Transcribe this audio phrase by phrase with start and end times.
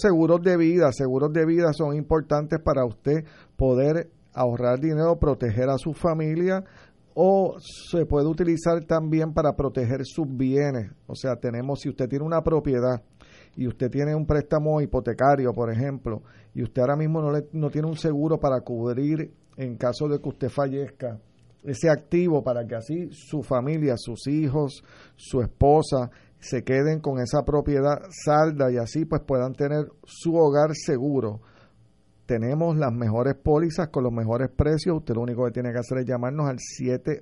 [0.00, 3.24] seguros de vida, seguros de vida son importantes para usted
[3.56, 6.64] poder ahorrar dinero, proteger a su familia
[7.14, 10.92] o se puede utilizar también para proteger sus bienes.
[11.08, 13.02] O sea, tenemos, si usted tiene una propiedad
[13.56, 16.22] y usted tiene un préstamo hipotecario, por ejemplo,
[16.54, 20.20] y usted ahora mismo no, le, no tiene un seguro para cubrir en caso de
[20.20, 21.18] que usted fallezca
[21.64, 24.82] ese activo para que así su familia, sus hijos,
[25.16, 26.10] su esposa
[26.40, 31.40] se queden con esa propiedad salda y así pues puedan tener su hogar seguro
[32.28, 34.98] tenemos las mejores pólizas con los mejores precios.
[34.98, 36.58] Usted lo único que tiene que hacer es llamarnos al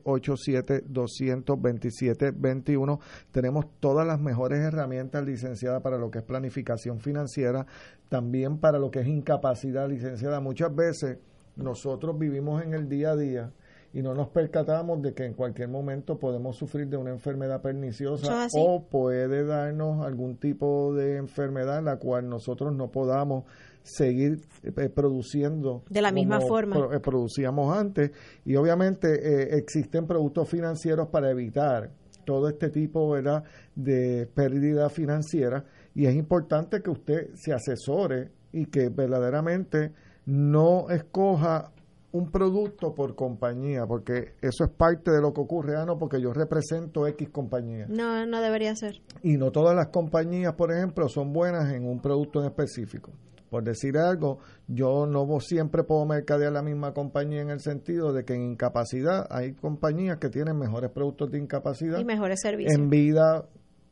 [0.04, 2.98] 787-227-21.
[3.30, 7.64] Tenemos todas las mejores herramientas licenciadas para lo que es planificación financiera,
[8.08, 10.40] también para lo que es incapacidad licenciada.
[10.40, 11.18] Muchas veces
[11.54, 13.52] nosotros vivimos en el día a día
[13.96, 18.46] y no nos percatamos de que en cualquier momento podemos sufrir de una enfermedad perniciosa
[18.52, 23.44] o puede darnos algún tipo de enfermedad en la cual nosotros no podamos
[23.82, 26.76] seguir eh, produciendo de la misma forma.
[26.94, 28.10] eh, producíamos antes.
[28.44, 31.90] Y obviamente eh, existen productos financieros para evitar
[32.26, 33.44] todo este tipo ¿verdad?
[33.74, 35.64] de pérdida financiera.
[35.94, 39.94] Y es importante que usted se asesore y que verdaderamente
[40.26, 41.72] no escoja
[42.16, 46.20] un producto por compañía, porque eso es parte de lo que ocurre, ah, no, porque
[46.20, 47.86] yo represento X compañía.
[47.88, 49.00] No, no debería ser.
[49.22, 53.12] Y no todas las compañías, por ejemplo, son buenas en un producto en específico.
[53.50, 58.24] Por decir algo, yo no siempre puedo mercadear la misma compañía en el sentido de
[58.24, 61.98] que en incapacidad hay compañías que tienen mejores productos de incapacidad.
[61.98, 62.74] Y mejores servicios.
[62.74, 63.46] En vida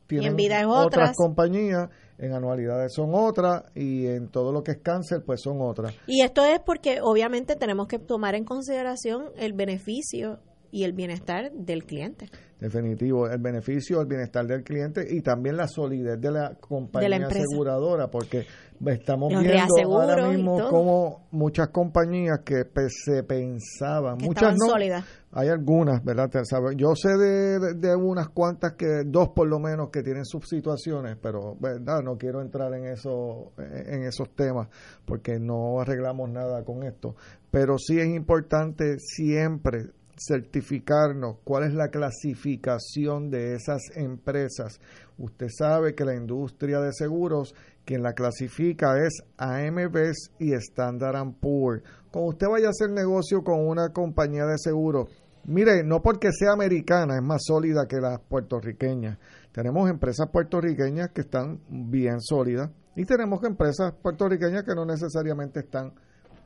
[0.07, 1.15] tienen en vida otras.
[1.15, 5.93] compañías, en anualidades son otras y en todo lo que es cáncer pues son otras.
[6.07, 10.39] Y esto es porque obviamente tenemos que tomar en consideración el beneficio
[10.75, 12.29] y el bienestar del cliente.
[12.59, 18.11] Definitivo, el beneficio, el bienestar del cliente y también la solidez de la compañía aseguradora,
[18.11, 18.45] porque
[18.85, 25.05] estamos viendo ahora mismo como muchas compañías que se pensaban, muchas no, sólidas.
[25.31, 26.29] hay algunas, ¿verdad?
[26.75, 31.55] Yo sé de, unas cuantas que, dos por lo menos, que tienen sus situaciones, pero
[31.57, 34.67] verdad no quiero entrar en, eso, en esos temas
[35.05, 37.15] porque no arreglamos nada con esto,
[37.49, 44.79] pero sí es importante siempre certificarnos cuál es la clasificación de esas empresas.
[45.17, 47.53] Usted sabe que la industria de seguros,
[47.85, 51.83] quien la clasifica es AMBS y Standard Poor's.
[52.11, 55.09] Cuando usted vaya a hacer negocio con una compañía de seguros,
[55.45, 59.17] mire, no porque sea americana, es más sólida que las puertorriqueñas.
[59.51, 65.93] Tenemos empresas puertorriqueñas que están bien sólidas y tenemos empresas puertorriqueñas que no necesariamente están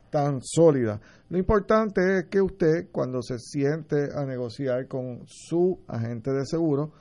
[0.09, 1.00] tan sólida.
[1.30, 6.92] Lo importante es que usted, cuando se siente a negociar con su agente de seguro,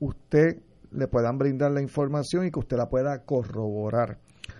[0.00, 0.62] usted
[0.92, 4.18] le puedan brindar la información y que usted la pueda corroborar.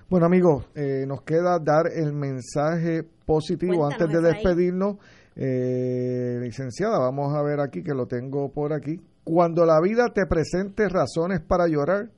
[0.09, 4.97] Bueno amigos, eh, nos queda dar el mensaje positivo antes de despedirnos.
[5.37, 9.00] Eh, licenciada, vamos a ver aquí que lo tengo por aquí.
[9.25, 12.11] Cuando la vida te presente razones para llorar,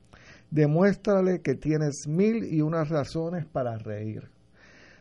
[0.50, 4.31] demuéstrale que tienes mil y unas razones para reír.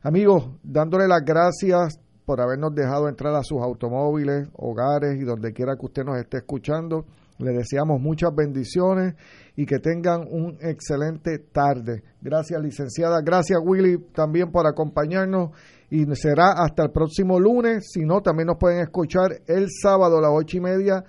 [0.04, 5.76] Amigos, dándole las gracias por habernos dejado entrar a sus automóviles, hogares y donde quiera
[5.76, 7.06] que usted nos esté escuchando.
[7.38, 9.16] Le deseamos muchas bendiciones
[9.56, 12.04] y que tengan un excelente tarde.
[12.22, 13.22] Gracias, licenciada.
[13.22, 15.52] Gracias, Willy, también por acompañarnos.
[15.90, 17.90] Y será hasta el próximo lunes.
[17.92, 21.04] Si no, también nos pueden escuchar el sábado a las ocho y media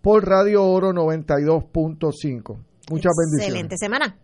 [0.00, 2.58] por Radio Oro 92.5.
[2.90, 3.48] Muchas bendiciones.
[3.48, 4.16] Excelente semana.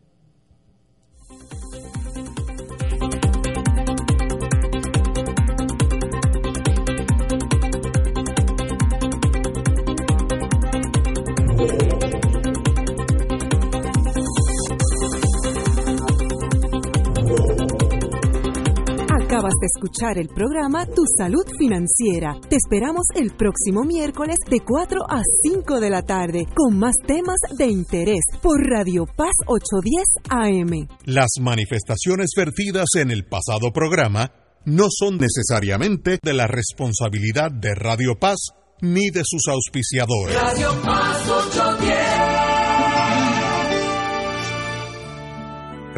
[19.36, 22.40] Acabas de escuchar el programa Tu Salud Financiera.
[22.48, 27.36] Te esperamos el próximo miércoles de 4 a 5 de la tarde con más temas
[27.58, 30.88] de interés por Radio Paz 810 AM.
[31.04, 34.32] Las manifestaciones vertidas en el pasado programa
[34.64, 38.38] no son necesariamente de la responsabilidad de Radio Paz
[38.80, 40.34] ni de sus auspiciadores.
[40.34, 42.05] Radio Paz 810.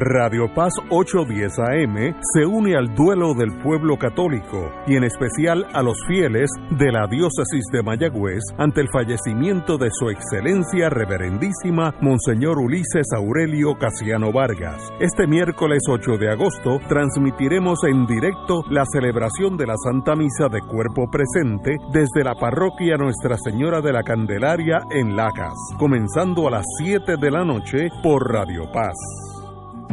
[0.01, 5.83] Radio Paz 810 AM se une al duelo del pueblo católico y en especial a
[5.83, 12.59] los fieles de la diócesis de Mayagüez ante el fallecimiento de su excelencia reverendísima Monseñor
[12.59, 14.89] Ulises Aurelio Casiano Vargas.
[15.01, 20.61] Este miércoles 8 de agosto transmitiremos en directo la celebración de la Santa Misa de
[20.61, 26.67] Cuerpo Presente desde la parroquia Nuestra Señora de la Candelaria en Lacas, comenzando a las
[26.79, 28.95] 7 de la noche por Radio Paz.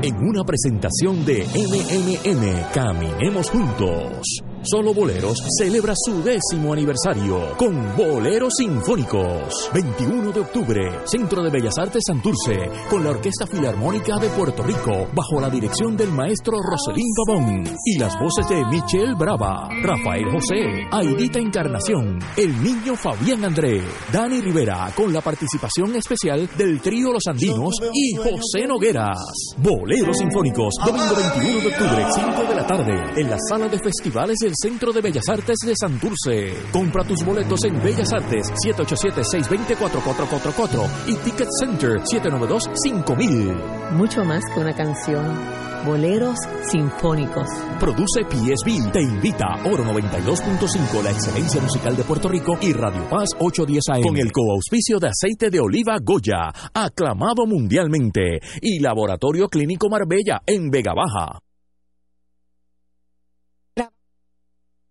[0.02, 4.45] En una presentación de MMM Caminemos Juntos.
[4.66, 9.70] Solo Boleros celebra su décimo aniversario con Boleros Sinfónicos.
[9.72, 15.08] 21 de octubre, Centro de Bellas Artes Santurce, con la Orquesta Filarmónica de Puerto Rico,
[15.14, 20.88] bajo la dirección del maestro Roselín Pavón y las voces de Michelle Brava, Rafael José,
[20.92, 27.28] Aidita Encarnación, el niño Fabián André, Dani Rivera, con la participación especial del trío Los
[27.28, 29.18] Andinos y José Nogueras.
[29.58, 34.38] Boleros Sinfónicos, domingo 21 de octubre, 5 de la tarde, en la sala de festivales
[34.42, 36.54] del Centro de Bellas Artes de Santurce.
[36.72, 43.92] Compra tus boletos en Bellas Artes 787-620-4444 y Ticket Center 792-5000.
[43.92, 45.26] Mucho más que una canción.
[45.86, 46.38] Boleros
[46.72, 47.48] Sinfónicos.
[47.80, 48.92] Produce PSB.
[48.92, 54.02] Te invita Oro 92.5, la excelencia musical de Puerto Rico y Radio Paz 810 AM.
[54.02, 58.40] Con el coauspicio de aceite de oliva Goya, aclamado mundialmente.
[58.62, 61.40] Y Laboratorio Clínico Marbella en Vega Baja.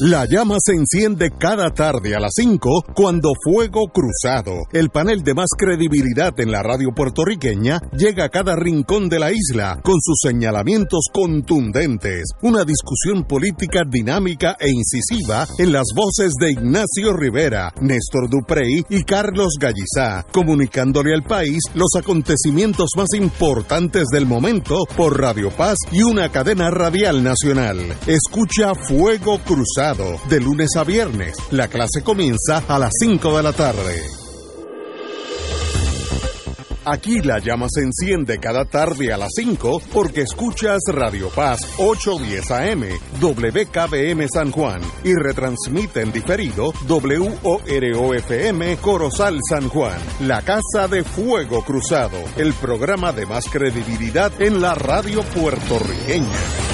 [0.00, 5.34] La llama se enciende cada tarde a las 5 cuando Fuego Cruzado, el panel de
[5.34, 10.18] más credibilidad en la radio puertorriqueña, llega a cada rincón de la isla con sus
[10.22, 18.30] señalamientos contundentes, una discusión política dinámica e incisiva en las voces de Ignacio Rivera, Néstor
[18.30, 25.50] Duprey y Carlos Gallizá, comunicándole al país los acontecimientos más importantes del momento por Radio
[25.50, 27.78] Paz y una cadena radial nacional.
[28.06, 29.63] Escucha Fuego Cruzado
[30.28, 31.36] de lunes a viernes.
[31.50, 34.02] La clase comienza a las 5 de la tarde.
[36.86, 42.50] Aquí la llama se enciende cada tarde a las 5 porque escuchas Radio Paz 810
[42.50, 42.84] AM,
[43.22, 51.64] WKBM San Juan y retransmite en diferido WOROFM Corozal San Juan, la Casa de Fuego
[51.64, 56.73] Cruzado, el programa de más credibilidad en la radio puertorriqueña.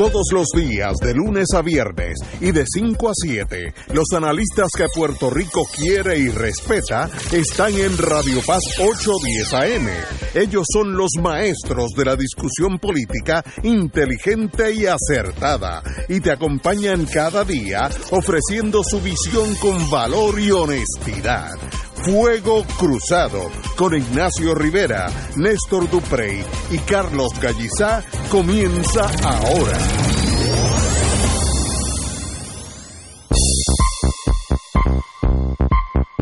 [0.00, 3.74] todos los días de lunes a viernes y de 5 a 7.
[3.92, 9.88] Los analistas que Puerto Rico quiere y respeta están en Radio Paz 810 AM.
[10.32, 17.44] Ellos son los maestros de la discusión política inteligente y acertada y te acompañan cada
[17.44, 21.58] día ofreciendo su visión con valor y honestidad.
[22.02, 29.78] Fuego Cruzado con Ignacio Rivera, Néstor Duprey y Carlos Gallizá comienza ahora.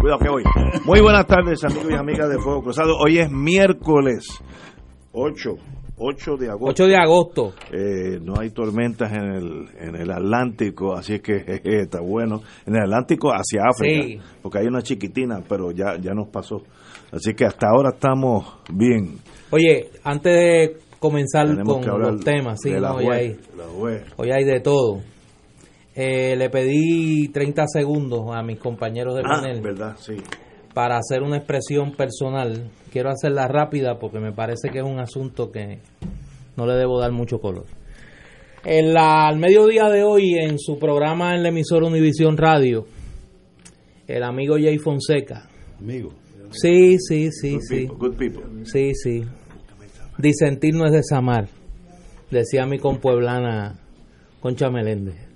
[0.00, 0.42] Cuidado que voy.
[0.84, 2.96] Muy buenas tardes amigos y amigas de Fuego Cruzado.
[2.98, 4.26] Hoy es miércoles
[5.12, 5.50] 8
[5.98, 6.84] 8 de agosto.
[6.84, 7.54] 8 de agosto.
[7.72, 12.42] Eh, no hay tormentas en el, en el Atlántico, así que está bueno.
[12.66, 16.62] En el Atlántico hacia África, porque hay una chiquitina, pero ya, ya nos pasó.
[17.12, 19.18] Así que hasta ahora estamos bien.
[19.50, 23.36] Oye, antes de comenzar con los temas, sí, hoy, hay,
[24.16, 25.00] hoy hay de todo.
[25.94, 29.60] Eh, le pedí 30 segundos a mis compañeros de ah, panel.
[29.60, 30.14] verdad, sí
[30.74, 32.70] para hacer una expresión personal.
[32.92, 35.78] Quiero hacerla rápida porque me parece que es un asunto que
[36.56, 37.64] no le debo dar mucho color.
[38.64, 42.86] En la, al mediodía de hoy, en su programa en la emisora Univisión Radio,
[44.06, 45.48] el amigo Jay Fonseca.
[45.78, 46.10] Amigo.
[46.50, 47.88] Sí, sí, sí, sí.
[48.64, 49.22] Sí, sí.
[50.18, 51.48] Disentir no es desamar,
[52.30, 53.78] decía mi compueblana
[54.40, 55.28] Concha Meléndez.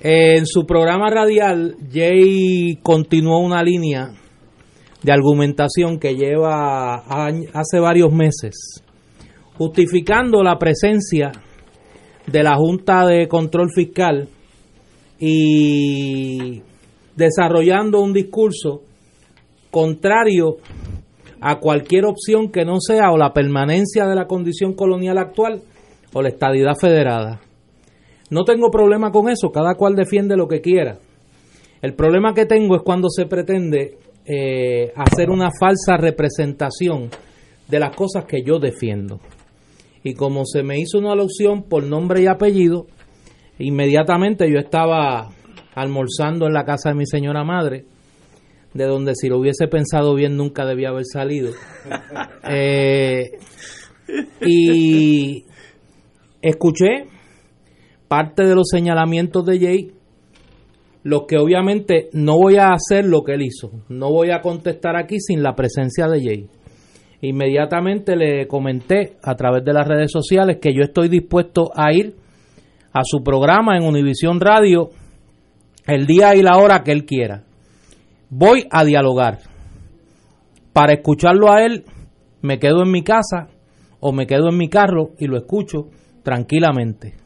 [0.00, 4.12] En su programa radial, Jay continuó una línea
[5.04, 6.94] de argumentación que lleva
[7.52, 8.82] hace varios meses,
[9.58, 11.30] justificando la presencia
[12.26, 14.28] de la Junta de Control Fiscal
[15.20, 16.62] y
[17.14, 18.80] desarrollando un discurso
[19.70, 20.56] contrario
[21.38, 25.60] a cualquier opción que no sea o la permanencia de la condición colonial actual
[26.14, 27.42] o la estadidad federada.
[28.30, 30.96] No tengo problema con eso, cada cual defiende lo que quiera.
[31.82, 37.10] El problema que tengo es cuando se pretende eh, hacer una falsa representación
[37.68, 39.20] de las cosas que yo defiendo.
[40.02, 42.86] Y como se me hizo una alusión por nombre y apellido,
[43.58, 45.30] inmediatamente yo estaba
[45.74, 47.84] almorzando en la casa de mi señora madre,
[48.74, 51.52] de donde si lo hubiese pensado bien nunca debía haber salido.
[52.46, 53.38] Eh,
[54.42, 55.46] y
[56.42, 57.06] escuché
[58.06, 59.92] parte de los señalamientos de Jay,
[61.04, 64.96] los que obviamente no voy a hacer lo que él hizo, no voy a contestar
[64.96, 66.46] aquí sin la presencia de Jay.
[67.20, 72.16] Inmediatamente le comenté a través de las redes sociales que yo estoy dispuesto a ir
[72.92, 74.90] a su programa en Univisión Radio
[75.86, 77.44] el día y la hora que él quiera.
[78.30, 79.38] Voy a dialogar.
[80.72, 81.84] Para escucharlo a él,
[82.40, 83.48] me quedo en mi casa
[84.00, 85.88] o me quedo en mi carro y lo escucho
[86.22, 87.23] tranquilamente.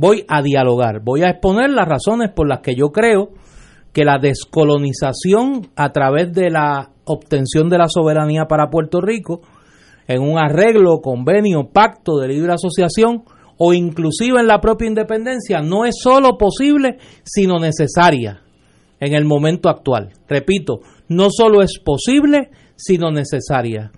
[0.00, 3.30] Voy a dialogar, voy a exponer las razones por las que yo creo
[3.92, 9.40] que la descolonización a través de la obtención de la soberanía para Puerto Rico
[10.06, 13.24] en un arreglo, convenio, pacto de libre asociación
[13.56, 18.42] o inclusive en la propia independencia no es solo posible, sino necesaria
[19.00, 20.10] en el momento actual.
[20.28, 20.78] Repito,
[21.08, 23.90] no solo es posible, sino necesaria.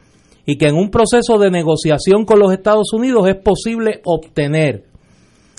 [0.47, 4.90] Y que en un proceso de negociación con los Estados Unidos es posible obtener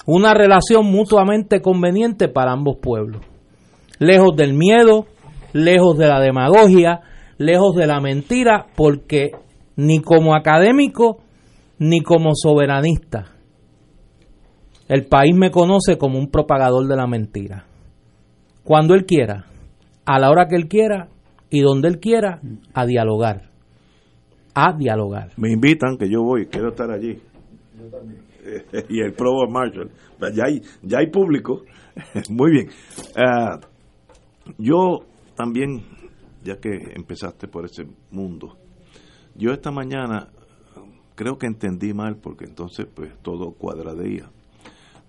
[0.05, 3.21] una relación mutuamente conveniente para ambos pueblos.
[3.99, 5.05] Lejos del miedo,
[5.53, 7.01] lejos de la demagogia,
[7.37, 9.31] lejos de la mentira, porque
[9.75, 11.19] ni como académico
[11.77, 13.31] ni como soberanista
[14.91, 17.63] el país me conoce como un propagador de la mentira.
[18.65, 19.45] Cuando él quiera,
[20.05, 21.07] a la hora que él quiera
[21.49, 22.41] y donde él quiera,
[22.73, 23.51] a dialogar.
[24.53, 25.29] A dialogar.
[25.37, 27.21] Me invitan, que yo voy, quiero estar allí.
[27.79, 28.30] Yo también.
[28.89, 29.91] y el Provo Marshall.
[30.33, 31.63] Ya hay, ya hay público.
[32.29, 32.69] Muy bien.
[33.15, 33.59] Ah,
[34.57, 35.05] yo
[35.35, 35.83] también,
[36.43, 38.57] ya que empezaste por ese mundo,
[39.35, 40.29] yo esta mañana
[41.15, 44.29] creo que entendí mal porque entonces pues todo cuadradeía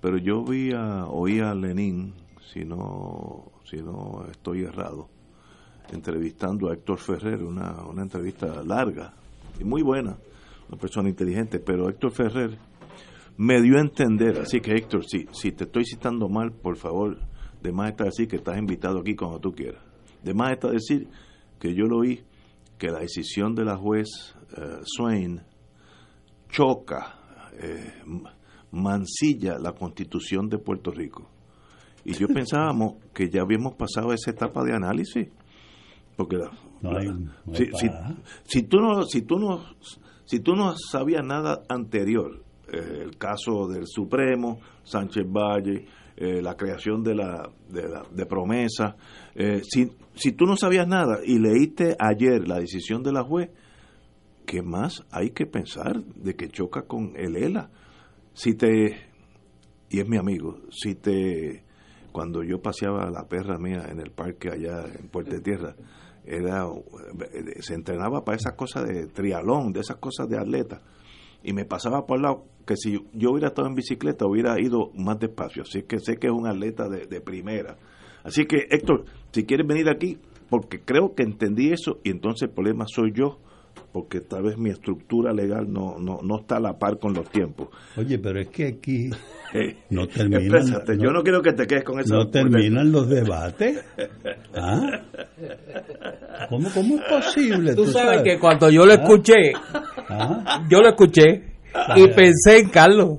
[0.02, 2.12] pero yo vi a, oí a Lenin,
[2.52, 5.08] si no, si no estoy errado,
[5.92, 9.14] entrevistando a Héctor Ferrer, una, una entrevista larga
[9.60, 10.18] y muy buena,
[10.68, 12.58] una persona inteligente, pero Héctor Ferrer
[13.36, 17.18] me dio a entender, así que Héctor, si, si te estoy citando mal, por favor,
[17.62, 19.82] de más está decir que estás invitado aquí cuando tú quieras.
[20.22, 21.08] De más está decir
[21.58, 22.22] que yo lo oí,
[22.78, 24.08] que la decisión de la juez
[24.56, 25.40] eh, Swain
[26.48, 27.18] choca
[27.58, 28.02] eh,
[28.72, 31.30] mancilla la constitución de Puerto Rico.
[32.04, 35.28] Y yo pensábamos que ya habíamos pasado esa etapa de análisis.
[36.16, 36.36] Porque
[38.44, 39.64] si, tú no, si, tú no,
[40.24, 45.86] si tú no sabías nada anterior, eh, el caso del Supremo, Sánchez Valle,
[46.16, 48.96] eh, la creación de la de, la, de promesa,
[49.34, 53.50] eh, si, si tú no sabías nada y leíste ayer la decisión de la juez,
[54.46, 57.70] ¿qué más hay que pensar de que choca con el ELA?
[58.34, 58.96] si te,
[59.90, 61.64] y es mi amigo, si te,
[62.12, 65.74] cuando yo paseaba la perra mía en el parque allá en Puerto Tierra,
[66.24, 66.66] era,
[67.60, 70.80] se entrenaba para esas cosas de trialón, de esas cosas de atleta,
[71.42, 74.90] y me pasaba por el lado que si yo hubiera estado en bicicleta hubiera ido
[74.94, 77.76] más despacio, así que sé que es un atleta de, de primera.
[78.24, 82.54] Así que Héctor, si quieres venir aquí, porque creo que entendí eso y entonces el
[82.54, 83.38] problema soy yo,
[83.92, 87.28] porque tal vez mi estructura legal no, no, no está a la par con los
[87.30, 87.68] tiempos.
[87.96, 89.10] Oye, pero es que aquí
[89.90, 90.64] no terminan.
[90.98, 92.14] yo no quiero que te quedes con eso.
[92.14, 93.84] No terminan los debates.
[94.54, 95.00] ¿Ah?
[96.48, 97.74] ¿Cómo, ¿Cómo, es posible?
[97.74, 98.96] Tú, sabes, que cuando yo lo ¿Ah?
[98.96, 99.52] escuché,
[100.08, 100.66] ¿Ah?
[100.70, 101.51] yo lo escuché
[101.96, 103.18] y pensé en Carlos.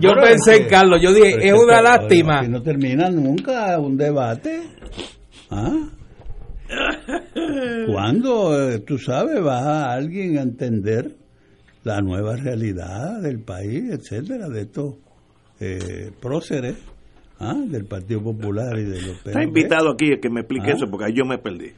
[0.00, 1.00] yo pensé en Carlos.
[1.00, 2.42] Yo dije, es una lástima.
[2.42, 4.62] no termina nunca un debate.
[5.50, 5.88] ¿Ah?
[7.86, 11.14] ¿Cuándo, eh, tú sabes, va a alguien a entender
[11.84, 14.94] la nueva realidad del país, etcétera, de estos
[15.60, 16.76] eh, próceres
[17.40, 17.54] ¿ah?
[17.66, 20.74] del Partido Popular y de los Está invitado aquí a que me explique ¿Ah?
[20.74, 21.72] eso, porque ahí yo me perdí.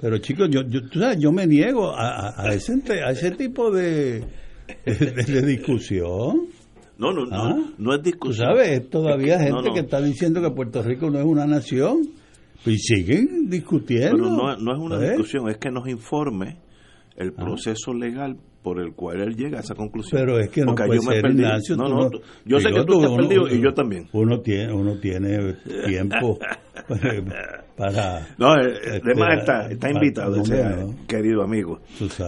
[0.00, 3.70] Pero chicos, yo, yo, tú sabes, yo me niego a, a, ese, a ese tipo
[3.72, 4.22] de,
[4.84, 6.48] de, discusión.
[6.98, 7.56] No, no, no, ¿Ah?
[7.78, 8.48] no es discusión.
[8.48, 12.10] Tú sabes, todavía gente que está diciendo que Puerto Rico no es una nación
[12.66, 14.16] y siguen discutiendo.
[14.16, 15.10] Pero no, no es una ¿Eh?
[15.10, 16.58] discusión, es que nos informe
[17.16, 17.44] el ah.
[17.44, 18.36] proceso legal
[18.68, 20.20] por el cual él llega a esa conclusión.
[20.20, 22.10] Pero es que no puede ser, Ignacio, no, no,
[22.44, 24.06] yo sé que tú te has perdido y yo también.
[24.12, 25.54] Uno tiene, uno tiene
[25.86, 26.38] tiempo
[27.78, 28.28] para...
[28.36, 31.80] No, además eh, este, está, está invitado ese querido amigo.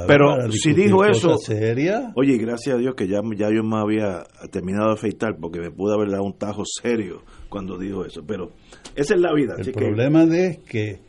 [0.07, 1.37] Pero si dijo eso...
[1.37, 5.61] Seria, oye, gracias a Dios que ya, ya yo me había terminado de afeitar porque
[5.61, 7.21] me pude haber dado un tajo serio
[7.51, 8.23] cuando dijo eso.
[8.27, 8.53] Pero
[8.97, 9.57] esa es la vida.
[9.59, 11.01] El problema es que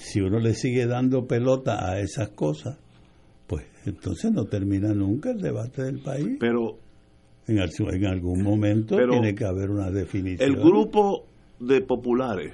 [0.00, 2.76] si uno le sigue dando pelota a esas cosas,
[3.86, 6.36] entonces no termina nunca el debate del país.
[6.40, 6.78] Pero
[7.46, 10.50] en, en algún momento tiene que haber una definición.
[10.50, 11.26] El grupo
[11.60, 12.52] de populares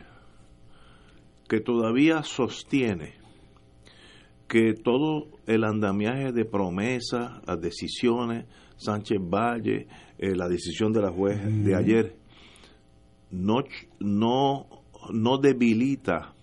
[1.48, 3.14] que todavía sostiene
[4.48, 8.44] que todo el andamiaje de promesas, las decisiones,
[8.76, 9.86] Sánchez Valle,
[10.18, 12.16] eh, la decisión de la juez de ayer,
[13.30, 13.64] no,
[14.00, 14.66] no,
[15.10, 16.34] no debilita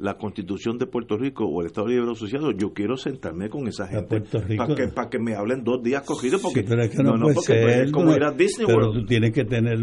[0.00, 3.86] la constitución de Puerto Rico o el Estado Libre Asociado, yo quiero sentarme con esa
[3.86, 4.22] gente
[4.56, 6.62] para que, para que me hablen dos días cogidos porque
[7.02, 9.78] no, no, porque es como ir a Disney pero tú tienes que tener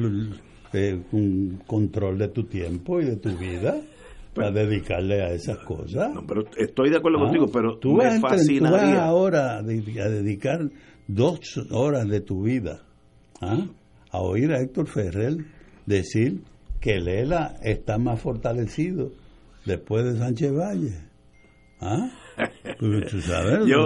[0.74, 3.76] eh, un control de tu tiempo y de tu vida
[4.34, 6.14] para dedicarle a esas cosas.
[6.14, 8.96] No, pero estoy de acuerdo ah, contigo, pero tú me fascinaría.
[8.96, 10.70] Tú ahora a dedicar
[11.08, 11.40] dos
[11.72, 12.84] horas de tu vida
[13.42, 13.66] ¿ah?
[14.12, 15.38] a oír a Héctor Ferrer
[15.86, 16.42] decir
[16.80, 19.12] que Lela está más fortalecido
[19.68, 20.94] después de Sánchez Valle.
[21.80, 22.10] ¿Ah?
[22.80, 23.66] Pues, ¿Tú sabes?
[23.66, 23.80] Yo,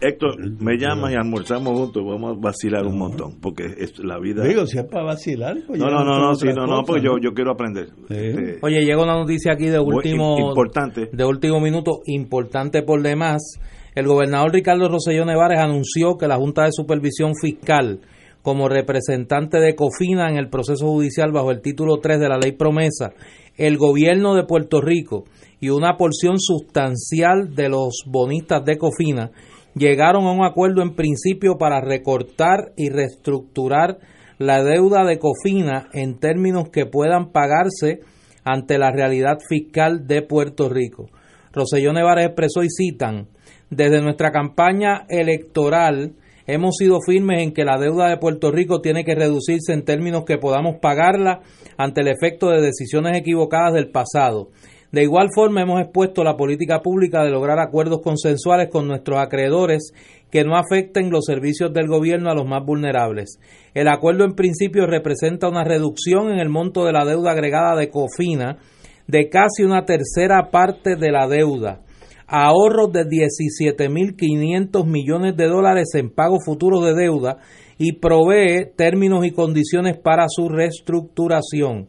[0.00, 4.44] Héctor, me llamas y almorzamos juntos, vamos a vacilar un montón, porque es la vida.
[4.44, 7.18] Digo, si es para vacilar, pues No, no, no, no, sí, no, no, pues yo,
[7.22, 7.88] yo quiero aprender.
[8.08, 10.38] Este, Oye, llega una noticia aquí de último.
[10.38, 11.08] Importante.
[11.12, 13.58] De último minuto, importante por demás.
[13.94, 18.00] El gobernador Ricardo Rosselló Nevares anunció que la Junta de Supervisión Fiscal,
[18.42, 22.52] como representante de COFINA en el proceso judicial bajo el título 3 de la ley
[22.52, 23.12] promesa,
[23.56, 25.24] el gobierno de Puerto Rico
[25.60, 29.30] y una porción sustancial de los bonistas de COFINA
[29.74, 33.98] llegaron a un acuerdo en principio para recortar y reestructurar
[34.38, 38.00] la deuda de COFINA en términos que puedan pagarse
[38.44, 41.08] ante la realidad fiscal de Puerto Rico.
[41.52, 43.28] Roselló Nevares expresó y citan,
[43.70, 46.12] desde nuestra campaña electoral
[46.46, 50.24] hemos sido firmes en que la deuda de Puerto Rico tiene que reducirse en términos
[50.24, 51.40] que podamos pagarla
[51.76, 54.50] ante el efecto de decisiones equivocadas del pasado.
[54.92, 59.92] De igual forma, hemos expuesto la política pública de lograr acuerdos consensuales con nuestros acreedores
[60.30, 63.38] que no afecten los servicios del gobierno a los más vulnerables.
[63.74, 67.90] El acuerdo en principio representa una reducción en el monto de la deuda agregada de
[67.90, 68.58] COFINA
[69.06, 71.80] de casi una tercera parte de la deuda,
[72.26, 77.38] ahorros de 17.500 millones de dólares en pagos futuros de deuda
[77.78, 81.88] y provee términos y condiciones para su reestructuración.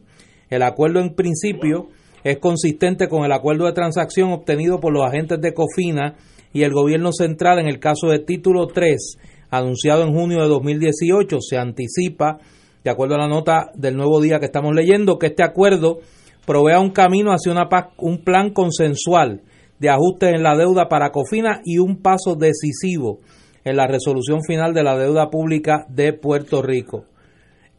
[0.50, 1.88] El acuerdo en principio
[2.24, 6.16] es consistente con el acuerdo de transacción obtenido por los agentes de COFINA
[6.52, 9.18] y el gobierno central en el caso de título 3,
[9.50, 11.38] anunciado en junio de 2018.
[11.40, 12.38] Se anticipa,
[12.84, 15.98] de acuerdo a la nota del nuevo día que estamos leyendo, que este acuerdo
[16.46, 19.42] provea un camino hacia una un plan consensual
[19.78, 23.20] de ajustes en la deuda para COFINA y un paso decisivo
[23.64, 27.04] en la resolución final de la deuda pública de Puerto Rico.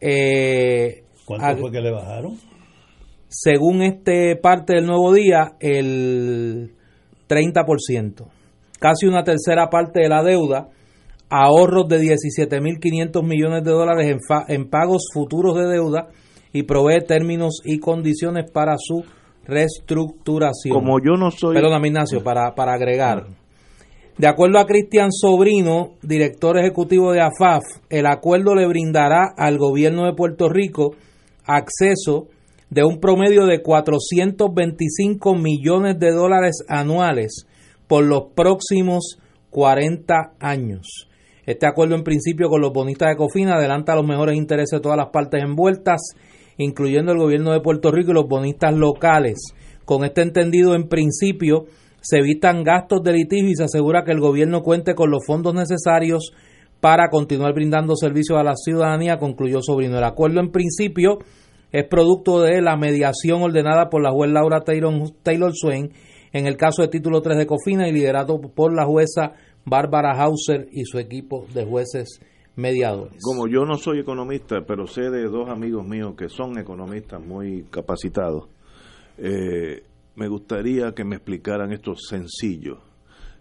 [0.01, 2.37] Eh, ¿Cuánto fue que le bajaron?
[3.29, 6.71] según este parte del nuevo día, el
[7.27, 8.25] 30%.
[8.79, 10.69] Casi una tercera parte de la deuda,
[11.29, 16.07] ahorros de 17.500 millones de dólares en, en pagos futuros de deuda
[16.51, 19.03] y provee términos y condiciones para su
[19.49, 20.73] reestructuración.
[20.73, 21.55] Como yo no soy...
[21.55, 23.27] Perdón, Ignacio, para, para agregar.
[24.17, 30.05] De acuerdo a Cristian Sobrino, director ejecutivo de AFAF, el acuerdo le brindará al gobierno
[30.05, 30.91] de Puerto Rico
[31.45, 32.27] acceso
[32.69, 37.45] de un promedio de 425 millones de dólares anuales
[37.87, 39.17] por los próximos
[39.49, 41.07] 40 años.
[41.45, 44.97] Este acuerdo en principio con los bonistas de Cofina adelanta los mejores intereses de todas
[44.97, 45.99] las partes envueltas,
[46.59, 49.39] incluyendo el gobierno de Puerto Rico y los bonistas locales.
[49.85, 51.65] Con este entendido en principio
[52.01, 55.55] se evitan gastos de litigio y se asegura que el gobierno cuente con los fondos
[55.55, 56.33] necesarios
[56.81, 59.97] para continuar brindando servicios a la ciudadanía, concluyó Sobrino.
[59.97, 61.19] El acuerdo en principio
[61.71, 64.93] es producto de la mediación ordenada por la juez Laura Taylor,
[65.23, 65.91] Taylor Swain
[66.33, 69.33] en el caso de título 3 de Cofina y liderado por la jueza
[69.65, 72.19] Bárbara Hauser y su equipo de jueces
[72.59, 73.21] mediadores.
[73.23, 77.63] Como yo no soy economista, pero sé de dos amigos míos que son economistas muy
[77.71, 78.49] capacitados,
[79.17, 79.83] eh,
[80.15, 82.79] me gustaría que me explicaran esto sencillo.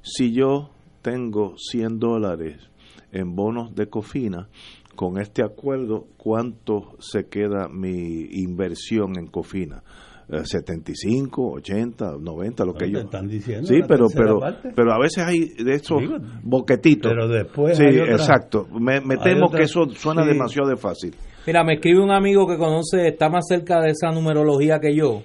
[0.02, 0.70] Si yo
[1.02, 2.70] tengo 100 dólares
[3.12, 4.48] en bonos de Cofina,
[4.94, 9.82] con este acuerdo, ¿cuánto se queda mi inversión en Cofina?
[10.28, 13.66] 75, 80, 90, lo que ellos están diciendo.
[13.66, 14.40] Sí, pero pero
[14.76, 16.02] pero a veces hay de esos
[16.42, 17.10] boquetitos.
[17.10, 18.66] Pero después Sí, exacto.
[18.78, 21.14] Me, temo que eso suena demasiado de fácil.
[21.46, 25.22] Mira, me escribe un amigo que conoce, está más cerca de esa numerología que yo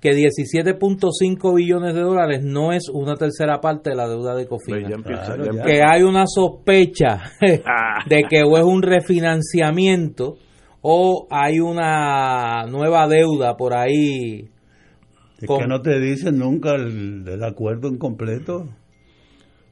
[0.00, 4.88] que 17.5 billones de dólares no es una tercera parte de la deuda de Cofina.
[5.62, 7.20] que hay una sospecha
[7.66, 8.02] ah.
[8.08, 10.38] de que o es un refinanciamiento
[10.82, 14.48] o hay una nueva deuda por ahí.
[15.38, 18.68] Es que no te dicen nunca el, acuerdo en completo.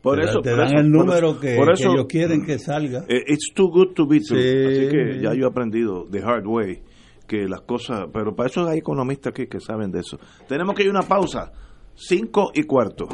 [0.03, 3.05] Por eso, te dan el número que, ellos quieren que salga.
[3.09, 4.39] Eh, it's too good to be true.
[4.39, 6.83] Así que ya yo he aprendido the hard way
[7.27, 10.19] que las cosas, pero para eso hay economistas aquí que saben de eso.
[10.49, 11.53] Tenemos que ir a una pausa,
[11.95, 13.07] cinco y cuarto.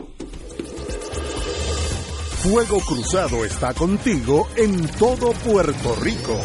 [2.44, 6.38] Fuego Cruzado está contigo en todo Puerto Rico.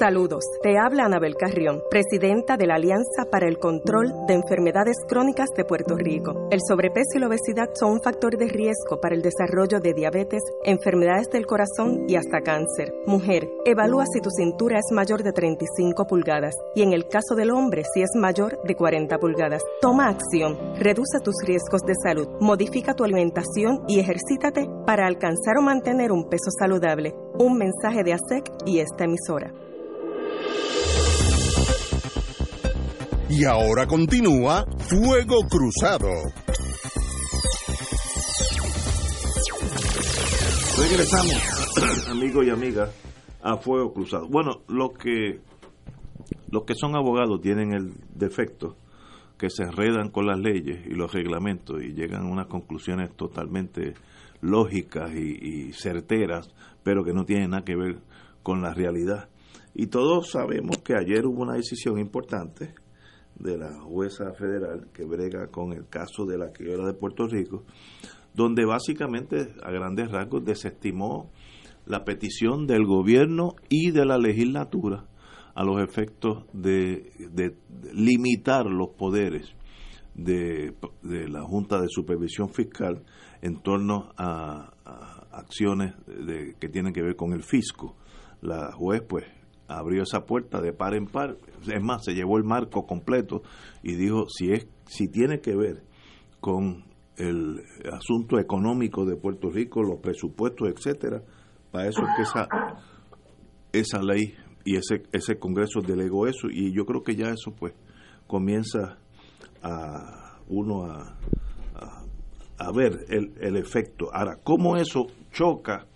[0.00, 5.50] Saludos, te habla Anabel Carrión, presidenta de la Alianza para el Control de Enfermedades Crónicas
[5.54, 6.48] de Puerto Rico.
[6.50, 10.40] El sobrepeso y la obesidad son un factor de riesgo para el desarrollo de diabetes,
[10.64, 12.94] enfermedades del corazón y hasta cáncer.
[13.04, 17.50] Mujer, evalúa si tu cintura es mayor de 35 pulgadas y en el caso del
[17.50, 19.62] hombre si es mayor de 40 pulgadas.
[19.82, 25.62] Toma acción, reduce tus riesgos de salud, modifica tu alimentación y ejercítate para alcanzar o
[25.62, 27.14] mantener un peso saludable.
[27.38, 29.52] Un mensaje de ASEC y esta emisora.
[33.40, 36.10] Y ahora continúa Fuego Cruzado.
[40.76, 42.90] Regresamos, amigos y amigas,
[43.40, 44.28] a Fuego Cruzado.
[44.28, 45.40] Bueno, los que,
[46.50, 48.76] los que son abogados tienen el defecto
[49.38, 53.94] que se enredan con las leyes y los reglamentos y llegan a unas conclusiones totalmente
[54.42, 58.00] lógicas y, y certeras, pero que no tienen nada que ver
[58.42, 59.29] con la realidad.
[59.74, 62.74] Y todos sabemos que ayer hubo una decisión importante
[63.36, 67.64] de la jueza federal que brega con el caso de la quiebra de Puerto Rico,
[68.34, 71.30] donde básicamente a grandes rasgos desestimó
[71.86, 75.06] la petición del gobierno y de la legislatura
[75.54, 77.10] a los efectos de,
[77.92, 79.54] limitar los poderes
[80.14, 83.02] de, la Junta de Supervisión Fiscal
[83.42, 84.72] en torno a,
[85.32, 85.94] acciones
[86.58, 87.96] que tienen que ver con el fisco.
[88.42, 89.24] La juez pues
[89.70, 93.42] abrió esa puerta de par en par, es más, se llevó el marco completo
[93.82, 95.84] y dijo si es si tiene que ver
[96.40, 96.84] con
[97.16, 97.60] el
[97.92, 101.22] asunto económico de Puerto Rico, los presupuestos, etcétera,
[101.70, 102.48] para eso es que esa
[103.72, 107.72] esa ley y ese ese Congreso delegó eso y yo creo que ya eso pues
[108.26, 108.98] comienza
[109.62, 111.16] a uno a,
[111.74, 112.04] a,
[112.58, 114.06] a ver el, el efecto.
[114.12, 115.86] Ahora, ¿cómo eso choca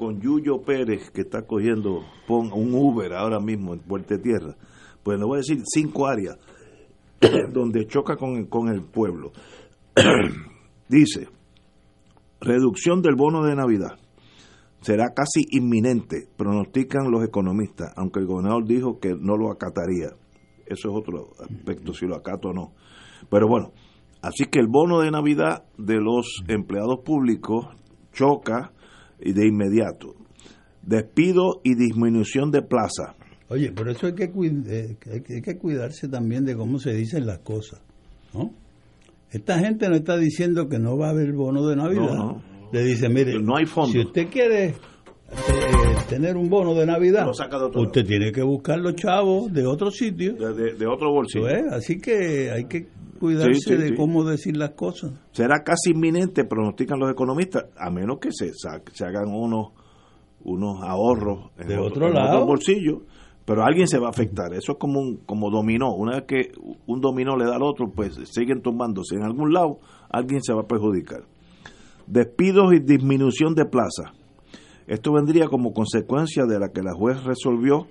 [0.00, 4.56] con Yuyo Pérez, que está cogiendo un Uber ahora mismo en Puerto Tierra,
[5.02, 6.38] pues le voy a decir cinco áreas
[7.52, 9.32] donde choca con, con el pueblo.
[10.88, 11.28] Dice,
[12.40, 13.98] reducción del bono de Navidad
[14.80, 20.14] será casi inminente, pronostican los economistas, aunque el gobernador dijo que no lo acataría.
[20.64, 22.72] Eso es otro aspecto, si lo acato o no.
[23.28, 23.72] Pero bueno,
[24.22, 27.68] Así que el bono de Navidad de los empleados públicos
[28.12, 28.72] choca
[29.20, 30.14] de inmediato.
[30.82, 33.14] Despido y disminución de plaza.
[33.48, 37.40] Oye, por eso hay que, eh, hay que cuidarse también de cómo se dicen las
[37.40, 37.80] cosas.
[38.32, 38.52] ¿no?
[39.30, 42.36] Esta gente no está diciendo que no va a haber bono de Navidad.
[42.72, 43.92] Le dice, mire, no hay fondo.
[43.92, 44.74] si usted quiere eh,
[46.08, 50.34] tener un bono de Navidad, usted tiene que buscar los chavos de otro sitio.
[50.34, 51.46] De, otro bolsillo.
[51.72, 52.88] Así que hay que
[53.20, 55.12] cuidarse de cómo decir las cosas.
[55.32, 59.68] Será casi inminente, pronostican los economistas, a menos que se, se hagan unos
[60.42, 62.46] unos ahorros en de otro, lado.
[62.46, 63.02] bolsillo,
[63.44, 64.54] pero alguien se va a afectar.
[64.54, 65.92] Eso es como un como dominó.
[65.94, 66.52] Una vez que
[66.86, 69.16] un dominó le da al otro, pues siguen tomándose.
[69.16, 69.78] En algún lado
[70.08, 71.24] alguien se va a perjudicar.
[72.06, 74.14] Despidos y disminución de plaza.
[74.86, 77.86] Esto vendría como consecuencia de la que la juez resolvió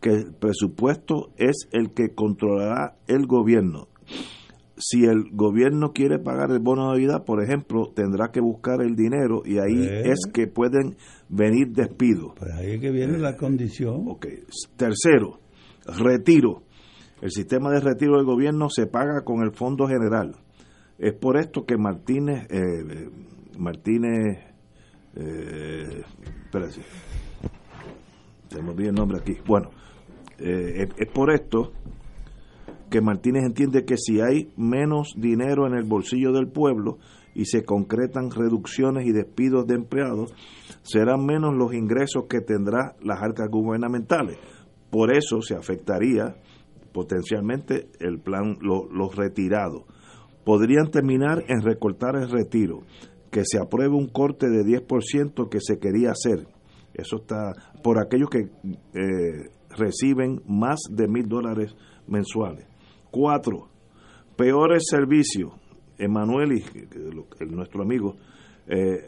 [0.00, 3.88] que el presupuesto es el que controlará el gobierno
[4.80, 8.96] si el gobierno quiere pagar el bono de Navidad, por ejemplo, tendrá que buscar el
[8.96, 10.96] dinero y ahí es que pueden
[11.28, 12.32] venir despidos.
[12.38, 14.08] Pues ahí es que viene la condición.
[14.08, 14.40] Okay.
[14.76, 15.40] Tercero,
[15.98, 16.62] retiro.
[17.20, 20.34] El sistema de retiro del gobierno se paga con el Fondo General.
[20.98, 23.10] Es por esto que Martínez, eh,
[23.58, 24.38] Martínez,
[25.16, 26.02] eh,
[26.44, 26.80] espérate,
[28.48, 29.36] tenemos bien el nombre aquí.
[29.46, 29.70] Bueno,
[30.38, 31.72] eh, es por esto
[32.90, 36.98] que Martínez entiende que si hay menos dinero en el bolsillo del pueblo
[37.34, 40.34] y se concretan reducciones y despidos de empleados,
[40.82, 44.38] serán menos los ingresos que tendrá las arcas gubernamentales.
[44.90, 46.34] Por eso se afectaría
[46.92, 49.84] potencialmente el plan, los retirados.
[50.44, 52.80] Podrían terminar en recortar el retiro,
[53.30, 56.48] que se apruebe un corte de 10% que se quería hacer.
[56.94, 57.52] Eso está
[57.84, 61.76] por aquellos que eh, reciben más de mil dólares
[62.08, 62.69] mensuales.
[63.10, 63.68] Cuatro,
[64.36, 65.52] peores servicios.
[65.98, 66.62] Emanuel,
[67.50, 68.16] nuestro amigo,
[68.66, 69.06] eh,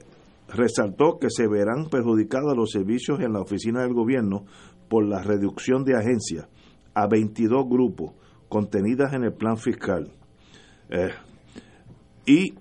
[0.48, 4.44] resaltó que se verán perjudicados los servicios en la oficina del gobierno
[4.88, 6.46] por la reducción de agencias
[6.94, 8.12] a 22 grupos
[8.48, 10.12] contenidas en el plan fiscal.
[10.90, 11.08] Eh,
[12.26, 12.54] y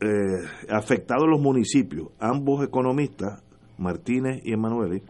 [0.00, 3.42] eh, afectados los municipios, ambos economistas,
[3.78, 5.02] Martínez y Emanueli,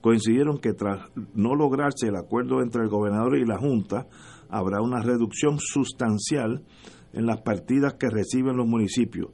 [0.00, 4.06] coincidieron que tras no lograrse el acuerdo entre el gobernador y la Junta,
[4.48, 6.64] habrá una reducción sustancial
[7.12, 9.30] en las partidas que reciben los municipios.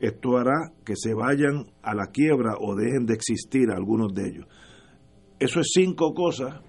[0.00, 4.46] Esto hará que se vayan a la quiebra o dejen de existir algunos de ellos.
[5.38, 6.60] Eso es cinco cosas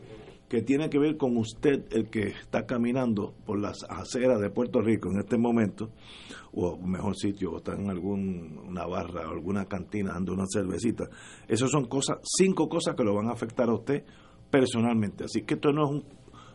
[0.50, 4.82] que tienen que ver con usted, el que está caminando por las aceras de Puerto
[4.82, 5.92] Rico en este momento,
[6.54, 11.06] o mejor sitio, o está en alguna barra o alguna cantina dando una cervecita.
[11.48, 14.04] Esas son cosas, cinco cosas que lo van a afectar a usted
[14.50, 15.26] personalmente.
[15.26, 16.04] Así que esto no es un,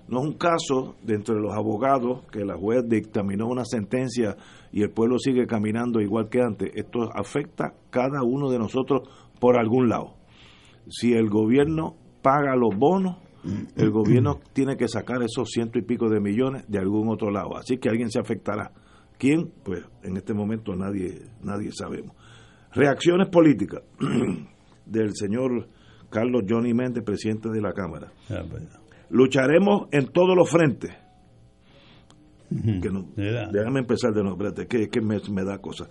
[0.09, 4.37] no es un caso de entre los abogados que la juez dictaminó una sentencia
[4.73, 6.73] y el pueblo sigue caminando igual que antes.
[6.75, 10.15] Esto afecta a cada uno de nosotros por algún lado.
[10.89, 13.24] Si el gobierno paga los bonos,
[13.77, 17.57] el gobierno tiene que sacar esos ciento y pico de millones de algún otro lado.
[17.57, 18.73] Así que alguien se afectará.
[19.19, 19.53] ¿Quién?
[19.63, 22.17] Pues en este momento nadie, nadie sabemos.
[22.73, 23.83] Reacciones políticas
[24.87, 25.69] del señor
[26.11, 28.13] Carlos Johnny Méndez, presidente de la Cámara.
[28.31, 28.63] Ah, pues.
[29.11, 30.93] Lucharemos en todos los frentes.
[32.51, 35.89] déjame empezar de nuevo, espérate, que, que me, me da cosa.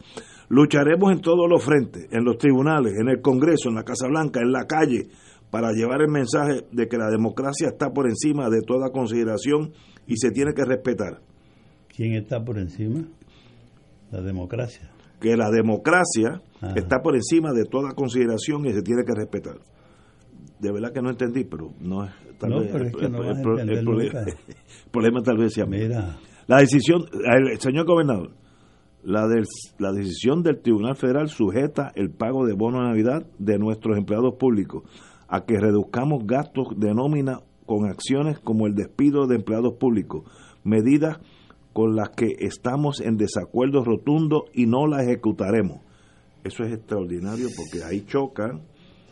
[0.50, 4.42] Lucharemos en todos los frentes, en los tribunales, en el Congreso, en la Casa Blanca,
[4.42, 5.08] en la calle,
[5.54, 9.72] para llevar el mensaje de que la democracia está por encima de toda consideración
[10.08, 11.22] y se tiene que respetar.
[11.96, 13.06] ¿Quién está por encima?
[14.10, 14.90] La democracia.
[15.22, 16.42] Que la democracia
[16.76, 19.60] está por encima de toda consideración y se tiene que respetar.
[20.60, 23.42] De verdad que no entendí, pero no es tal no, pero es que no el,
[23.44, 24.26] problema,
[24.92, 26.18] problema tal vez sea Mira.
[26.48, 28.32] La decisión, el señor gobernador,
[29.04, 29.44] la, del,
[29.78, 34.34] la decisión del Tribunal Federal sujeta el pago de bono de Navidad de nuestros empleados
[34.40, 34.82] públicos
[35.34, 40.30] a que reduzcamos gastos de nómina con acciones como el despido de empleados públicos,
[40.64, 41.18] medidas
[41.74, 45.80] con las que estamos en desacuerdo rotundo y no las ejecutaremos.
[46.44, 48.62] Eso es extraordinario porque ahí choca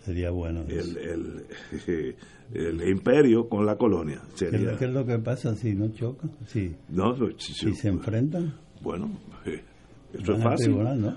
[0.01, 1.47] Sería bueno el,
[2.53, 4.21] el, imperio con la colonia.
[4.35, 6.33] Sería, ¿Qué, es lo que pasa si no chocan?
[6.45, 8.53] Si, no, si, se enfrentan.
[8.83, 9.09] Bueno,
[10.13, 10.75] eso es fácil.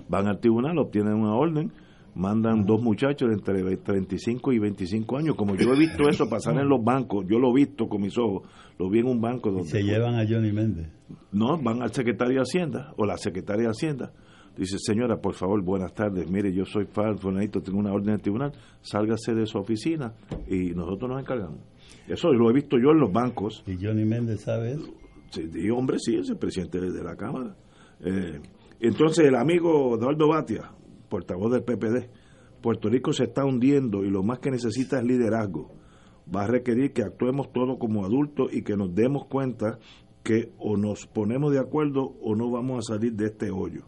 [0.08, 1.70] Van al tribunal, obtienen una orden
[2.14, 6.58] mandan dos muchachos de entre 35 y 25 años, como yo he visto eso pasar
[6.58, 8.48] en los bancos, yo lo he visto con mis ojos,
[8.78, 9.68] lo vi en un banco donde...
[9.68, 10.88] ¿Se llevan a Johnny Méndez?
[11.32, 14.12] No, van al secretario de Hacienda o la secretaria de Hacienda.
[14.56, 18.52] Dice, señora, por favor, buenas tardes, mire, yo soy Fulanito, tengo una orden del tribunal,
[18.82, 20.14] sálgase de su oficina
[20.48, 21.58] y nosotros nos encargamos.
[22.06, 23.64] Eso lo he visto yo en los bancos.
[23.66, 24.94] ¿Y Johnny Méndez sabe eso?
[25.30, 27.56] Sí, hombre, sí, es el presidente de la Cámara.
[28.04, 28.40] Eh,
[28.78, 30.70] entonces, el amigo Eduardo Batia,
[31.14, 32.10] portavoz del PPD,
[32.60, 35.70] Puerto Rico se está hundiendo y lo más que necesita es liderazgo.
[36.34, 39.78] Va a requerir que actuemos todos como adultos y que nos demos cuenta
[40.24, 43.84] que o nos ponemos de acuerdo o no vamos a salir de este hoyo.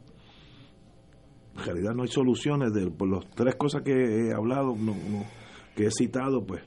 [1.57, 4.77] En realidad no hay soluciones de por las tres cosas que he hablado,
[5.75, 6.63] que he citado, pues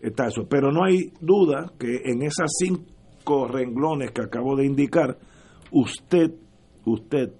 [0.00, 0.48] está eso.
[0.48, 5.16] Pero no hay duda que en esas cinco renglones que acabo de indicar,
[5.70, 6.34] usted,
[6.84, 7.30] usted,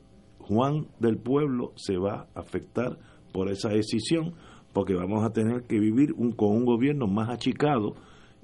[0.47, 2.99] Juan del Pueblo, se va a afectar
[3.33, 4.35] por esa decisión,
[4.73, 7.95] porque vamos a tener que vivir un, con un gobierno más achicado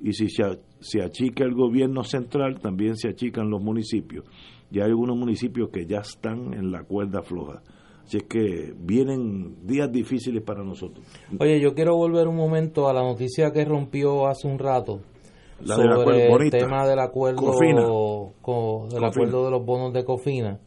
[0.02, 0.42] y si se,
[0.80, 4.24] se achica el gobierno central, también se achican los municipios.
[4.70, 7.62] Y hay algunos municipios que ya están en la cuerda floja.
[8.04, 11.06] Así es que vienen días difíciles para nosotros.
[11.38, 15.00] Oye, yo quiero volver un momento a la noticia que rompió hace un rato
[15.64, 17.42] sobre el tema del acuerdo
[18.90, 20.58] del acuerdo de los bonos de Cofina.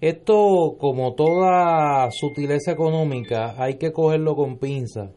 [0.00, 5.10] Esto, como toda sutileza económica, hay que cogerlo con pinza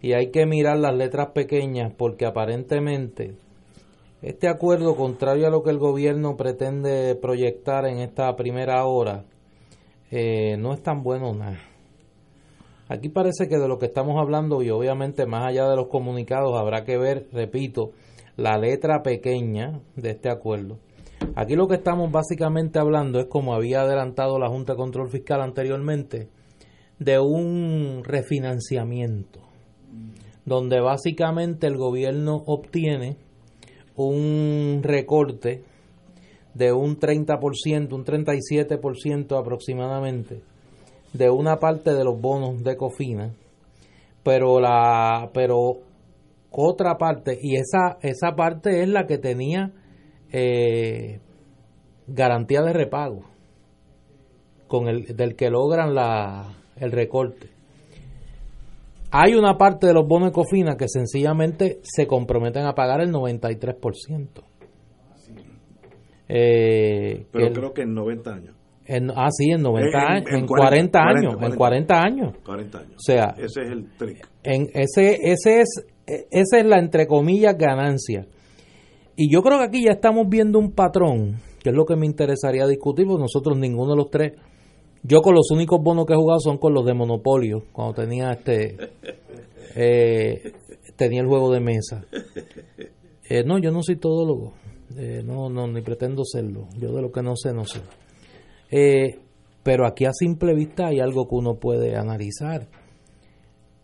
[0.00, 3.36] y hay que mirar las letras pequeñas porque aparentemente
[4.22, 9.24] este acuerdo, contrario a lo que el gobierno pretende proyectar en esta primera hora,
[10.12, 11.58] eh, no es tan bueno nada.
[12.88, 16.56] Aquí parece que de lo que estamos hablando, y obviamente más allá de los comunicados,
[16.56, 17.90] habrá que ver, repito,
[18.36, 20.78] la letra pequeña de este acuerdo.
[21.34, 25.40] Aquí lo que estamos básicamente hablando es, como había adelantado la Junta de Control Fiscal
[25.40, 26.28] anteriormente,
[26.98, 29.40] de un refinanciamiento,
[30.44, 33.16] donde básicamente el gobierno obtiene
[33.96, 35.64] un recorte
[36.54, 40.42] de un 30%, un 37% aproximadamente
[41.12, 43.32] de una parte de los bonos de Cofina,
[44.22, 45.78] pero la pero
[46.50, 49.72] otra parte y esa esa parte es la que tenía
[50.32, 51.20] eh,
[52.06, 53.24] garantía de repago
[54.66, 57.50] con el del que logran la el recorte.
[59.10, 63.12] Hay una parte de los bonos de Cofina que sencillamente se comprometen a pagar el
[63.12, 64.42] 93%.
[66.28, 68.56] Eh, Pero creo que en 90 años.
[68.86, 72.34] En, ah, sí, en 90 años, en, 40, años, en 40 años.
[72.42, 72.94] 40 años.
[72.96, 74.26] O sea, ese es el trick.
[74.42, 78.26] En ese, ese es, esa es la entre comillas ganancia.
[79.16, 82.06] Y yo creo que aquí ya estamos viendo un patrón, que es lo que me
[82.06, 84.32] interesaría discutir, porque nosotros ninguno de los tres,
[85.02, 88.30] yo con los únicos bonos que he jugado son con los de Monopolio, cuando tenía
[88.32, 88.76] este,
[89.76, 90.52] eh,
[90.96, 92.04] tenía el juego de mesa.
[93.28, 94.52] Eh, no, yo no soy todólogo.
[94.96, 96.68] Eh, no, no, ni pretendo serlo.
[96.78, 97.80] Yo de lo que no sé, no sé.
[98.70, 99.18] Eh,
[99.62, 102.68] pero aquí a simple vista hay algo que uno puede analizar.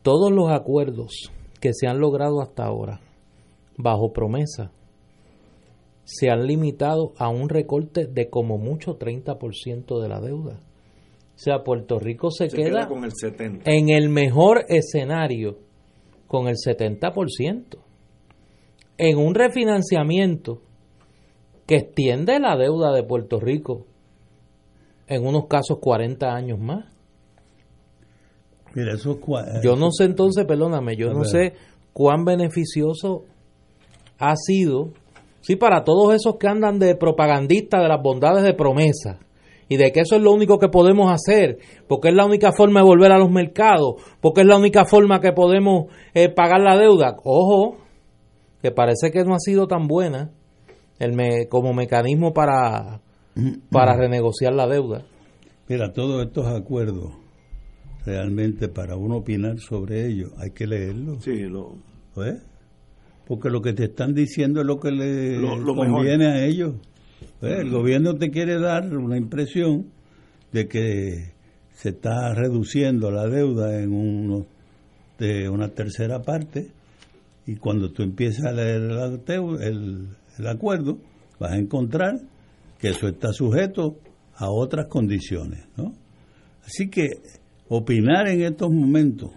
[0.03, 3.01] Todos los acuerdos que se han logrado hasta ahora,
[3.77, 4.71] bajo promesa,
[6.09, 10.59] se han limitado a un recorte de como mucho 30% de la deuda.
[11.35, 13.71] O sea, Puerto Rico se, queda, con el 70.
[13.71, 15.59] en el mejor escenario
[16.27, 17.77] con el 70%.
[18.97, 20.62] En un refinanciamiento
[21.66, 23.85] que extiende la deuda de Puerto Rico
[25.09, 26.87] en unos casos 40 años más.
[28.75, 29.21] Mira, eso
[29.62, 31.53] yo no sé entonces, perdóname, yo no sé
[31.92, 33.25] cuán beneficioso
[34.18, 34.94] ha sido,
[35.40, 39.18] sí, para todos esos que andan de propagandistas de las bondades de promesa
[39.68, 42.81] y de que eso es lo único que podemos hacer, porque es la única forma
[42.81, 46.77] de volver a los mercados, porque es la única forma que podemos eh, pagar la
[46.79, 47.16] deuda.
[47.22, 47.77] Ojo,
[48.62, 50.31] que parece que no ha sido tan buena
[50.98, 53.01] el me, como mecanismo para,
[53.70, 55.05] para renegociar la deuda.
[55.68, 57.12] Mira, todos estos acuerdos,
[58.07, 61.22] realmente para uno opinar sobre ellos, hay que leerlos.
[61.22, 61.77] Sí, lo...
[63.29, 66.77] Porque lo que te están diciendo es lo que le conviene a ellos.
[67.43, 69.91] El gobierno te quiere dar una impresión
[70.51, 71.35] de que
[71.75, 74.47] se está reduciendo la deuda en uno,
[75.19, 76.69] de una tercera parte
[77.47, 80.99] y cuando tú empiezas a leer el, el, el acuerdo,
[81.38, 82.19] vas a encontrar
[82.79, 83.99] que eso está sujeto
[84.37, 85.67] a otras condiciones.
[85.77, 85.92] ¿no?
[86.65, 87.09] Así que
[87.69, 89.33] opinar en estos momentos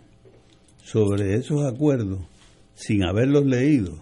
[0.81, 2.30] sobre esos acuerdos
[2.81, 3.93] sin haberlos leído.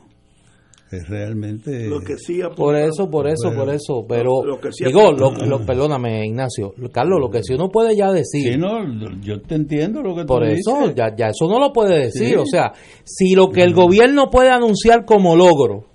[0.91, 4.41] Es realmente lo que sí por eso por eso por eso pero
[4.83, 8.81] digo lo, perdóname Ignacio Carlos lo que sí uno puede ya decir sí, no,
[9.21, 12.45] yo te entiendo lo que por eso Ya, ya eso no lo puede decir o
[12.47, 12.73] sea
[13.03, 15.85] si lo que el gobierno puede anunciar como logro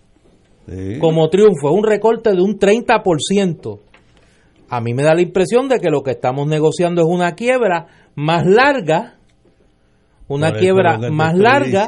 [0.98, 3.80] como triunfo, es un recorte de un 30%.
[4.68, 7.86] A mí me da la impresión de que lo que estamos negociando es una quiebra
[8.14, 9.13] más larga,
[10.28, 11.86] una quiebra más larga,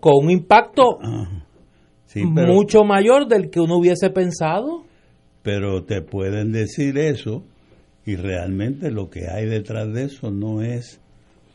[0.00, 0.98] con un impacto
[2.16, 4.84] mucho mayor del que uno hubiese pensado.
[5.42, 7.44] pero te pueden decir eso
[8.04, 11.00] y realmente lo que hay detrás de eso no es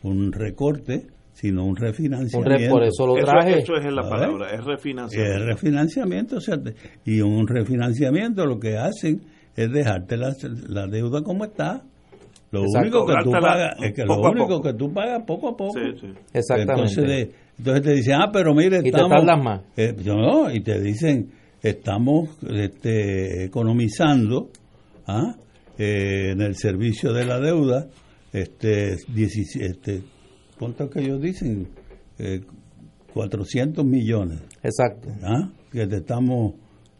[0.03, 2.71] un recorte, sino un refinanciamiento.
[2.71, 3.59] por eso lo traje.
[3.59, 5.39] Eso, es la palabra, es refinanciamiento.
[5.39, 6.57] Es refinanciamiento, o sea,
[7.05, 9.23] y un refinanciamiento lo que hacen
[9.55, 10.33] es dejarte la,
[10.67, 11.83] la deuda como está.
[12.53, 15.73] Lo único que tú pagas es que lo único que tú pagas poco a poco.
[15.73, 16.07] Sí, sí.
[16.33, 17.31] Exactamente.
[17.57, 19.61] Entonces, te dicen, ah, pero mire, estamos, y te más.
[19.75, 21.31] Eh, no, y te dicen,
[21.63, 24.49] estamos este, economizando
[25.07, 25.35] ¿ah?
[25.79, 27.87] eh, en el servicio de la deuda,
[28.31, 30.03] este, 17, este,
[30.59, 31.69] ¿cuánto que ellos dicen?
[32.19, 32.41] Eh,
[33.13, 34.41] 400 millones.
[34.61, 35.09] Exacto.
[35.23, 35.49] ¿ah?
[35.71, 36.53] Que te estamos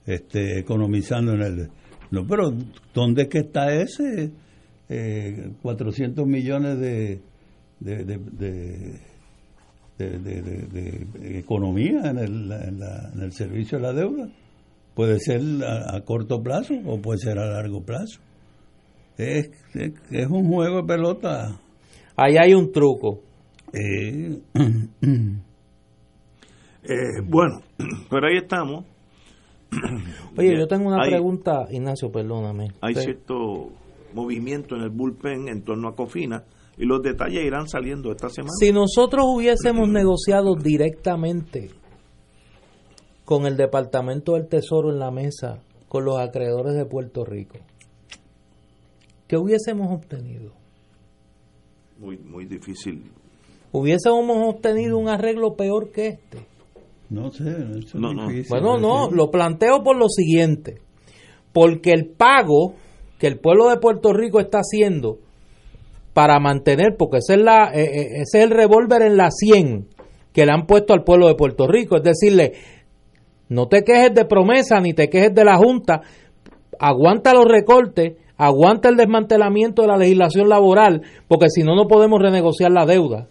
[0.07, 1.69] este, economizando en el...
[2.09, 2.51] No, pero
[2.93, 4.31] ¿dónde que está ese
[4.95, 7.19] eh, 400 millones de,
[7.79, 8.19] de, de,
[9.97, 14.29] de economía en el, en el servicio de la deuda?
[14.93, 18.19] Puede ser a, corto plazo o puede ser a largo plazo.
[19.17, 21.59] Es, es, un juego de pelota.
[22.15, 23.21] Ahí hay un truco.
[23.73, 24.39] Eh,
[26.83, 27.61] eh, bueno,
[28.09, 28.85] pero ahí estamos.
[30.37, 32.73] Oye, yo tengo una pregunta, Ignacio, perdóname.
[32.81, 33.71] Hay cierto
[34.13, 36.43] movimiento en el bullpen en torno a Cofina
[36.77, 38.53] y los detalles irán saliendo esta semana.
[38.59, 41.69] Si nosotros hubiésemos negociado directamente
[43.25, 47.59] con el Departamento del Tesoro en la mesa, con los acreedores de Puerto Rico,
[49.27, 50.51] ¿qué hubiésemos obtenido?
[51.99, 53.03] Muy, muy difícil.
[53.71, 56.39] ¿Hubiésemos obtenido un arreglo peor que este?
[57.09, 60.79] No sé, eso no, difícil, Bueno, no, lo planteo por lo siguiente.
[61.51, 62.73] Porque el pago
[63.23, 65.17] que el pueblo de Puerto Rico está haciendo
[66.13, 69.87] para mantener, porque ese es, la, eh, eh, ese es el revólver en la 100
[70.33, 72.51] que le han puesto al pueblo de Puerto Rico, es decirle,
[73.47, 76.01] no te quejes de promesa ni te quejes de la Junta.
[76.77, 82.21] Aguanta los recortes, aguanta el desmantelamiento de la legislación laboral, porque si no, no podemos
[82.21, 83.29] renegociar la deuda.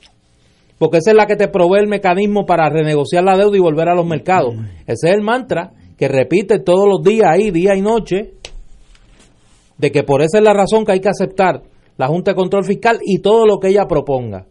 [0.79, 3.91] Porque esa es la que te provee el mecanismo para renegociar la deuda y volver
[3.91, 4.55] a los mercados.
[4.87, 8.41] Ese es el mantra que repite todos los días ahí, día y noche,
[9.83, 11.65] de que por esa es la razón que hay que aceptar
[11.99, 14.47] la Junta de Control Fiscal y todo lo que ella proponga.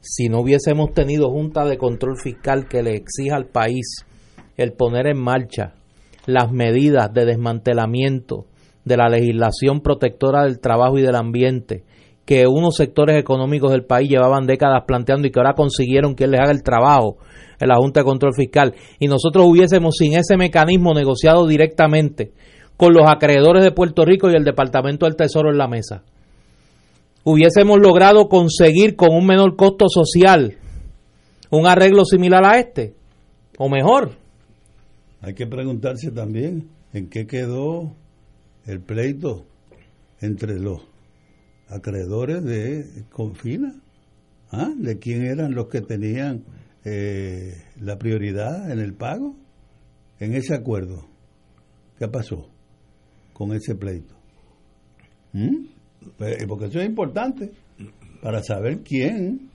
[0.00, 4.06] Si no hubiésemos tenido Junta de Control Fiscal que le exija al país
[4.56, 5.74] el poner en marcha
[6.26, 8.46] las medidas de desmantelamiento
[8.84, 11.82] de la legislación protectora del trabajo y del ambiente
[12.24, 16.38] que unos sectores económicos del país llevaban décadas planteando y que ahora consiguieron que les
[16.38, 17.16] haga el trabajo
[17.58, 22.30] en la Junta de Control Fiscal y nosotros hubiésemos sin ese mecanismo negociado directamente
[22.80, 26.02] con los acreedores de Puerto Rico y el Departamento del Tesoro en la mesa.
[27.24, 30.56] Hubiésemos logrado conseguir con un menor costo social
[31.50, 32.94] un arreglo similar a este,
[33.58, 34.12] o mejor.
[35.20, 37.94] Hay que preguntarse también en qué quedó
[38.64, 39.44] el pleito
[40.22, 40.80] entre los
[41.68, 43.74] acreedores de Confina,
[44.50, 44.72] ¿Ah?
[44.74, 46.44] de quién eran los que tenían
[46.86, 49.36] eh, la prioridad en el pago
[50.18, 51.04] en ese acuerdo.
[51.98, 52.48] ¿Qué pasó
[53.40, 54.14] con ese pleito?
[55.32, 55.64] ¿Mm?
[56.18, 57.52] Pues, porque eso es importante
[58.20, 59.48] para saber quién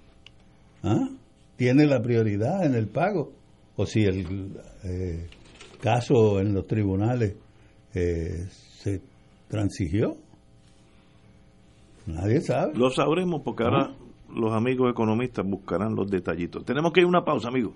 [0.82, 1.08] ¿ah?
[1.56, 3.34] tiene la prioridad en el pago
[3.76, 5.28] o si el eh,
[5.82, 7.36] caso en los tribunales
[7.94, 9.02] eh, se
[9.48, 10.16] transigió.
[12.08, 12.74] Nadie sabe.
[12.76, 13.98] Lo sabremos porque ahora ah.
[14.34, 16.66] los amigos economistas buscarán los detallitos.
[16.66, 17.76] Tenemos que ir a una pausa, amigos.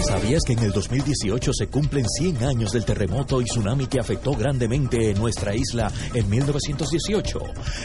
[0.00, 4.32] ¿Sabías que en el 2018 se cumplen 100 años del terremoto y tsunami que afectó
[4.32, 7.40] grandemente nuestra isla en 1918?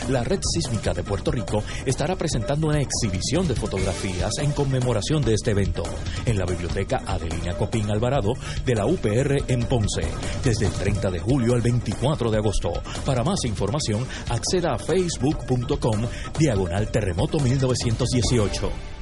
[0.09, 5.33] La Red Sísmica de Puerto Rico estará presentando una exhibición de fotografías en conmemoración de
[5.33, 5.83] este evento
[6.25, 8.33] en la Biblioteca Adelina Copín Alvarado
[8.65, 10.01] de la UPR en Ponce,
[10.43, 12.73] desde el 30 de julio al 24 de agosto.
[13.05, 16.01] Para más información, acceda a facebook.com
[16.39, 18.96] diagonal terremoto 1918.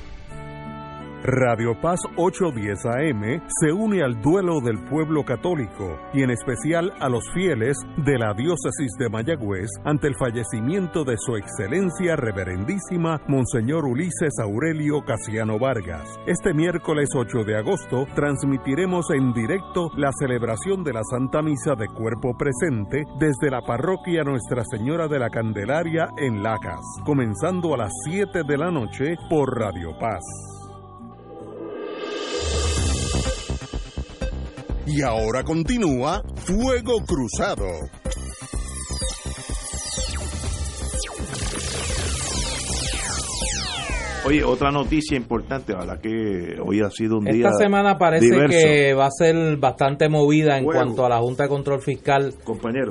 [1.27, 7.09] Radio Paz 810 AM se une al duelo del pueblo católico y en especial a
[7.09, 13.85] los fieles de la diócesis de Mayagüez ante el fallecimiento de su excelencia reverendísima Monseñor
[13.85, 16.07] Ulises Aurelio Casiano Vargas.
[16.27, 21.87] Este miércoles 8 de agosto transmitiremos en directo la celebración de la Santa Misa de
[21.87, 27.91] Cuerpo Presente desde la parroquia Nuestra Señora de la Candelaria en Lacas, comenzando a las
[28.05, 30.21] 7 de la noche por Radio Paz.
[34.87, 37.65] Y ahora continúa Fuego Cruzado.
[44.27, 47.47] Oye, otra noticia importante, la que hoy ha sido un día.
[47.47, 51.49] Esta semana parece que va a ser bastante movida en cuanto a la Junta de
[51.49, 52.33] Control Fiscal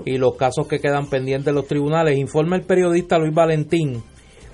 [0.05, 2.19] y los casos que quedan pendientes de los tribunales.
[2.19, 4.03] Informa el periodista Luis Valentín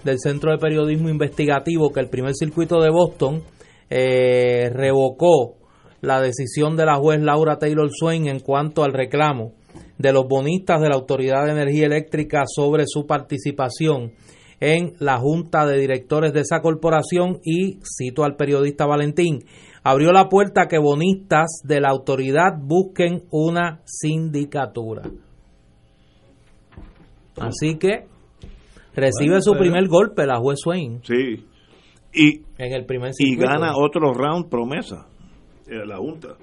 [0.05, 3.43] del Centro de Periodismo Investigativo que el primer circuito de Boston
[3.91, 5.60] eh, revocó
[6.01, 9.53] la decisión de la juez Laura Taylor Swain en cuanto al reclamo
[9.99, 14.13] de los bonistas de la Autoridad de Energía Eléctrica sobre su participación
[14.61, 19.45] en la junta de directores de esa corporación y, cito al periodista Valentín,
[19.83, 25.03] abrió la puerta a que bonistas de la autoridad busquen una sindicatura.
[27.39, 28.07] Así que
[28.95, 31.01] recibe su primer golpe la juez Swain.
[31.05, 31.47] Sí.
[32.13, 35.10] Y, en el primer y gana otro round promesa
[35.71, 36.37] la Junta.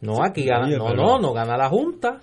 [0.00, 2.20] No, aquí gana, no, no, no gana la Junta.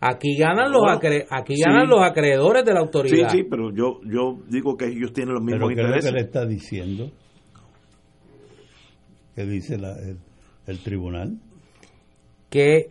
[0.00, 0.82] Aquí ganan los
[1.30, 3.30] aquí ganan los acreedores de la autoridad.
[3.30, 5.94] Sí, sí, pero yo yo digo que ellos tienen los mismos ¿Pero intereses.
[5.94, 7.10] ¿Qué es lo que le está diciendo?
[9.34, 10.18] ¿Qué dice el,
[10.66, 11.38] el, tribunal?
[12.50, 12.90] Que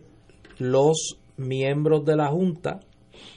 [0.58, 2.80] los miembros de la Junta,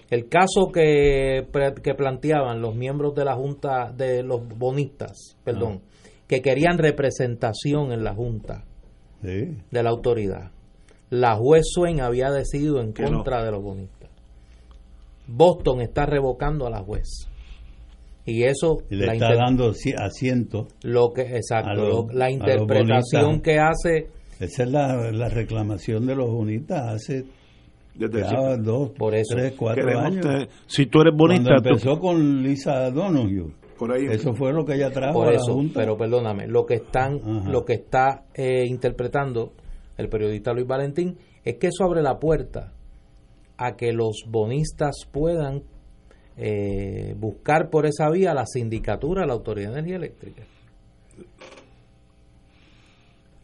[0.09, 1.47] el caso que,
[1.83, 6.09] que planteaban los miembros de la Junta, de los bonistas, perdón, ah.
[6.27, 8.65] que querían representación en la Junta,
[9.21, 10.51] de la autoridad.
[11.09, 14.09] La juez Swain había decidido en contra de los bonistas.
[15.27, 17.27] Boston está revocando a la juez.
[18.25, 20.67] Y eso le está dando asiento.
[20.83, 24.09] Lo que exacto, la interpretación que hace
[24.39, 27.25] esa es la, reclamación de los bonistas hace
[27.93, 28.23] desde
[28.59, 30.47] dos, por eso, tres, cuatro años.
[30.65, 32.89] si tú eres bonista, Cuando empezó con Lisa
[34.11, 35.79] Eso fue lo que ella trajo a la Junta.
[35.79, 39.53] Pero perdóname, lo que están, lo que está eh, interpretando
[39.97, 42.73] el periodista Luis Valentín es que eso abre la puerta
[43.57, 45.63] a que los bonistas puedan
[46.37, 50.43] eh, buscar por esa vía la sindicatura de la Autoridad de Energía Eléctrica.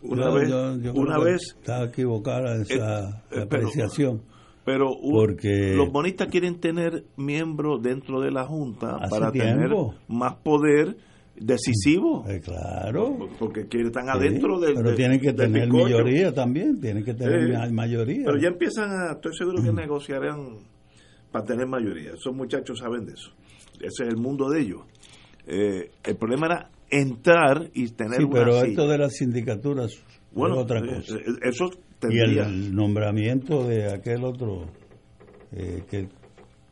[0.02, 0.50] Una vez,
[0.94, 4.20] una vez está equivocada esa eh, apreciación.
[4.20, 4.35] Pero
[4.66, 9.70] los bonistas quieren tener miembros dentro de la Junta para tener
[10.08, 10.98] más poder
[11.36, 12.26] decisivo.
[12.28, 13.18] Eh, claro.
[13.38, 14.76] Porque quieren, están adentro del.
[14.76, 18.26] Pero tienen que tener mayoría también, tienen que tener mayoría.
[18.26, 19.14] Pero ya empiezan a.
[19.14, 20.58] Estoy seguro que negociarán
[21.32, 22.14] para tener mayoría.
[22.14, 23.32] Esos muchachos saben de eso.
[23.80, 24.82] Ese es el mundo de ellos.
[25.48, 29.92] Eh, el problema era entrar y tener sí, pero esto de las sindicaturas
[30.32, 31.16] bueno, es otra eh, cosa.
[31.42, 31.70] Eso
[32.10, 34.66] y el nombramiento de aquel otro
[35.52, 36.08] eh, que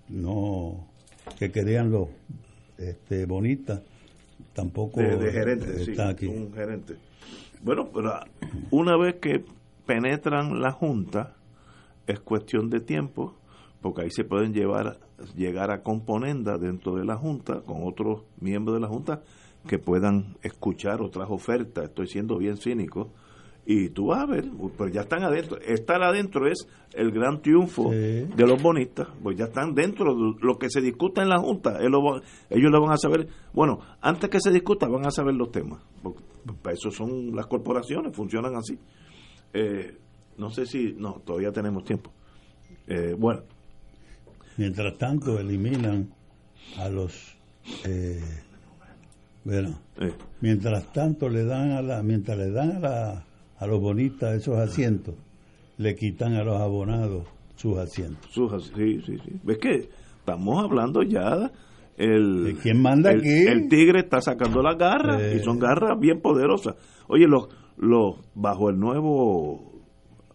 [0.10, 0.88] no
[1.40, 2.10] que querían los
[2.78, 3.82] este bonitas
[4.54, 6.28] tampoco de, gerente está aquí.
[6.28, 6.96] un gerente.
[7.62, 8.20] Bueno pero
[8.72, 9.44] una vez que
[9.86, 11.36] penetran la junta
[12.08, 13.36] es cuestión de tiempo
[13.82, 15.00] porque ahí se pueden llevar
[15.36, 19.22] llegar a componenda dentro de la junta con otros miembros de la junta
[19.68, 21.86] que puedan escuchar otras ofertas.
[21.86, 23.12] Estoy siendo bien cínico
[23.66, 24.46] y tú vas a ver,
[24.78, 25.58] pues ya están adentro.
[25.62, 30.58] Estar adentro es el gran triunfo de los bonistas, pues ya están dentro de lo
[30.58, 31.80] que se discuta en la Junta.
[31.80, 31.92] Ellos
[32.72, 35.82] lo, van a saber, bueno, antes que se discuta van a saber los temas.
[36.62, 38.78] Para eso son las corporaciones, funcionan así.
[39.54, 39.98] Eh,
[40.38, 42.12] no sé si, no, todavía tenemos tiempo.
[42.88, 43.44] Eh, bueno.
[44.58, 46.14] Mientras tanto, eliminan
[46.78, 47.38] a los...
[47.86, 48.22] Eh,
[49.46, 49.78] Bueno,
[50.40, 53.26] mientras tanto le dan a la, mientras le dan a, la,
[53.64, 55.16] a los bonistas esos asientos,
[55.78, 58.32] le quitan a los abonados sus asientos.
[58.76, 59.40] sí, sí, sí.
[59.44, 59.90] ¿Ves que
[60.20, 61.52] estamos hablando ya
[61.98, 63.48] el ¿De quién manda el, aquí?
[63.48, 66.76] El tigre está sacando las garras y son garras bien poderosas.
[67.08, 67.48] Oye, los
[67.78, 69.72] los bajo el nuevo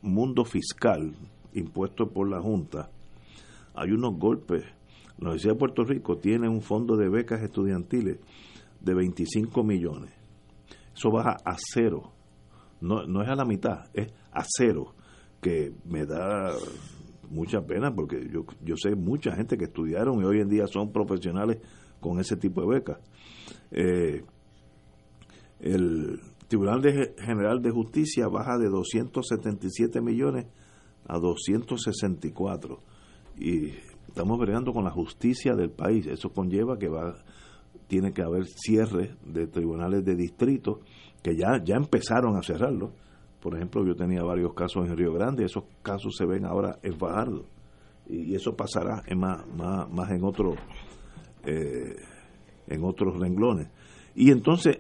[0.03, 1.14] mundo fiscal
[1.55, 2.91] impuesto por la Junta,
[3.74, 4.64] hay unos golpes.
[5.18, 8.18] La Universidad de Puerto Rico tiene un fondo de becas estudiantiles
[8.81, 10.12] de 25 millones.
[10.95, 12.12] Eso baja a cero.
[12.81, 14.95] No, no es a la mitad, es a cero.
[15.41, 16.53] Que me da
[17.31, 20.93] mucha pena porque yo, yo sé mucha gente que estudiaron y hoy en día son
[20.93, 21.59] profesionales
[22.01, 22.99] con ese tipo de becas.
[23.70, 24.24] Eh,
[25.61, 26.83] el Tribunal
[27.18, 30.47] General de Justicia baja de 277 millones
[31.07, 32.79] a 264
[33.39, 33.72] y
[34.07, 36.07] estamos bregando con la justicia del país.
[36.07, 37.14] Eso conlleva que va
[37.87, 40.81] tiene que haber cierre de tribunales de distrito
[41.29, 42.93] que ya ya empezaron a cerrarlo.
[43.41, 46.97] Por ejemplo, yo tenía varios casos en Río Grande, esos casos se ven ahora en
[48.11, 49.47] y eso pasará en más,
[49.91, 50.55] más, en otro
[51.45, 51.97] eh,
[52.66, 53.68] en otros renglones.
[54.14, 54.79] Y entonces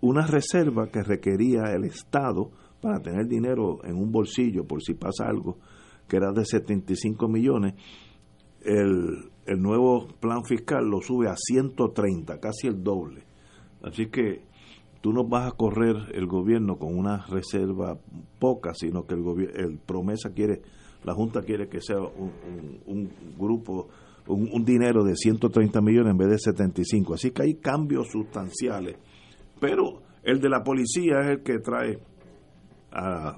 [0.00, 5.26] una reserva que requería el Estado para tener dinero en un bolsillo por si pasa
[5.28, 5.58] algo,
[6.08, 7.74] que era de 75 millones,
[8.62, 13.24] el, el nuevo plan fiscal lo sube a 130, casi el doble.
[13.82, 14.49] Así que
[15.00, 17.98] tú no vas a correr el gobierno con una reserva
[18.38, 19.24] poca, sino que el,
[19.56, 20.62] el promesa quiere,
[21.04, 23.88] la Junta quiere que sea un, un, grupo,
[24.26, 27.14] un, un, dinero de 130 millones en vez de 75.
[27.14, 28.96] Así que hay cambios sustanciales
[29.60, 31.98] pero el de la policía es el que trae
[32.90, 33.36] a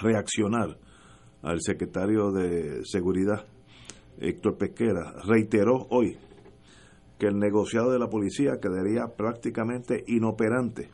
[0.00, 0.78] reaccionar
[1.42, 3.44] al secretario de Seguridad,
[4.18, 6.16] Héctor Pesquera, reiteró hoy
[7.18, 10.90] que el negociado de la policía quedaría prácticamente inoperante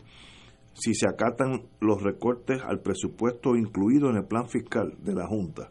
[0.73, 5.71] si se acatan los recortes al presupuesto incluido en el plan fiscal de la Junta.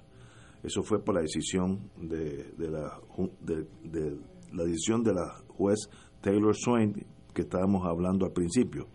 [0.64, 3.00] Eso fue por la decisión de, la,
[3.42, 4.18] de
[4.52, 5.90] la decisión de la juez
[6.22, 6.94] Taylor Swain,
[7.34, 8.88] que estábamos hablando al principio.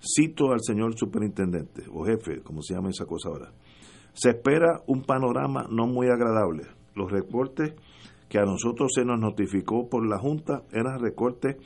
[0.00, 3.52] Cito al señor superintendente o jefe, como se llama esa cosa ahora.
[4.14, 6.64] Se espera un panorama no muy agradable.
[6.94, 7.74] Los recortes
[8.28, 11.56] que a nosotros se nos notificó por la Junta eran recortes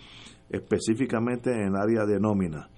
[0.48, 2.70] específicamente en el área de nómina.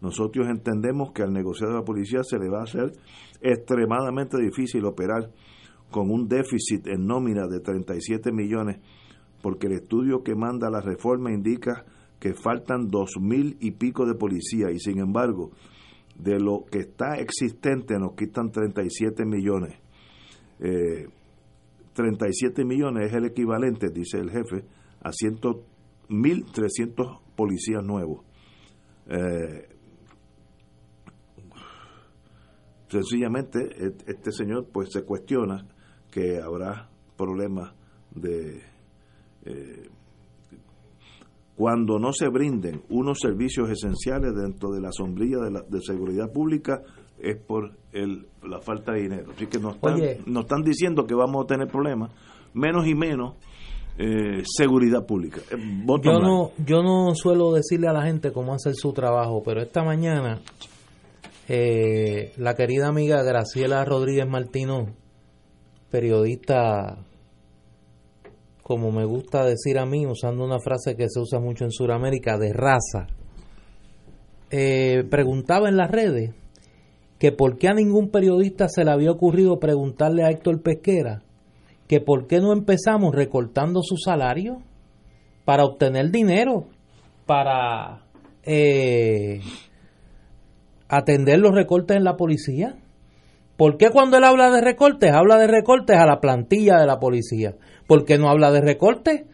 [0.00, 2.92] Nosotros entendemos que al negociado de la policía se le va a hacer
[3.40, 5.30] extremadamente difícil operar
[5.90, 8.80] con un déficit en nómina de 37 millones,
[9.42, 11.84] porque el estudio que manda la reforma indica
[12.18, 15.50] que faltan dos mil y pico de policías y sin embargo
[16.16, 19.74] de lo que está existente nos quitan 37 millones.
[20.60, 21.08] Eh,
[21.92, 24.64] 37 millones es el equivalente, dice el jefe,
[25.02, 28.24] a 1.300 policías nuevos.
[29.06, 29.68] Eh,
[32.88, 33.58] sencillamente
[34.06, 35.66] este señor pues se cuestiona
[36.10, 37.74] que habrá problemas
[38.14, 38.62] de
[39.44, 39.88] eh,
[41.56, 46.30] cuando no se brinden unos servicios esenciales dentro de la sombrilla de, la, de seguridad
[46.30, 46.82] pública
[47.22, 49.32] es por el, la falta de dinero.
[49.34, 52.10] Así que nos están, nos están diciendo que vamos a tener problemas,
[52.52, 53.36] menos y menos
[53.96, 55.40] eh, seguridad pública.
[55.50, 55.56] Eh,
[56.02, 59.84] yo no, yo no suelo decirle a la gente cómo hacer su trabajo, pero esta
[59.84, 60.40] mañana
[61.48, 64.88] eh, la querida amiga Graciela Rodríguez Martino,
[65.90, 66.98] periodista
[68.62, 72.38] como me gusta decir a mí, usando una frase que se usa mucho en Sudamérica,
[72.38, 73.08] de raza,
[74.50, 76.30] eh, preguntaba en las redes
[77.22, 81.22] que por qué a ningún periodista se le había ocurrido preguntarle a Héctor Pesquera
[81.86, 84.58] que por qué no empezamos recortando su salario
[85.44, 86.64] para obtener dinero,
[87.24, 88.02] para
[88.42, 89.38] eh,
[90.88, 92.74] atender los recortes en la policía.
[93.56, 96.98] ¿Por qué cuando él habla de recortes, habla de recortes a la plantilla de la
[96.98, 97.54] policía?
[97.86, 99.26] ¿Por qué no habla de recortes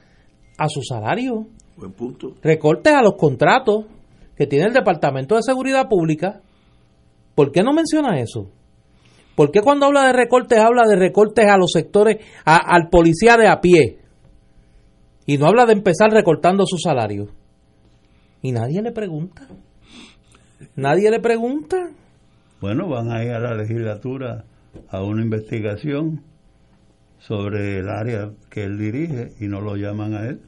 [0.58, 1.46] a su salario?
[1.78, 2.34] Buen punto.
[2.42, 3.86] Recortes a los contratos
[4.36, 6.42] que tiene el Departamento de Seguridad Pública.
[7.38, 8.50] ¿Por qué no menciona eso?
[9.36, 13.46] ¿Por qué cuando habla de recortes habla de recortes a los sectores, al policía de
[13.46, 14.00] a pie?
[15.24, 17.28] Y no habla de empezar recortando su salario.
[18.42, 19.46] Y nadie le pregunta.
[20.74, 21.90] Nadie le pregunta.
[22.60, 24.44] Bueno, van a ir a la legislatura
[24.88, 26.24] a una investigación
[27.18, 30.40] sobre el área que él dirige y no lo llaman a él.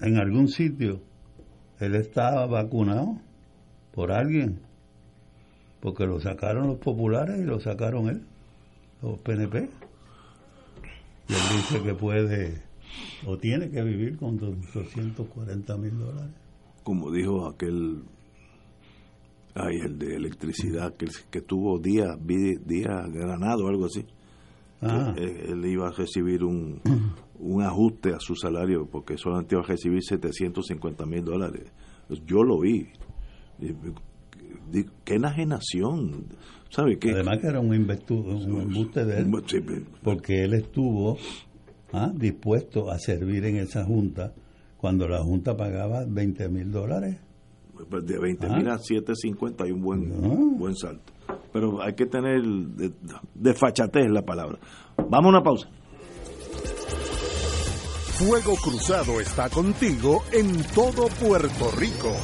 [0.00, 1.02] En algún sitio
[1.80, 3.18] él estaba vacunado
[3.92, 4.65] por alguien,
[5.86, 8.20] porque lo sacaron los populares y lo sacaron él,
[9.02, 9.70] los PNP.
[11.28, 12.60] Y él dice que puede
[13.24, 16.34] o tiene que vivir con 240 mil dólares.
[16.82, 18.02] como dijo aquel,
[19.54, 24.04] ay, el de electricidad, que, que tuvo día, día granado, algo así.
[24.82, 25.14] Ah.
[25.16, 26.80] Él, iba a recibir un,
[27.38, 31.70] un ajuste a su salario porque solamente iba a recibir 750 mil dólares.
[32.26, 32.88] Yo lo vi.
[35.04, 36.26] Qué enajenación.
[36.70, 37.12] ¿Sabe qué?
[37.12, 39.32] Además que era un, un embuste de él,
[40.02, 41.16] porque él estuvo
[41.92, 42.12] ¿ah?
[42.14, 44.34] dispuesto a servir en esa junta
[44.76, 47.18] cuando la junta pagaba 20 mil dólares.
[47.90, 51.12] Pues de 20 mil a 750 hay un buen, buen salto.
[51.52, 52.42] Pero hay que tener
[53.34, 54.58] desfachatez la palabra.
[54.96, 55.68] Vamos a una pausa.
[58.18, 62.14] Fuego Cruzado está contigo en todo Puerto Rico.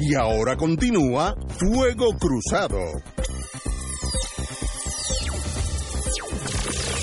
[0.00, 2.78] Y ahora continúa Fuego Cruzado.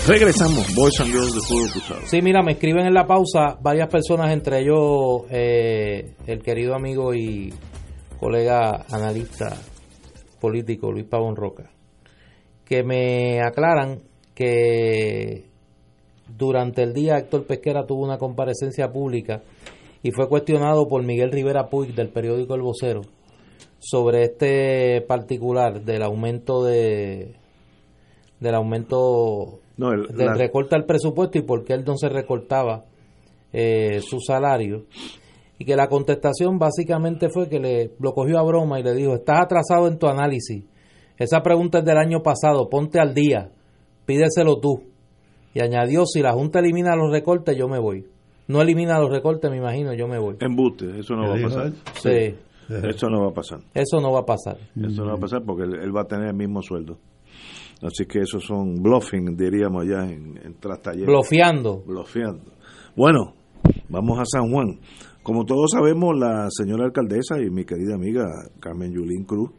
[0.07, 2.01] Regresamos, Boys and Girls de Fuego Cruzado.
[2.05, 7.15] Sí, mira, me escriben en la pausa varias personas, entre ellos eh, el querido amigo
[7.15, 7.51] y
[8.19, 9.57] colega analista
[10.39, 11.71] político Luis Pavón Roca,
[12.63, 14.03] que me aclaran
[14.35, 15.45] que
[16.37, 19.41] durante el día Héctor Pesquera tuvo una comparecencia pública
[20.03, 23.01] y fue cuestionado por Miguel Rivera Puig del periódico El Vocero
[23.79, 27.37] sobre este particular del aumento de
[28.39, 32.85] del aumento no, del recorte al presupuesto y por qué él no se recortaba
[33.53, 34.85] eh, su salario.
[35.57, 39.15] Y que la contestación básicamente fue que le lo cogió a broma y le dijo,
[39.15, 40.65] estás atrasado en tu análisis.
[41.17, 43.51] Esa pregunta es del año pasado, ponte al día,
[44.05, 44.83] pídeselo tú.
[45.53, 48.05] Y añadió, si la Junta elimina los recortes, yo me voy.
[48.47, 50.35] No elimina los recortes, me imagino, yo me voy.
[50.41, 51.71] Embuste, eso no va a pasar.
[52.01, 52.35] Sí.
[52.67, 53.59] Eso no va a pasar.
[53.73, 54.57] Eso no va a pasar.
[54.75, 56.97] Eso no va a pasar porque él va a tener el mismo sueldo.
[57.81, 60.55] Así que esos son bluffing, diríamos allá en, en
[61.05, 61.83] Blofeando.
[61.85, 62.53] Blofeando.
[62.95, 63.33] Bueno,
[63.89, 64.79] vamos a San Juan.
[65.21, 68.23] Como todos sabemos, la señora alcaldesa y mi querida amiga
[68.59, 69.49] Carmen Yulín Cruz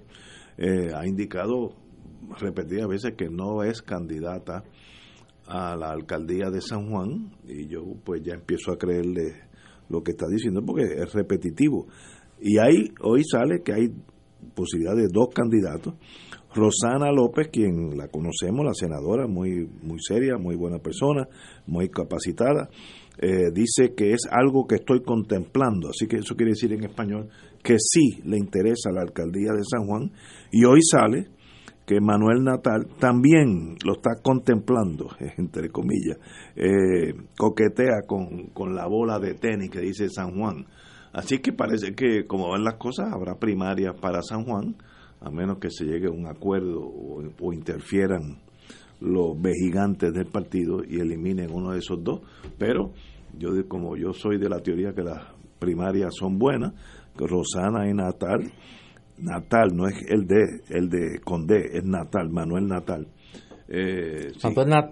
[0.56, 1.74] eh, ha indicado
[2.38, 4.64] repetidas veces que no es candidata
[5.46, 9.34] a la alcaldía de San Juan y yo pues ya empiezo a creerle
[9.88, 11.86] lo que está diciendo porque es repetitivo.
[12.40, 13.88] Y ahí hoy sale que hay
[14.54, 15.94] posibilidad de dos candidatos.
[16.56, 21.28] Rosana López, quien la conocemos, la senadora, muy, muy seria, muy buena persona,
[21.66, 22.68] muy capacitada,
[23.18, 27.28] eh, dice que es algo que estoy contemplando, así que eso quiere decir en español
[27.62, 30.10] que sí le interesa la alcaldía de San Juan,
[30.50, 31.28] y hoy sale
[31.86, 36.18] que Manuel Natal también lo está contemplando, entre comillas,
[36.56, 40.66] eh, coquetea con, con la bola de tenis que dice San Juan.
[41.12, 44.76] Así que parece que, como ven las cosas, habrá primarias para San Juan,
[45.20, 48.38] a menos que se llegue a un acuerdo o, interfieran
[49.00, 52.20] los vejigantes del partido y eliminen uno de esos dos.
[52.58, 52.92] Pero
[53.38, 55.22] yo, como yo soy de la teoría que las
[55.58, 56.72] primarias son buenas,
[57.16, 58.52] Rosana y Natal
[59.18, 63.06] Natal, no es el de, el de Condé, es Natal, Manuel Natal.
[63.68, 64.30] Eh,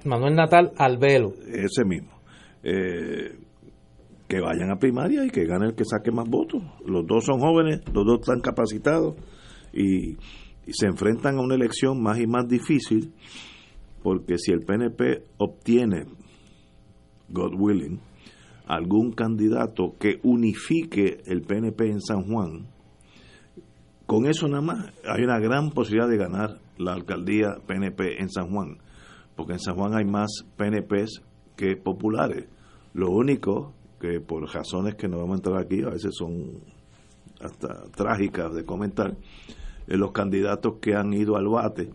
[0.05, 1.33] Manuel, Natal al velo.
[1.47, 2.11] Ese mismo.
[2.63, 3.39] Eh,
[4.27, 6.63] que vayan a primaria y que gane el que saque más votos.
[6.87, 9.15] Los dos son jóvenes, los dos están capacitados
[9.75, 10.17] y,
[10.73, 13.13] se enfrentan a una elección más y más difícil
[14.03, 16.07] porque si el PNP obtiene,
[17.29, 18.01] God willing,
[18.67, 22.67] algún candidato que unifique el PNP en San Juan,
[24.07, 28.51] con eso nada más hay una gran posibilidad de ganar la alcaldía PNP en San
[28.51, 28.79] Juan,
[29.37, 31.23] porque en San Juan hay más PNPs
[31.57, 32.49] que populares.
[32.95, 36.61] Lo único que por razones que no vamos a entrar aquí, a veces son
[37.41, 39.17] hasta trágicas de comentar,
[39.87, 41.91] eh, los candidatos que han ido al bate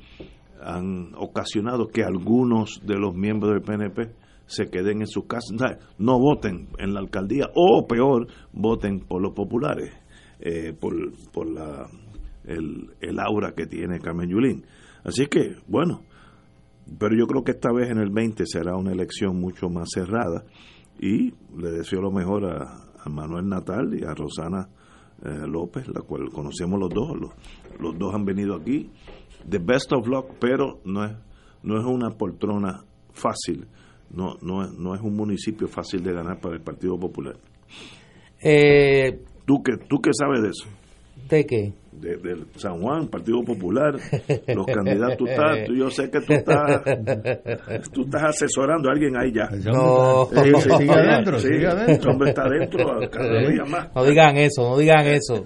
[0.61, 4.13] han ocasionado que algunos de los miembros del PNP
[4.45, 9.33] se queden en sus casas, no voten en la alcaldía o peor, voten por los
[9.33, 9.93] populares.
[10.41, 10.95] Eh, por,
[11.33, 11.85] por la,
[12.45, 14.65] el, aura que tiene Carmen Yulín.
[15.03, 16.01] Así que, bueno,
[16.97, 20.45] pero yo creo que esta vez en el 20 será una elección mucho más cerrada
[20.99, 24.67] y le deseo lo mejor a, Manuel Natal y a Rosana
[25.25, 27.31] eh, López, la cual conocemos los dos, los,
[27.79, 28.89] los, dos han venido aquí.
[29.49, 31.11] The best of luck, pero no es,
[31.63, 33.67] no es una poltrona fácil,
[34.11, 37.35] no, no, no es un municipio fácil de ganar para el Partido Popular.
[38.41, 40.78] Eh, ¿Tú qué, ¿Tú qué sabes de eso?
[41.29, 41.73] ¿De qué?
[41.91, 43.93] De, San Juan, Partido Popular,
[44.47, 46.81] los candidatos, estás, yo sé que tú estás,
[47.91, 49.49] tú estás asesorando a alguien ahí ya.
[49.71, 52.11] No, sigue adentro, sigue adentro.
[52.11, 53.93] hombre está adentro cada día más.
[53.93, 55.45] No digan eso, no digan eso.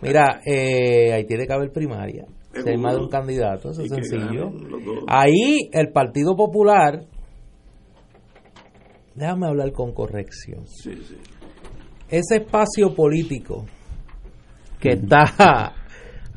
[0.00, 2.24] Mira, eh, ahí tiene que haber primaria.
[2.54, 4.50] Hay más de un candidato, eso es sencillo.
[5.06, 7.04] Ahí el Partido Popular,
[9.14, 10.66] déjame hablar con corrección.
[10.66, 11.16] Sí, sí
[12.08, 13.66] ese espacio político
[14.80, 15.74] que está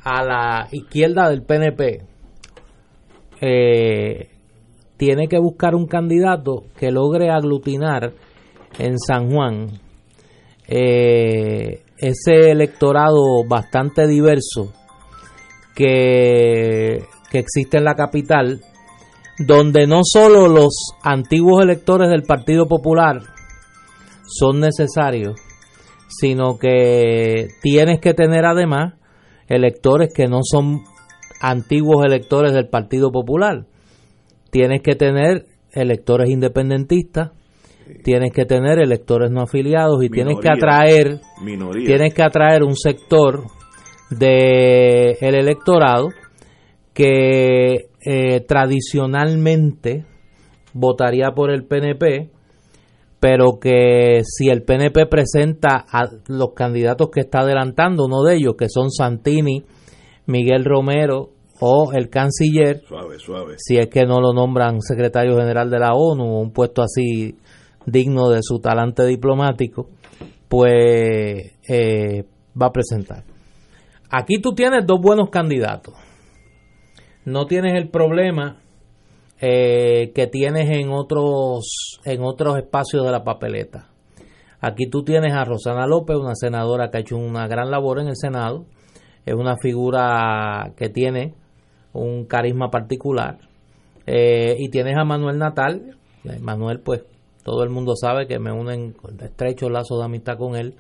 [0.04, 2.02] a la izquierda del PNP
[3.42, 4.30] eh,
[4.98, 8.12] tiene que buscar un candidato que logre aglutinar
[8.78, 9.80] en San Juan
[10.68, 14.74] eh, ese electorado bastante diverso
[15.76, 18.62] que, que existe en la capital,
[19.38, 23.22] donde no solo los antiguos electores del Partido Popular
[24.28, 25.40] son necesarios,
[26.10, 28.96] sino que tienes que tener además
[29.48, 30.82] electores que no son
[31.40, 33.66] antiguos electores del Partido Popular.
[34.52, 37.32] Tienes que tener electores independentistas,
[38.04, 41.22] tienes que tener electores no afiliados y tienes que atraer
[41.86, 43.44] tienes que atraer un sector
[44.10, 46.10] de el electorado
[46.94, 50.06] que eh, tradicionalmente
[50.74, 52.30] votaría por el PNP
[53.20, 58.56] pero que si el PNP presenta a los candidatos que está adelantando, uno de ellos,
[58.58, 59.64] que son Santini,
[60.26, 62.82] Miguel Romero o el canciller,
[63.58, 67.36] si es que no lo nombran secretario general de la ONU o un puesto así
[67.86, 69.90] digno de su talante diplomático,
[70.48, 72.24] pues eh,
[72.60, 73.24] va a presentar.
[74.10, 75.94] Aquí tú tienes dos buenos candidatos.
[77.26, 78.62] No tienes el problema
[79.42, 83.88] eh, que tienes en otros, en otros espacios de la papeleta.
[84.60, 88.10] Aquí tú tienes a Rosana López, una senadora que ha hecho una gran labor en
[88.10, 88.66] el Senado.
[89.26, 91.36] Es una figura que tiene
[91.94, 93.38] un carisma particular.
[94.06, 95.96] Eh, y tienes a Manuel Natal.
[96.26, 97.06] Eh, Manuel, pues,
[97.44, 100.76] todo el mundo sabe que me unen estrechos lazos de amistad con él.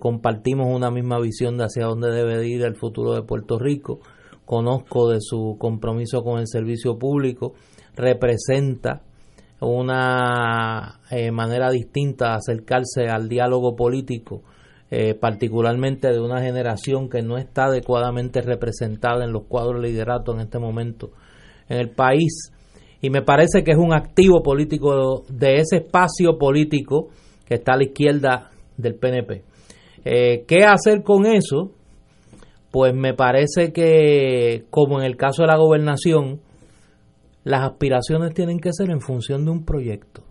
[0.00, 4.00] compartimos una misma visión de hacia dónde debe ir el futuro de Puerto Rico
[4.50, 7.52] conozco de su compromiso con el servicio público,
[7.94, 9.00] representa
[9.60, 14.42] una eh, manera distinta de acercarse al diálogo político,
[14.90, 20.34] eh, particularmente de una generación que no está adecuadamente representada en los cuadros de liderato
[20.34, 21.10] en este momento
[21.68, 22.50] en el país.
[23.00, 27.10] Y me parece que es un activo político de ese espacio político
[27.46, 29.44] que está a la izquierda del PNP.
[30.04, 31.70] Eh, ¿Qué hacer con eso?
[32.70, 36.40] Pues me parece que, como en el caso de la gobernación,
[37.42, 40.22] las aspiraciones tienen que ser en función de un proyecto.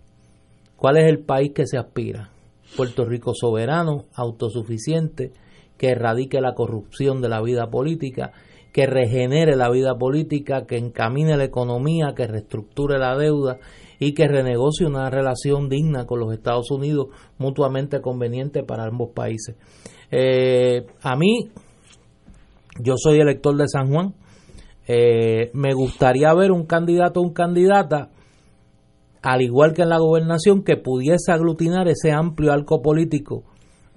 [0.77, 2.29] ¿Cuál es el país que se aspira?
[2.77, 5.31] Puerto Rico soberano, autosuficiente,
[5.77, 8.31] que erradique la corrupción de la vida política,
[8.71, 13.57] que regenere la vida política, que encamine la economía, que reestructure la deuda
[13.99, 19.55] y que renegocie una relación digna con los Estados Unidos, mutuamente conveniente para ambos países.
[20.11, 21.49] Eh, a mí,
[22.79, 24.13] yo soy elector de San Juan,
[24.87, 28.09] eh, me gustaría ver un candidato o un candidata,
[29.21, 33.43] al igual que en la gobernación, que pudiese aglutinar ese amplio arco político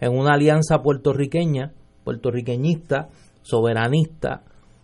[0.01, 1.73] en una alianza puertorriqueña,
[2.05, 3.09] puertorriqueñista,
[3.43, 4.43] soberanista,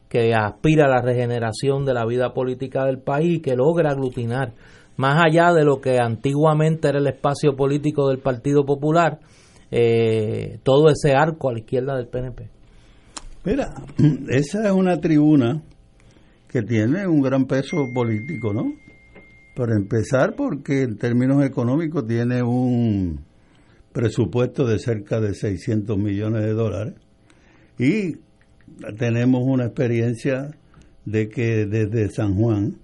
[0.09, 4.55] que aspira a la regeneración de la vida política del país y que logra aglutinar,
[4.96, 9.20] más allá de lo que antiguamente era el espacio político del Partido Popular,
[9.70, 12.57] eh, todo ese arco a la izquierda del PNP.
[13.49, 13.72] Mira,
[14.28, 15.62] esa es una tribuna
[16.49, 18.74] que tiene un gran peso político, ¿no?
[19.57, 23.24] Para empezar, porque en términos económicos tiene un
[23.90, 26.94] presupuesto de cerca de 600 millones de dólares
[27.78, 28.16] y
[28.99, 30.51] tenemos una experiencia
[31.07, 32.76] de que desde San Juan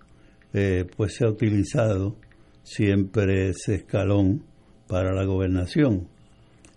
[0.54, 2.16] eh, pues se ha utilizado
[2.62, 4.44] siempre ese escalón
[4.88, 6.08] para la gobernación.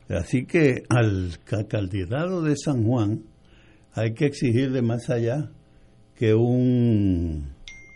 [0.10, 1.38] Así que al
[1.70, 3.22] candidato de San Juan
[3.98, 5.50] hay que exigirle más allá
[6.16, 7.48] que un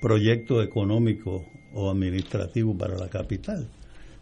[0.01, 1.45] proyecto económico
[1.75, 3.69] o administrativo para la capital,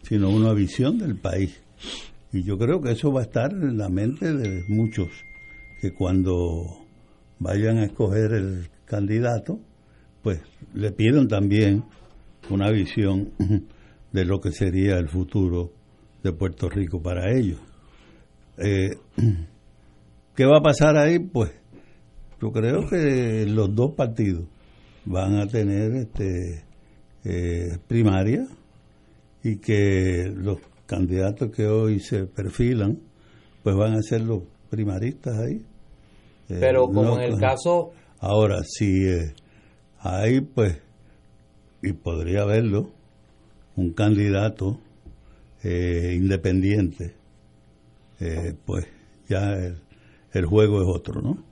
[0.02, 1.58] sino una visión del país.
[2.32, 5.08] Y yo creo que eso va a estar en la mente de muchos,
[5.80, 6.66] que cuando
[7.38, 9.58] vayan a escoger el candidato,
[10.22, 10.38] pues
[10.74, 11.84] le piden también
[12.50, 13.32] una visión
[14.12, 15.72] de lo que sería el futuro
[16.22, 17.58] de Puerto Rico para ellos.
[18.58, 18.90] Eh,
[20.36, 21.18] ¿Qué va a pasar ahí?
[21.18, 21.59] Pues
[22.40, 24.44] yo creo que los dos partidos
[25.04, 26.64] van a tener este
[27.24, 28.46] eh, primaria
[29.42, 32.98] y que los candidatos que hoy se perfilan
[33.62, 35.64] pues van a ser los primaristas ahí.
[36.48, 37.92] Eh, Pero como en el caso...
[38.20, 39.34] Ahora, si eh,
[39.98, 40.78] hay pues,
[41.82, 42.90] y podría haberlo,
[43.76, 44.78] un candidato
[45.62, 47.14] independiente,
[48.66, 48.86] pues
[49.28, 49.78] ya el,
[50.32, 51.49] el juego es otro, ¿no?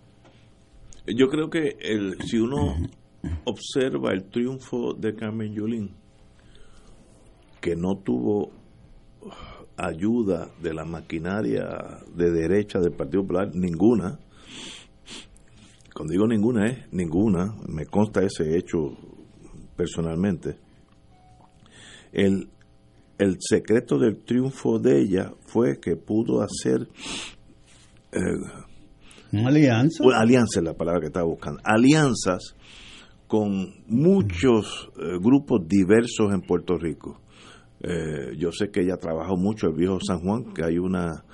[1.14, 2.76] Yo creo que el, si uno
[3.44, 5.90] observa el triunfo de Carmen Yulín,
[7.60, 8.52] que no tuvo
[9.76, 14.18] ayuda de la maquinaria de derecha del Partido Popular, ninguna,
[15.94, 18.96] cuando digo ninguna es ninguna, me consta ese hecho
[19.76, 20.56] personalmente,
[22.12, 22.48] el,
[23.18, 26.88] el secreto del triunfo de ella fue que pudo hacer
[28.12, 28.20] eh,
[29.32, 30.04] alianza.
[30.04, 31.60] Una alianza es la palabra que estaba buscando.
[31.64, 32.54] Alianzas
[33.26, 37.20] con muchos eh, grupos diversos en Puerto Rico.
[37.80, 41.24] Eh, yo sé que ella trabajó mucho el viejo San Juan, que hay una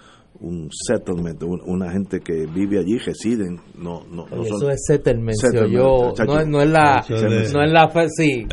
[0.40, 5.38] un settlement, una gente que vive allí, residen, no, no, no Eso es settlement,
[5.70, 8.44] yo, no, no, es la, no es la, sí,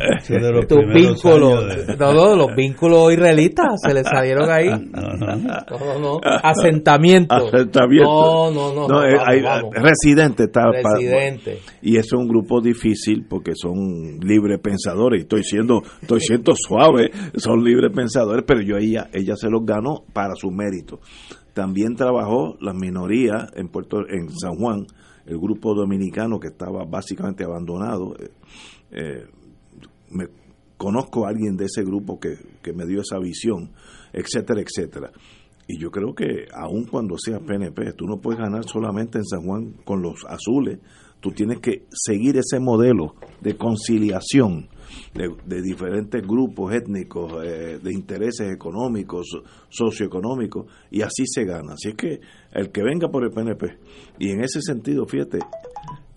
[0.68, 8.74] tus vínculos, todos los vínculos israelitas se le salieron ahí, no, no, asentamiento, asentamiento, no,
[8.74, 11.60] no, no, hay, residente está, residente.
[11.82, 16.54] y eso es un grupo difícil porque son libres pensadores, y estoy siendo, estoy siendo
[16.56, 21.00] suave, son libres pensadores, pero yo ella, ella se los ganó para su mérito
[21.54, 24.86] también trabajó la minoría en Puerto en San Juan,
[25.26, 28.16] el grupo dominicano que estaba básicamente abandonado.
[28.20, 28.32] Eh,
[28.92, 29.26] eh,
[30.10, 30.28] me,
[30.78, 33.72] conozco a alguien de ese grupo que, que me dio esa visión,
[34.14, 35.12] etcétera, etcétera.
[35.68, 39.44] Y yo creo que aun cuando seas PNP, tú no puedes ganar solamente en San
[39.44, 40.80] Juan con los azules,
[41.20, 44.70] tú tienes que seguir ese modelo de conciliación
[45.14, 49.28] de, diferentes grupos étnicos, eh, de intereses económicos,
[49.70, 51.74] socioeconómicos, y así se gana.
[51.74, 52.20] Así es que
[52.52, 53.78] el que venga por el PNP,
[54.20, 55.40] y en ese sentido, fíjate,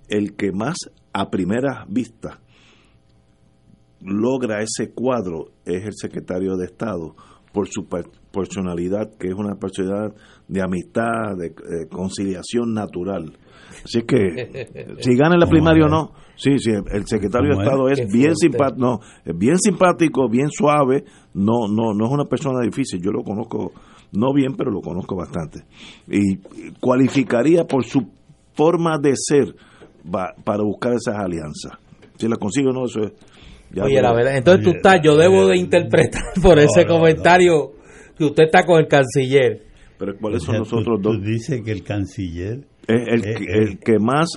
[0.09, 0.77] el que más
[1.13, 2.41] a primera vista
[4.01, 7.15] logra ese cuadro es el secretario de Estado,
[7.55, 7.87] por su
[8.33, 10.13] personalidad, que es una personalidad
[10.49, 13.33] de amistad, de, conciliación natural.
[13.85, 18.13] Así que, si gana la primaria o no, sí, sí, el secretario de Estado es
[18.13, 19.01] bien simpático, no,
[19.35, 21.05] bien simpático, bien suave,
[21.35, 23.73] no, no, no es una persona difícil, yo lo conozco,
[24.13, 25.65] no bien, pero lo conozco bastante.
[26.09, 26.37] Y
[26.81, 28.07] cualificaría por su
[28.55, 29.55] forma de ser
[30.11, 31.73] para buscar esas alianzas.
[32.17, 33.13] Si la consigo o no, eso es
[33.83, 37.73] Oye, la verdad, entonces tú estás, yo debo de interpretar por ese comentario
[38.17, 39.63] que usted está con el canciller.
[39.99, 41.23] Pero ¿cuáles son los otros dos?
[41.23, 44.29] Dice que el canciller el, el, que más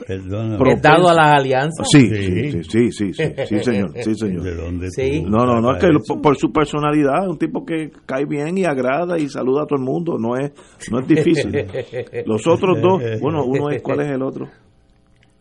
[0.81, 1.87] dado a las alianzas.
[1.91, 4.43] Sí, sí, sí, sí, sí, señor, sí, señor.
[4.43, 5.21] ¿De dónde sí.
[5.21, 5.89] No, no, no, es que
[6.21, 9.85] por su personalidad, un tipo que cae bien y agrada y saluda a todo el
[9.85, 10.51] mundo, no es
[10.91, 11.51] no es difícil.
[12.25, 14.47] Los otros dos, bueno, uno es, ¿cuál es el otro?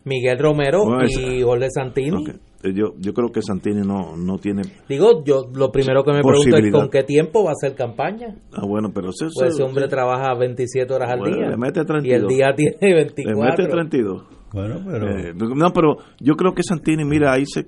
[0.07, 2.25] Miguel Romero y Jorge Santini.
[2.63, 4.63] Eh, yo, yo creo que Santini no, no tiene.
[4.89, 8.35] Digo, yo lo primero que me pregunto es con qué tiempo va a hacer campaña.
[8.53, 11.49] Ah, bueno, pero ese, pues ese hombre trabaja 27 horas al día.
[11.49, 12.03] Le mete 32.
[12.05, 13.43] Y el día tiene 24.
[13.43, 14.23] Le mete 32.
[14.53, 15.09] Bueno, pero...
[15.09, 17.67] Eh, no, pero yo creo que Santini, mira, ahí se,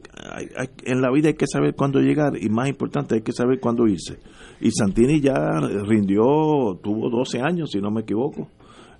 [0.85, 3.85] en la vida hay que saber cuándo llegar y más importante, hay que saber cuándo
[3.85, 4.17] irse.
[4.61, 5.35] Y Santini ya
[5.85, 6.23] rindió,
[6.81, 8.47] tuvo 12 años, si no me equivoco.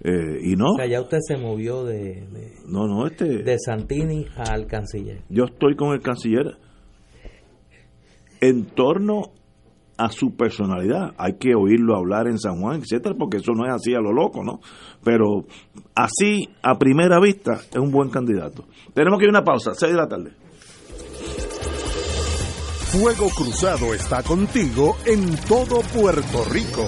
[0.02, 0.72] Eh, y no.
[0.72, 2.26] O sea, ya usted se movió de,
[2.66, 5.24] no, no, este, de Santini al canciller.
[5.30, 6.58] Yo estoy con el canciller
[8.40, 9.34] en torno
[9.98, 11.14] a su personalidad.
[11.18, 14.14] Hay que oírlo hablar en San Juan, etcétera, porque eso no es así a lo
[14.14, 14.62] loco, ¿no?
[15.04, 15.46] Pero
[15.94, 18.66] así, a primera vista, es un buen candidato.
[18.94, 20.32] Tenemos que ir a una pausa, 6 de la tarde.
[22.92, 26.88] Fuego Cruzado está contigo en todo Puerto Rico.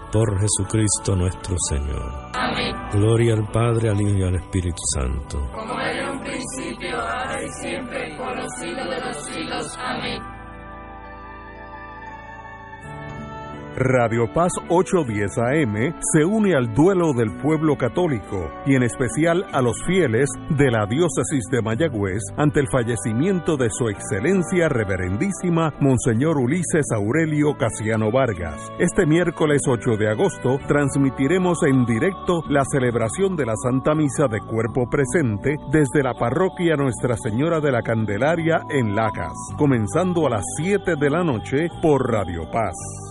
[0.11, 2.31] por Jesucristo nuestro Señor.
[2.33, 2.75] Amén.
[2.91, 5.39] Gloria al Padre, al Hijo y al Espíritu Santo.
[5.51, 9.77] Como era un principio, ahora y siempre, por los siglos de los siglos.
[9.79, 10.30] Amén.
[13.83, 19.61] Radio Paz 810 AM se une al duelo del pueblo católico y en especial a
[19.61, 26.37] los fieles de la diócesis de Mayagüez ante el fallecimiento de su excelencia reverendísima Monseñor
[26.37, 28.71] Ulises Aurelio Casiano Vargas.
[28.77, 34.41] Este miércoles 8 de agosto transmitiremos en directo la celebración de la Santa Misa de
[34.41, 40.43] Cuerpo Presente desde la parroquia Nuestra Señora de la Candelaria en Lacas, comenzando a las
[40.57, 43.10] 7 de la noche por Radio Paz.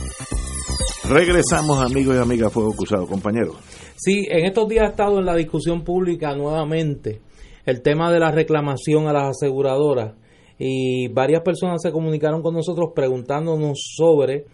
[1.09, 3.55] Regresamos, amigos y amigas, Fuego Cruzado, compañeros.
[3.95, 7.21] Sí, en estos días ha estado en la discusión pública nuevamente
[7.65, 10.13] el tema de la reclamación a las aseguradoras
[10.57, 14.45] y varias personas se comunicaron con nosotros preguntándonos sobre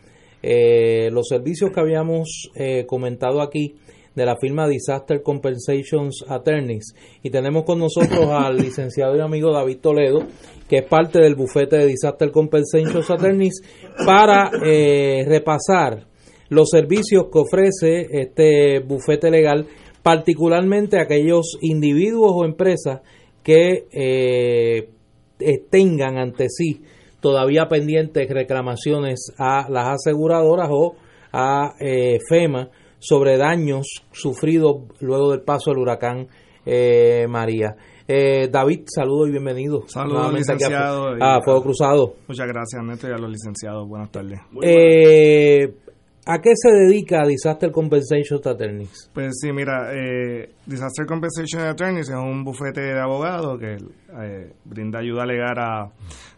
[0.41, 3.75] eh, los servicios que habíamos eh, comentado aquí
[4.15, 6.95] de la firma Disaster Compensations Attorneys.
[7.21, 10.25] Y tenemos con nosotros al licenciado y amigo David Toledo,
[10.67, 13.61] que es parte del bufete de Disaster Compensations Attorneys,
[14.05, 16.06] para eh, repasar
[16.49, 19.67] los servicios que ofrece este bufete legal,
[20.03, 23.01] particularmente aquellos individuos o empresas
[23.43, 24.89] que eh,
[25.69, 26.81] tengan ante sí
[27.19, 30.95] todavía pendientes reclamaciones a las aseguradoras o
[31.33, 32.69] a eh, FEMA
[32.99, 36.27] sobre daños sufridos luego del paso del huracán
[36.65, 37.75] eh, María.
[38.07, 39.83] Eh, David, saludo y bienvenido.
[39.87, 41.15] Saludos, licenciado.
[41.19, 42.15] A, Fuego Cruzado.
[42.27, 43.87] Muchas gracias, Néstor, y a los licenciados.
[43.87, 44.39] Buenas tardes.
[44.61, 45.73] Eh,
[46.29, 49.09] ¿A qué se dedica Disaster Compensation Attorneys?
[49.13, 54.99] Pues sí, mira, eh, Disaster Compensation Attorneys es un bufete de abogados que eh, brinda
[54.99, 55.89] ayuda legal a,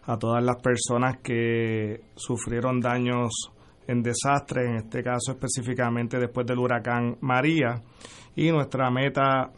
[0.04, 3.50] a todas las personas que sufrieron daños
[3.88, 7.82] en desastre, en este caso específicamente después del huracán María.
[8.36, 9.50] Y nuestra meta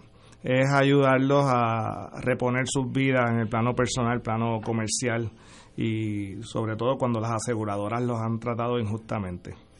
[0.43, 5.31] es ayudarlos a reponer sus vidas en el plano personal, plano comercial
[5.77, 9.72] y sobre todo cuando las aseguradoras los han tratado injustamente.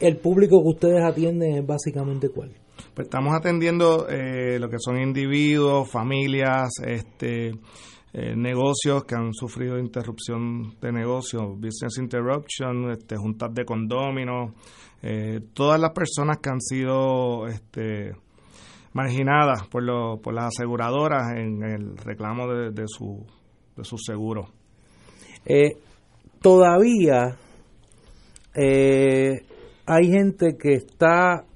[0.00, 2.52] ¿El público que ustedes atienden es básicamente cuál?
[2.94, 7.52] Pues estamos atendiendo eh, lo que son individuos, familias, este,
[8.18, 14.54] eh, negocios que han sufrido interrupción de negocio, business interruption, este, juntas de condóminos,
[15.02, 18.12] eh, todas las personas que han sido este,
[18.94, 23.26] marginadas por, lo, por las aseguradoras en el reclamo de, su,
[23.76, 24.48] de su seguro.
[25.44, 25.76] Eh,
[26.40, 27.36] todavía
[29.86, 31.46] hay gente que está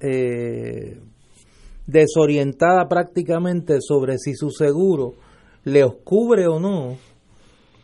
[1.85, 5.13] desorientada prácticamente sobre si su seguro
[5.65, 6.97] les cubre o no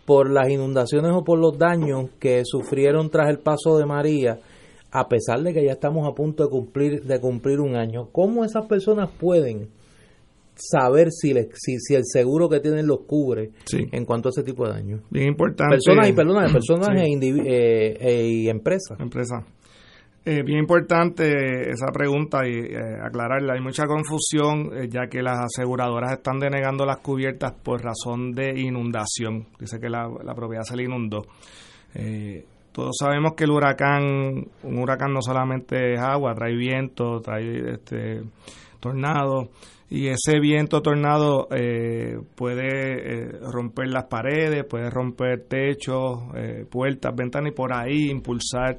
[0.06, 4.40] por las inundaciones o por los daños que sufrieron tras el paso de María,
[4.90, 8.08] a pesar de que ya estamos a punto de cumplir de cumplir un año.
[8.14, 9.68] ¿Cómo esas personas pueden
[10.56, 14.66] saber si, si, si el seguro que tienen los cubre en cuanto a ese tipo
[14.66, 15.02] de daños?
[15.10, 15.76] Bien importante.
[15.76, 18.98] Personas y personas, personas e, eh, e, y empresas.
[19.00, 19.44] Empresas.
[20.30, 23.54] Eh, bien importante esa pregunta y eh, aclararla.
[23.54, 28.60] Hay mucha confusión eh, ya que las aseguradoras están denegando las cubiertas por razón de
[28.60, 29.48] inundación.
[29.58, 31.22] Dice que la, propiedad se le inundó.
[32.74, 38.22] todos sabemos que el huracán, un huracán no solamente es agua, trae viento, trae este
[38.82, 39.48] tornado
[39.90, 41.48] y ese viento tornado
[42.36, 46.20] puede romper las paredes, puede romper techos,
[46.70, 48.78] puertas, ventanas y por ahí impulsar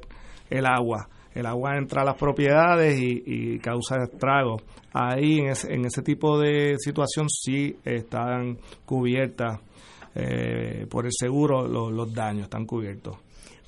[0.51, 4.61] el agua el agua entra a las propiedades y, causa estragos.
[4.93, 9.59] Ahí, en ese, en ese tipo de situación, sí están cubiertas
[10.15, 13.17] eh, por el seguro los, daños, están cubiertos.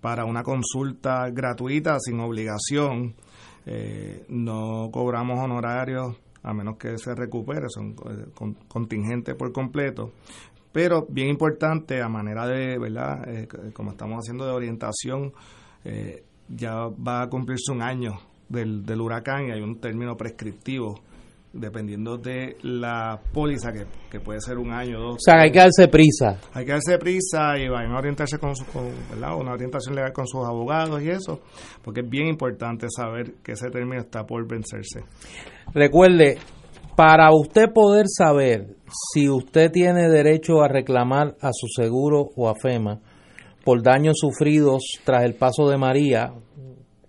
[0.00, 3.14] para una consulta gratuita sin obligación.
[3.64, 8.26] Eh, no cobramos honorarios a menos que se recupere, son eh,
[8.68, 10.10] contingentes por completo.
[10.72, 13.28] Pero bien importante, a manera de, ¿verdad?
[13.28, 15.32] Eh, como estamos haciendo de orientación,
[15.84, 18.18] eh, ya va a cumplirse un año
[18.48, 21.00] del, del huracán y hay un término prescriptivo
[21.52, 25.14] dependiendo de la póliza, que, que, puede ser un año o dos.
[25.16, 26.38] O sea, hay que darse prisa.
[26.54, 28.64] Hay que darse prisa y van a orientarse con, su,
[29.10, 29.36] ¿verdad?
[29.36, 31.40] una orientación legal con sus abogados y eso,
[31.82, 35.04] porque es bien importante saber que ese término está por vencerse.
[35.74, 36.38] Recuerde,
[36.96, 38.76] para usted poder saber
[39.12, 43.00] si usted tiene derecho a reclamar a su seguro o a FEMA,
[43.64, 46.32] por daños sufridos tras el paso de María.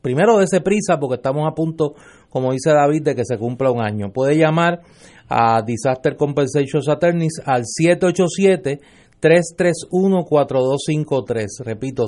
[0.01, 1.95] Primero ese prisa porque estamos a punto,
[2.29, 4.11] como dice David, de que se cumpla un año.
[4.11, 4.81] Puede llamar
[5.29, 8.79] a Disaster Compensation Attorneys al 787
[9.23, 11.63] 331-4253.
[11.63, 12.07] Repito,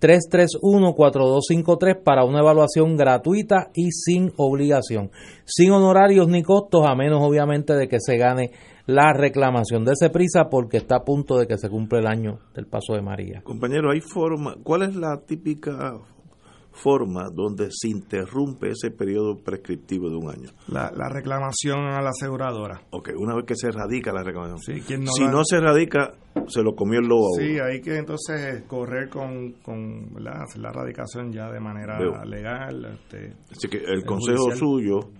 [0.00, 5.10] 787-331-4253 para una evaluación gratuita y sin obligación.
[5.46, 8.50] Sin honorarios ni costos, a menos obviamente de que se gane
[8.90, 9.84] la reclamación.
[9.84, 12.94] de ese prisa porque está a punto de que se cumple el año del paso
[12.94, 13.42] de María.
[13.42, 15.94] Compañero, hay forma, ¿cuál es la típica
[16.72, 20.50] forma donde se interrumpe ese periodo prescriptivo de un año?
[20.68, 22.82] La, reclamación a la aseguradora.
[22.90, 24.80] Ok, una vez que se radica la reclamación.
[24.80, 26.12] si no se radica,
[26.46, 27.34] se lo comió el lobo.
[27.38, 32.98] Sí, hay que entonces correr con, con hacer la radicación ya de manera legal.
[33.00, 35.10] Este, Así que el consejo suyo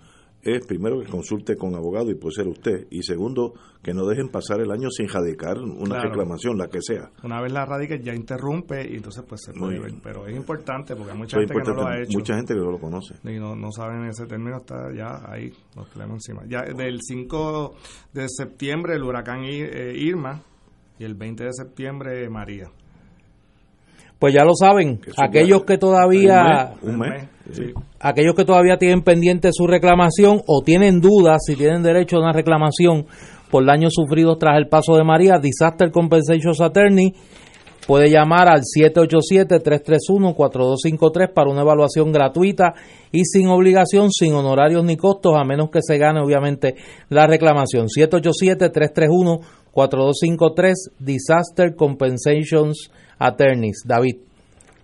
[0.43, 2.87] es primero que consulte con abogado y puede ser usted.
[2.89, 7.11] Y segundo que no dejen pasar el año sin radicar una reclamación la que sea.
[7.23, 9.93] Una vez la radique ya interrumpe y entonces pues se puede ver.
[10.03, 12.17] pero es importante porque hay mucha gente que no lo ha hecho.
[12.17, 13.15] Mucha gente que no lo conoce.
[13.23, 16.43] Y no, no saben ese término está ya ahí nos tenemos encima.
[16.47, 17.75] Ya del 5
[18.13, 20.41] de septiembre el huracán eh, Irma
[20.97, 22.69] y el 20 de septiembre María.
[24.19, 26.75] Pues ya lo saben, aquellos que todavía
[27.99, 32.33] aquellos que todavía tienen pendiente su reclamación o tienen dudas si tienen derecho a una
[32.33, 33.05] reclamación
[33.49, 37.13] por daños sufridos tras el paso de María, Disaster Compensation Attorney
[37.85, 42.73] puede llamar al 787-331-4253 para una evaluación gratuita
[43.11, 46.75] y sin obligación, sin honorarios ni costos, a menos que se gane obviamente
[47.09, 47.87] la reclamación.
[47.87, 53.83] 787-331-4253, Disaster Compensations Attorneys.
[53.85, 54.30] David.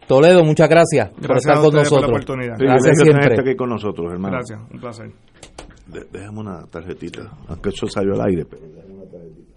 [0.07, 2.25] Toledo, muchas gracias, por estar con nosotros.
[2.57, 3.39] gracias siempre.
[3.39, 4.37] aquí con nosotros, hermano.
[4.37, 5.11] Gracias, un placer.
[6.11, 9.47] déjame una tarjetita, aunque eso salió al aire, pero una tarjetita.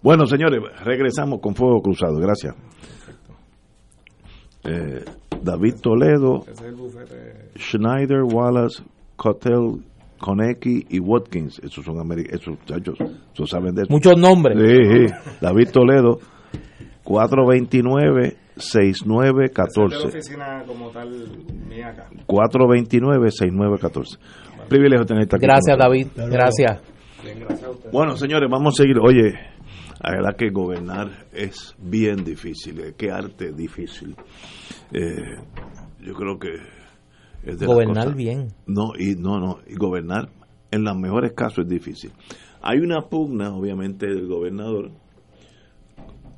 [0.00, 2.18] Bueno, señores, regresamos con Fuego Cruzado.
[2.18, 2.54] Gracias.
[4.64, 5.04] Eh,
[5.42, 6.44] David Toledo,
[7.56, 8.82] Schneider, Wallace,
[9.16, 9.84] Cotel,
[10.18, 11.58] Konecki y Watkins.
[11.60, 12.98] Esos son americanos, esos muchachos,
[13.34, 13.92] esos saben de eso.
[13.92, 14.58] Muchos nombres.
[14.58, 15.14] Sí, sí.
[15.40, 16.18] David Toledo.
[17.08, 20.04] 429-6914.
[20.04, 21.08] oficina como tal
[22.26, 24.18] 429-6914.
[24.68, 25.46] Privilegio tenerte aquí.
[25.46, 26.08] Gracias, David.
[26.14, 26.82] Gracias.
[27.90, 28.98] Bueno, señores, vamos a seguir.
[28.98, 29.32] Oye,
[30.02, 32.78] la verdad que gobernar es bien difícil.
[32.80, 34.14] Eh, qué arte difícil.
[34.92, 35.36] Eh,
[36.00, 36.56] yo creo que
[37.42, 38.48] es de Gobernar bien.
[38.66, 39.60] No, y no, no.
[39.66, 40.28] Y gobernar
[40.70, 42.12] en los mejores casos es difícil.
[42.60, 44.90] Hay una pugna, obviamente, del gobernador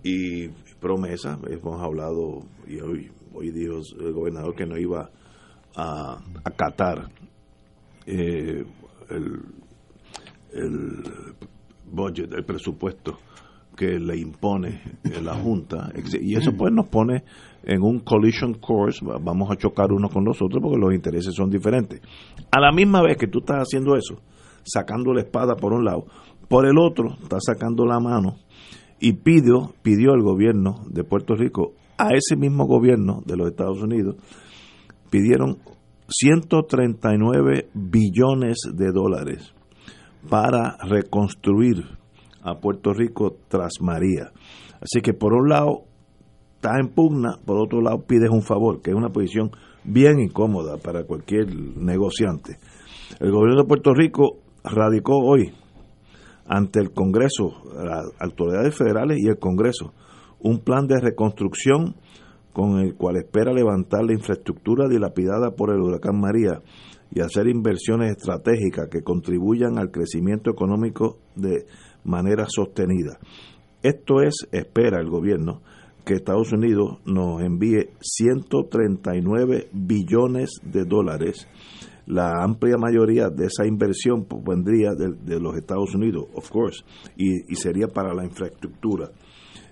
[0.02, 0.48] y
[0.80, 5.10] promesa, hemos hablado y hoy, hoy dijo el gobernador que no iba
[5.76, 7.08] a acatar
[8.06, 8.64] eh,
[9.10, 9.40] el,
[10.52, 11.02] el
[11.90, 13.18] budget, el presupuesto
[13.76, 14.82] que le impone
[15.22, 15.90] la Junta.
[16.20, 17.24] Y eso pues nos pone
[17.62, 21.50] en un collision course, vamos a chocar unos con los otros porque los intereses son
[21.50, 22.00] diferentes.
[22.50, 24.20] A la misma vez que tú estás haciendo eso,
[24.64, 26.04] sacando la espada por un lado,
[26.48, 28.36] por el otro estás sacando la mano
[29.00, 33.82] y pidió, pidió al gobierno de Puerto Rico, a ese mismo gobierno de los Estados
[33.82, 34.16] Unidos,
[35.10, 35.58] pidieron
[36.08, 39.54] 139 billones de dólares
[40.28, 41.84] para reconstruir
[42.42, 44.32] a Puerto Rico tras María.
[44.80, 45.84] Así que por un lado
[46.56, 49.50] está en pugna, por otro lado pides un favor, que es una posición
[49.84, 52.58] bien incómoda para cualquier negociante.
[53.18, 55.52] El gobierno de Puerto Rico radicó hoy
[56.50, 59.94] ante el Congreso, las autoridades federales y el Congreso,
[60.40, 61.94] un plan de reconstrucción
[62.52, 66.60] con el cual espera levantar la infraestructura dilapidada por el huracán María
[67.12, 71.66] y hacer inversiones estratégicas que contribuyan al crecimiento económico de
[72.02, 73.20] manera sostenida.
[73.84, 75.62] Esto es, espera el gobierno,
[76.04, 81.46] que Estados Unidos nos envíe 139 billones de dólares
[82.06, 86.82] la amplia mayoría de esa inversión pues, vendría de, los Estados Unidos, of course,
[87.16, 89.10] y, sería para la infraestructura.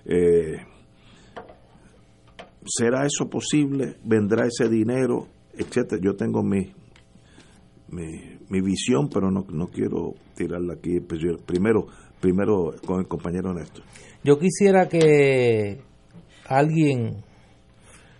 [0.05, 0.57] Eh,
[2.65, 3.95] ¿Será eso posible?
[4.03, 5.27] ¿Vendrá ese dinero?
[5.53, 6.01] Etcétera.
[6.03, 6.71] Yo tengo mi,
[7.89, 10.99] mi, visión, pero no, no quiero tirarla aquí.
[10.99, 11.87] Pues, primero,
[12.19, 13.83] primero con el compañero Néstor.
[14.23, 15.81] Yo quisiera que
[16.47, 17.23] alguien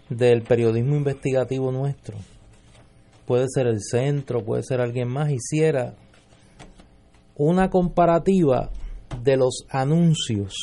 [0.09, 2.17] del periodismo investigativo nuestro
[3.29, 5.93] puede ser el centro, puede ser alguien más, hiciera
[7.35, 8.71] una comparativa
[9.23, 10.55] de los anuncios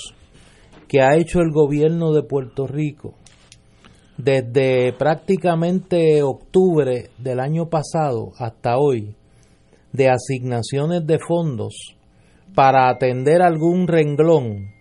[0.89, 3.15] que ha hecho el gobierno de Puerto Rico
[4.19, 9.15] desde prácticamente octubre del año pasado hasta hoy
[9.93, 11.97] de asignaciones de fondos
[12.57, 14.73] para atender algún renglón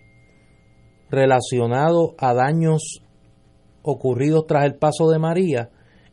[1.08, 3.00] relacionado a daños
[3.82, 5.70] ocurridos tras el paso de María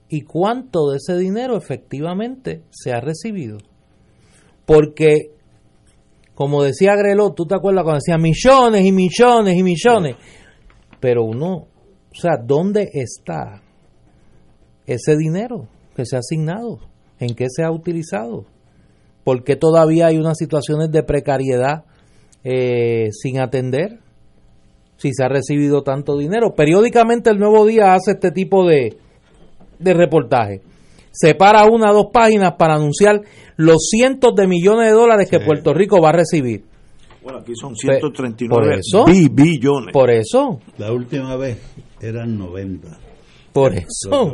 [0.10, 3.58] y cuánto de ese dinero efectivamente se ha recibido.
[4.66, 5.32] Porque,
[6.36, 10.16] como decía Grelot, tú te acuerdas cuando decía millones y millones y millones,
[11.00, 13.62] pero uno, o sea, ¿dónde está
[14.86, 16.80] ese dinero que se ha asignado?
[17.20, 18.46] ¿En qué se ha utilizado?
[19.24, 21.86] ¿Por qué todavía hay unas situaciones de precariedad
[22.44, 24.00] eh, sin atender?
[24.98, 26.54] Si se ha recibido tanto dinero.
[26.56, 28.98] Periódicamente el Nuevo Día hace este tipo de,
[29.80, 30.62] de reportaje.
[31.12, 33.22] Separa una o dos páginas para anunciar
[33.56, 36.64] los cientos de millones de dólares que Puerto Rico va a recibir.
[37.22, 38.82] Bueno, aquí son 139
[39.32, 39.94] billones.
[39.94, 40.60] Por eso.
[40.78, 41.58] La última vez
[42.02, 43.00] eran 90.
[43.54, 44.34] Por eso.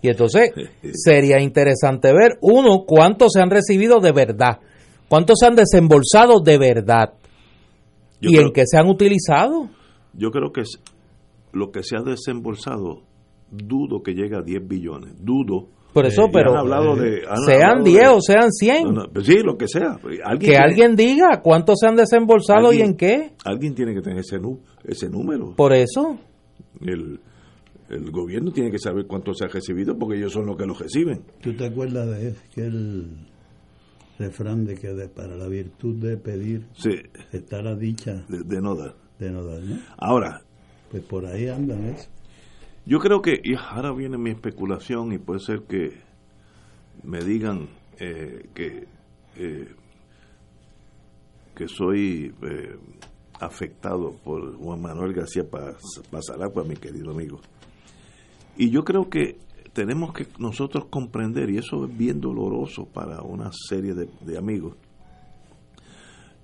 [0.00, 0.50] Y entonces
[0.92, 4.58] sería interesante ver, uno, cuántos se han recibido de verdad,
[5.08, 7.12] cuántos se han desembolsado de verdad
[8.20, 9.68] y en qué se han utilizado.
[10.14, 10.62] Yo creo que
[11.52, 13.02] lo que se ha desembolsado,
[13.56, 15.68] dudo que llegue a 10 billones, dudo.
[15.92, 19.12] Por eso, pero hablado de, sean 10 o sean 100.
[19.12, 20.00] Pues sí, lo que sea.
[20.40, 23.32] que alguien diga cuántos se han desembolsado y en qué.
[23.44, 24.40] Alguien tiene que tener ese,
[24.84, 25.54] ese número.
[25.54, 26.18] Por eso.
[26.80, 27.20] El,
[27.88, 30.74] el gobierno tiene que saber cuánto se ha recibido porque ellos son los que lo
[30.74, 31.22] reciben.
[31.40, 33.08] ¿Tú te acuerdas de aquel
[34.18, 36.66] refrán de que para la virtud de pedir
[37.32, 38.94] está la dicha de, no dar?
[39.18, 39.60] De no dar,
[39.96, 40.42] Ahora.
[40.90, 42.08] Pues por ahí andan eso.
[42.86, 46.02] Yo creo que, y ahora viene mi especulación y puede ser que
[47.02, 48.86] me digan eh, que,
[49.36, 49.74] eh,
[51.54, 52.76] que soy eh,
[53.40, 55.44] afectado por Juan Manuel García
[56.10, 57.40] Pasaragua, mi querido amigo.
[58.56, 59.38] Y yo creo que
[59.72, 64.76] tenemos que nosotros comprender, y eso es bien doloroso para una serie de, amigos,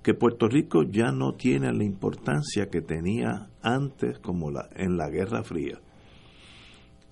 [0.01, 5.09] que Puerto Rico ya no tiene la importancia que tenía antes como la, en la
[5.09, 5.79] Guerra Fría.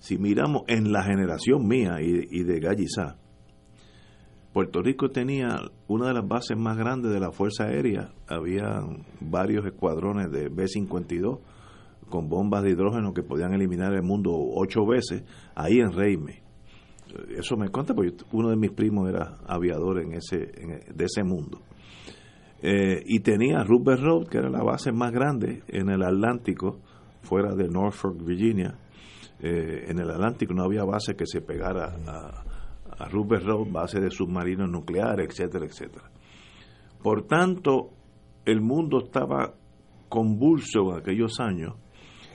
[0.00, 3.18] Si miramos en la generación mía y, de Gallizá,
[4.52, 8.10] Puerto Rico tenía una de las bases más grandes de la Fuerza Aérea.
[8.26, 8.80] Había
[9.20, 11.38] varios escuadrones de B-52
[12.08, 15.22] con bombas de hidrógeno que podían eliminar el mundo ocho veces,
[15.54, 16.42] ahí en Reime.
[17.36, 21.60] Eso me cuenta porque uno de mis primos era aviador en ese, de ese mundo.
[22.62, 26.80] Eh, y tenía Rupert Road, que era la base más grande en el Atlántico,
[27.22, 28.78] fuera de Norfolk, Virginia.
[29.42, 32.44] Eh, en el Atlántico no había base que se pegara a,
[33.04, 36.10] a Rupert Road, base de submarinos nucleares, etcétera, etcétera.
[37.02, 37.90] Por tanto,
[38.44, 39.54] el mundo estaba
[40.08, 41.74] convulso en aquellos años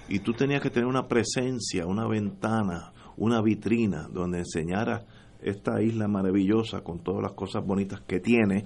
[0.08, 5.06] y tú tenías que tener una presencia, una ventana, una vitrina donde enseñara
[5.42, 8.66] esta isla maravillosa con todas las cosas bonitas que tiene,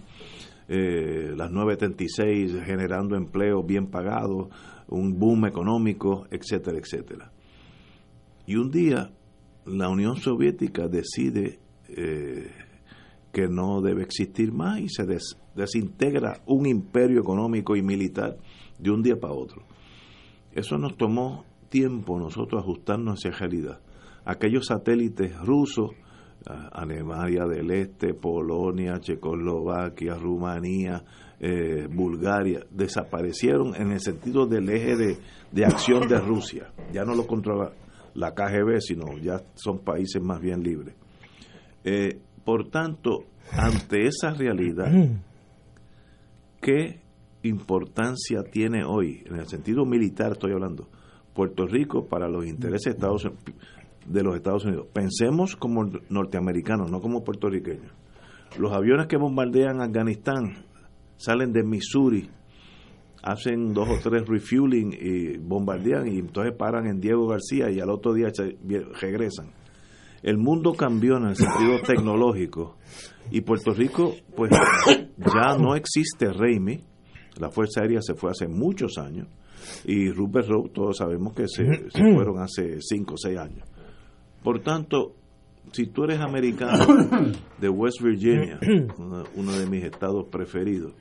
[0.67, 4.47] eh, las 936 generando empleo bien pagados,
[4.87, 7.31] un boom económico, etcétera, etcétera.
[8.49, 9.11] Y un día
[9.67, 12.51] la Unión Soviética decide eh,
[13.31, 15.05] que no debe existir más y se
[15.53, 18.37] desintegra un imperio económico y militar
[18.79, 19.61] de un día para otro.
[20.51, 23.81] Eso nos tomó tiempo nosotros ajustarnos a esa realidad.
[24.25, 25.91] Aquellos satélites rusos,
[26.71, 31.03] Alemania del Este, Polonia, Checoslovaquia, Rumanía,
[31.39, 35.19] eh, Bulgaria, desaparecieron en el sentido del eje
[35.51, 36.73] de, acción de Rusia.
[36.91, 37.73] Ya no lo controla
[38.13, 40.95] la KGB, sino ya son países más bien libres.
[41.83, 44.91] Eh, por tanto, ante esa realidad,
[46.61, 46.99] ¿qué
[47.43, 50.87] importancia tiene hoy, en el sentido militar estoy hablando,
[51.33, 54.87] Puerto Rico para los intereses de, los Estados Unidos?
[54.93, 57.91] Pensemos como norteamericanos, no como puertorriqueños.
[58.57, 60.65] Los aviones que bombardean Afganistán
[61.17, 62.29] salen de Missouri,
[63.23, 67.89] hacen dos o tres refueling y bombardean y entonces paran en Diego García y al
[67.89, 68.27] otro día
[68.99, 69.51] regresan.
[70.21, 72.77] El mundo cambió en el sentido tecnológico
[73.31, 76.79] y Puerto Rico pues ya no existe Reimi,
[77.37, 79.27] la Fuerza Aérea se fue hace muchos años
[79.85, 81.63] y Rupert Road todos sabemos que se,
[82.13, 83.67] fueron hace 5 o 6 años.
[84.43, 85.15] Por tanto,
[85.71, 86.85] si tú eres americano
[87.59, 88.59] de West Virginia,
[89.35, 90.93] uno de mis estados preferidos,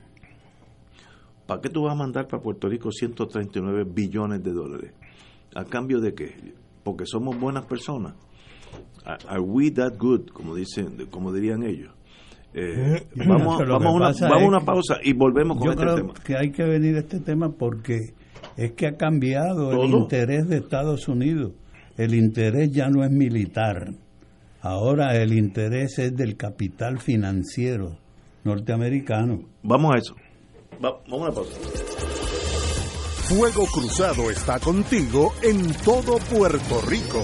[1.49, 4.93] ¿para qué tú vas a mandar para Puerto Rico 139 billones de dólares?
[5.55, 6.35] ¿A cambio de qué?
[6.83, 8.13] Porque somos buenas personas.
[9.03, 11.91] Are we that good, como dicen, como dirían ellos?
[12.53, 16.13] Eh, vamos, vamos, a una, pausa y volvemos con este tema.
[16.23, 18.13] que hay que venir a este tema porque
[18.55, 21.53] es que ha cambiado el interés de Estados Unidos.
[21.97, 23.91] El interés ya no es militar.
[24.61, 27.97] Ahora el interés es del capital financiero
[28.43, 29.41] norteamericano.
[29.63, 30.15] Vamos a eso.
[30.79, 31.51] Vamos a una pausa.
[33.27, 37.23] Fuego Cruzado está contigo en todo Puerto Rico.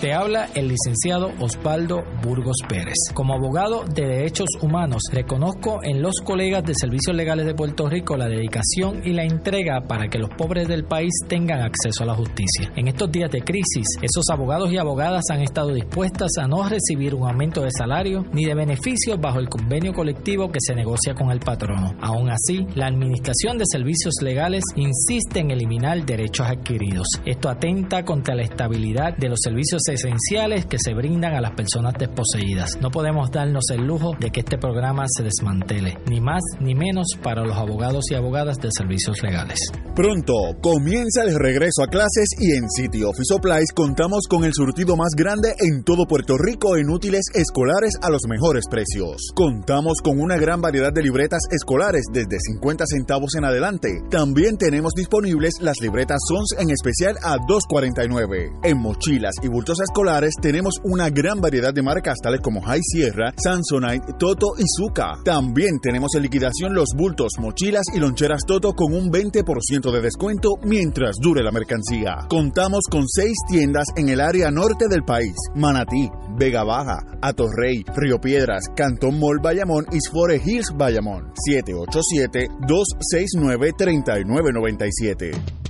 [0.00, 2.94] Te habla el licenciado Osvaldo Burgos Pérez.
[3.12, 8.16] Como abogado de derechos humanos, reconozco en los colegas de Servicios Legales de Puerto Rico
[8.16, 12.14] la dedicación y la entrega para que los pobres del país tengan acceso a la
[12.14, 12.72] justicia.
[12.76, 17.14] En estos días de crisis, esos abogados y abogadas han estado dispuestas a no recibir
[17.14, 21.30] un aumento de salario ni de beneficios bajo el convenio colectivo que se negocia con
[21.30, 21.94] el patrono.
[22.00, 27.06] Aún así, la Administración de Servicios Legales insiste en eliminar derechos adquiridos.
[27.26, 31.94] Esto atenta contra la estabilidad de los servicios esenciales que se brindan a las personas
[31.98, 32.78] desposeídas.
[32.80, 37.08] No podemos darnos el lujo de que este programa se desmantele, ni más ni menos
[37.22, 39.58] para los abogados y abogadas de servicios legales.
[39.94, 44.96] Pronto comienza el regreso a clases y en City Office Supplies contamos con el surtido
[44.96, 49.32] más grande en todo Puerto Rico en útiles escolares a los mejores precios.
[49.34, 53.88] Contamos con una gran variedad de libretas escolares desde 50 centavos en adelante.
[54.10, 58.60] También tenemos disponibles las libretas SONS en especial a 2.49.
[58.62, 63.32] En mochilas y bultos escolares tenemos una gran variedad de marcas tales como High Sierra,
[63.36, 65.18] Samsonite, Toto y Zuka.
[65.24, 70.56] También tenemos en liquidación los bultos, mochilas y loncheras Toto con un 20% de descuento
[70.62, 72.26] mientras dure la mercancía.
[72.28, 78.20] Contamos con seis tiendas en el área norte del país: Manatí, Vega Baja, Atorrey, Río
[78.20, 81.32] Piedras, Cantón Mall Bayamón y Sfore Hills Bayamón.
[81.46, 85.69] 787 269 3997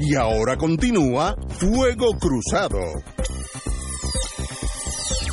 [0.00, 2.78] Y ahora continúa Fuego Cruzado.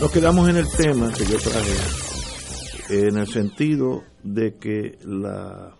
[0.02, 5.76] Nos quedamos en el tema que yo traje, en el sentido de que la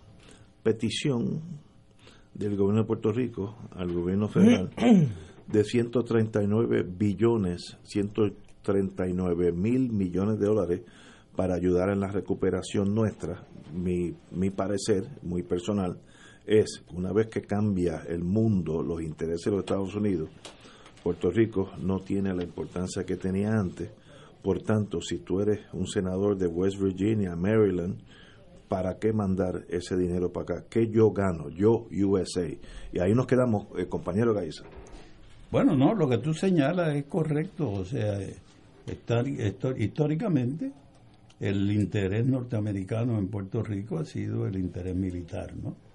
[0.62, 1.42] petición
[2.32, 4.70] del gobierno de Puerto Rico al gobierno federal
[5.48, 10.82] de 139 billones, 139 mil millones de dólares
[11.34, 15.98] para ayudar en la recuperación nuestra, mi, mi parecer muy personal,
[16.46, 20.30] es, una vez que cambia el mundo, los intereses de los Estados Unidos,
[21.02, 23.90] Puerto Rico no tiene la importancia que tenía antes.
[24.42, 27.98] Por tanto, si tú eres un senador de West Virginia, Maryland,
[28.68, 30.64] ¿para qué mandar ese dinero para acá?
[30.68, 31.48] ¿Qué yo gano?
[31.50, 32.48] Yo, USA.
[32.92, 34.64] Y ahí nos quedamos, eh, compañero Gaiza.
[35.50, 37.70] Bueno, no, lo que tú señalas es correcto.
[37.70, 38.18] O sea,
[39.76, 40.72] históricamente
[41.40, 45.85] el interés norteamericano en Puerto Rico ha sido el interés militar, ¿no?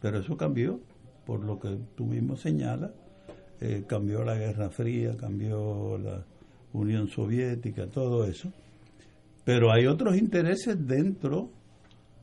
[0.00, 0.80] Pero eso cambió,
[1.26, 2.92] por lo que tú mismo señalas,
[3.60, 6.24] eh, cambió la Guerra Fría, cambió la
[6.72, 8.52] Unión Soviética, todo eso.
[9.44, 11.50] Pero hay otros intereses dentro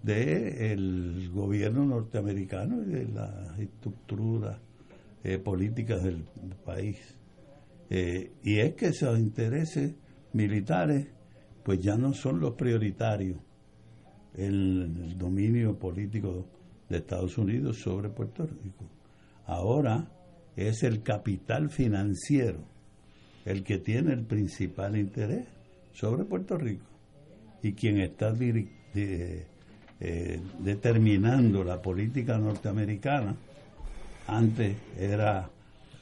[0.02, 4.60] del gobierno norteamericano y de las estructuras
[5.24, 6.24] eh, políticas del,
[6.66, 6.98] país.
[7.90, 9.94] Eh, y es que esos intereses
[10.34, 11.08] militares
[11.64, 13.38] pues ya no son los prioritarios
[14.36, 14.54] en
[15.04, 16.46] el dominio político
[16.90, 18.86] de Estados Unidos sobre Puerto Rico.
[19.46, 20.08] Ahora
[20.56, 22.60] es el capital financiero
[23.48, 25.48] el que tiene el principal interés
[25.94, 26.86] sobre Puerto Rico
[27.64, 29.46] y quien está eh,
[30.60, 33.36] determinando la política norteamericana.
[34.28, 35.50] Antes era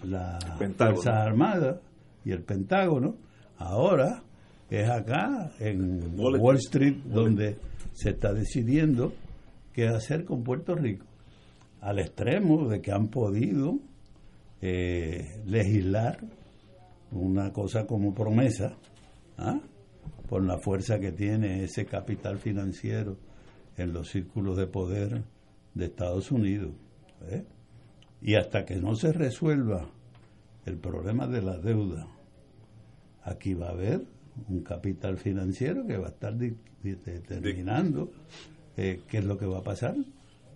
[0.04, 1.80] la Fuerza Armada
[2.26, 3.16] y el Pentágono,
[3.58, 4.24] ahora
[4.70, 6.96] es acá en Wall Street.
[7.06, 7.58] donde
[7.94, 9.14] se está decidiendo
[9.76, 11.06] qué hacer con Puerto Rico,
[11.82, 13.78] al extremo de que han podido
[14.62, 16.18] eh, legislar
[17.12, 18.78] una cosa como promesa,
[19.38, 19.60] ¿ah?
[20.30, 23.18] por la fuerza que tiene ese capital financiero
[23.76, 25.24] en los círculos de poder
[25.74, 26.72] de Estados Unidos.
[27.28, 27.44] ¿eh?
[28.22, 29.90] Y hasta que no se resuelva
[30.66, 32.08] el problema de la deuda,
[33.24, 34.06] aquí va a haber
[34.48, 38.10] un capital financiero que va a estar determinando
[38.78, 39.96] eh, qué es lo que va a pasar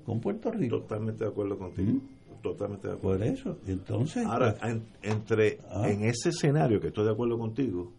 [0.06, 0.80] con Puerto Rico.
[0.80, 1.92] Totalmente de acuerdo contigo.
[1.92, 2.42] ¿Mm?
[2.42, 3.20] Totalmente de acuerdo.
[3.20, 4.26] Por eso, entonces.
[4.26, 5.90] Ahora, pues, entre ah.
[5.90, 7.92] en ese escenario que estoy de acuerdo contigo,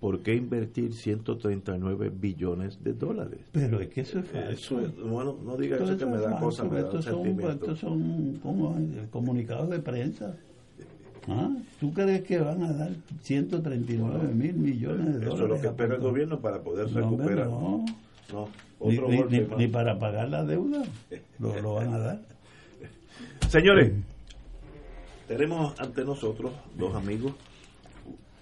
[0.00, 3.40] ¿por qué invertir 139 billones de dólares?
[3.52, 4.80] Pero es que eso es falso.
[5.06, 8.76] bueno, no diga eso que me da cosa, me estos, son, estos son como
[9.10, 10.34] comunicados de prensa.
[11.28, 11.50] ¿Ah?
[11.80, 12.90] ¿Tú crees que van a dar
[13.22, 15.34] 139 mil millones de dólares?
[15.34, 17.48] Eso es lo que espera el gobierno para poder recuperar.
[17.48, 17.84] No,
[18.32, 18.48] no
[18.84, 20.82] ni, para pagar la deuda
[21.38, 22.20] lo, van a dar.
[23.48, 23.92] Señores,
[25.28, 27.34] Tenemos ante nosotros dos amigos,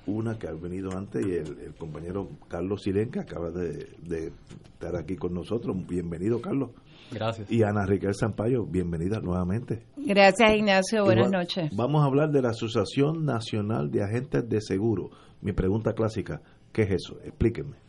[0.07, 4.33] una que ha venido antes y el, compañero Carlos Siren, que acaba de,
[4.65, 5.77] estar aquí con nosotros.
[5.87, 6.71] Bienvenido, Carlos.
[7.13, 7.51] Gracias.
[7.51, 9.85] Y Ana Riquel Sampaio, bienvenida nuevamente.
[9.97, 11.05] Gracias, Ignacio.
[11.05, 11.71] Buenas noches.
[11.77, 15.11] Vamos a hablar de la Asociación Nacional de Agentes de Seguro.
[15.41, 16.41] Mi pregunta clásica,
[16.73, 17.19] ¿qué es eso?
[17.23, 17.82] Explíquenme.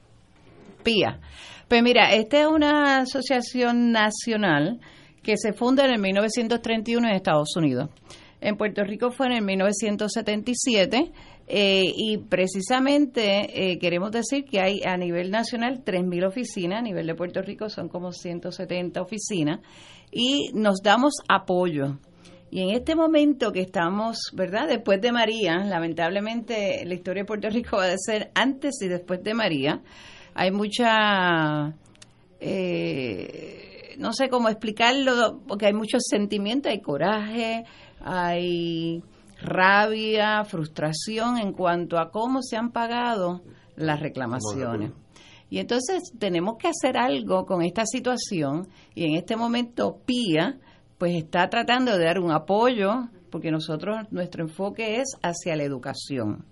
[0.83, 1.19] PIA.
[1.67, 4.79] Pues mira, esta es una asociación nacional
[5.23, 7.89] que se funda en el 1931 en Estados Unidos.
[8.41, 11.11] En Puerto Rico fue en el 1977
[11.47, 17.07] eh, y precisamente eh, queremos decir que hay a nivel nacional 3.000 oficinas, a nivel
[17.07, 19.61] de Puerto Rico son como 170 oficinas
[20.11, 21.99] y nos damos apoyo.
[22.51, 24.67] Y en este momento que estamos, ¿verdad?
[24.67, 29.23] Después de María, lamentablemente la historia de Puerto Rico va a ser antes y después
[29.23, 29.81] de María,
[30.33, 31.73] hay mucha...
[32.39, 37.63] Eh, no sé cómo explicarlo, porque hay muchos sentimientos, hay coraje,
[38.01, 39.01] hay
[39.41, 43.41] rabia, frustración en cuanto a cómo se han pagado
[43.75, 44.91] las reclamaciones.
[45.49, 50.57] Y entonces tenemos que hacer algo con esta situación y en este momento PIA
[50.97, 56.45] pues está tratando de dar un apoyo porque nosotros nuestro enfoque es hacia la educación.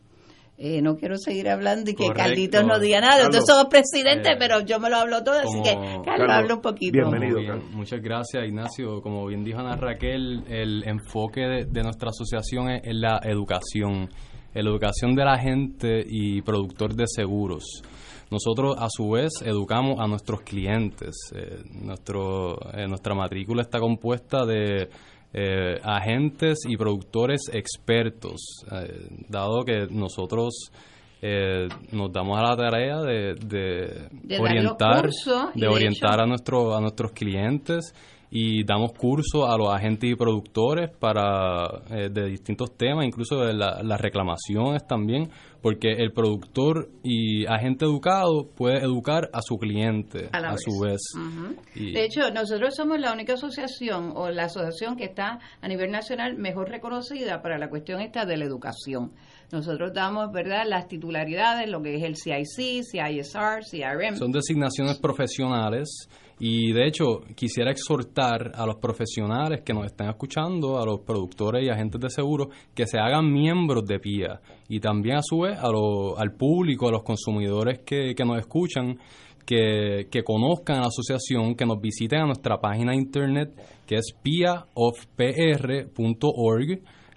[0.64, 3.26] Eh, no quiero seguir hablando y que Carlitos no diga nada.
[3.26, 5.74] Entonces somos presidentes, eh, pero yo me lo hablo todo, así que
[6.06, 6.94] Carlos, habla un poquito.
[6.94, 7.40] Bienvenido.
[7.72, 9.02] muchas gracias, Ignacio.
[9.02, 14.08] Como bien dijo Ana Raquel, el enfoque de, nuestra asociación es, la educación.
[14.54, 17.82] La educación de la gente y productor de seguros.
[18.30, 21.16] Nosotros, a su vez, educamos a nuestros clientes.
[21.34, 22.56] Eh, nuestro,
[22.88, 24.90] nuestra matrícula está compuesta de
[25.34, 28.41] eh, agentes y productores expertos,
[28.72, 30.72] eh, dado que nosotros
[31.22, 34.10] eh, nos damos a la tarea de,
[34.40, 35.10] orientar,
[35.53, 37.94] de orientar a nuestro, a nuestros clientes
[38.34, 43.99] y damos cursos a los agentes y productores para de distintos temas, incluso de las
[43.99, 45.30] reclamaciones también,
[45.62, 51.02] porque el productor y agente educado puede educar a su cliente a, su vez.
[51.76, 56.38] de hecho, nosotros somos la única asociación o la asociación que está a nivel nacional
[56.38, 59.12] mejor reconocida para la cuestión esta de la educación.
[59.52, 64.16] Nosotros damos, ¿verdad?, las titularidades, lo que es el CIC, CISR, CRM.
[64.16, 66.08] Son designaciones profesionales
[66.43, 71.63] y de hecho, quisiera exhortar a los profesionales que nos están escuchando, a los productores
[71.63, 74.41] y agentes de seguro, que se hagan miembros de PIA.
[74.68, 78.97] Y también, a su vez, a al público, a los consumidores que, que nos escuchan,
[79.45, 83.53] que, que, conozcan la asociación, que nos visiten a nuestra página de internet,
[83.85, 84.72] que es piaofpr.org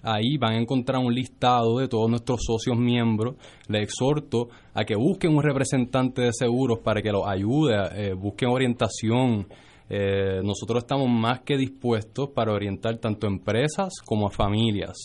[0.05, 3.35] Ahí van a encontrar un listado de todos nuestros socios miembros.
[3.67, 8.49] Les exhorto a que busquen un representante de seguros para que los ayude, eh, busquen
[8.49, 9.47] orientación.
[9.89, 14.95] Eh, nosotros estamos más que dispuestos para orientar tanto a empresas como a familias.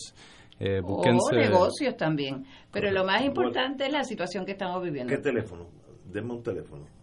[0.59, 2.45] Eh, o negocios también.
[2.71, 5.09] Pero lo más importante es la situación que estamos viviendo.
[5.09, 5.65] ¿Qué teléfono?
[6.05, 7.00] Denme un teléfono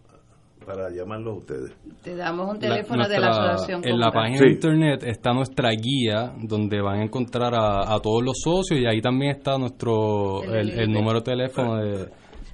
[0.65, 1.71] para llamarlos a ustedes.
[2.03, 3.81] Te damos un teléfono de la asociación.
[3.83, 8.39] En la página de internet está nuestra guía donde van a encontrar a, todos los
[8.43, 12.07] socios y ahí también está nuestro el, número de teléfono de,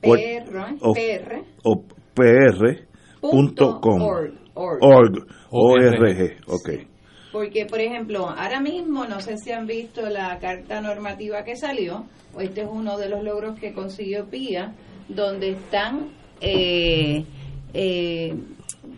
[0.00, 1.82] PR, o, PR, o
[2.14, 4.02] pr.com.
[4.02, 5.26] Org.
[5.50, 6.36] ORG.
[6.46, 6.70] Ok.
[7.32, 12.06] Porque, por ejemplo, ahora mismo, no sé si han visto la carta normativa que salió,
[12.34, 14.74] o este es uno de los logros que consiguió PIA,
[15.08, 16.08] donde están
[16.40, 17.24] eh,
[17.74, 18.34] eh,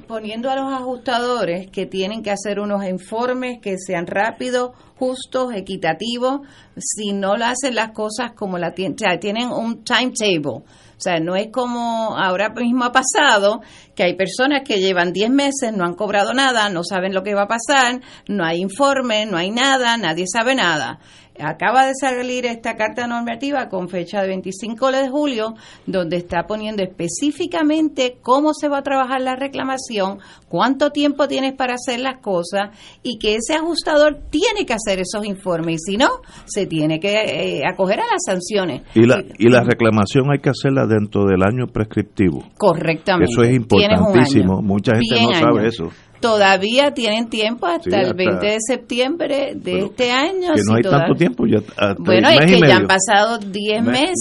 [0.06, 6.40] poniendo a los ajustadores que tienen que hacer unos informes que sean rápidos, justos, equitativos,
[6.76, 10.62] si no lo hacen las cosas como la tienen, o sea, tienen un timetable
[10.98, 13.60] o sea, no es como ahora mismo ha pasado,
[13.94, 17.36] que hay personas que llevan 10 meses, no han cobrado nada, no saben lo que
[17.36, 20.98] va a pasar, no hay informe, no hay nada, nadie sabe nada.
[21.40, 25.54] Acaba de salir esta carta normativa con fecha de 25 de julio,
[25.86, 31.74] donde está poniendo específicamente cómo se va a trabajar la reclamación, cuánto tiempo tienes para
[31.74, 32.70] hacer las cosas
[33.02, 36.08] y que ese ajustador tiene que hacer esos informes y si no,
[36.46, 38.82] se tiene que eh, acoger a las sanciones.
[38.94, 42.44] Y la, y la reclamación hay que hacerla dentro del año prescriptivo.
[42.56, 43.32] Correctamente.
[43.32, 44.62] Eso es importantísimo.
[44.62, 45.90] Mucha gente no sabe eso
[46.20, 50.54] todavía tienen tiempo hasta el 20 de septiembre de este año.
[50.54, 51.46] Que no hay tanto tiempo.
[51.46, 51.60] Ya,
[51.98, 54.14] bueno, es que ya han pasado 10 meses.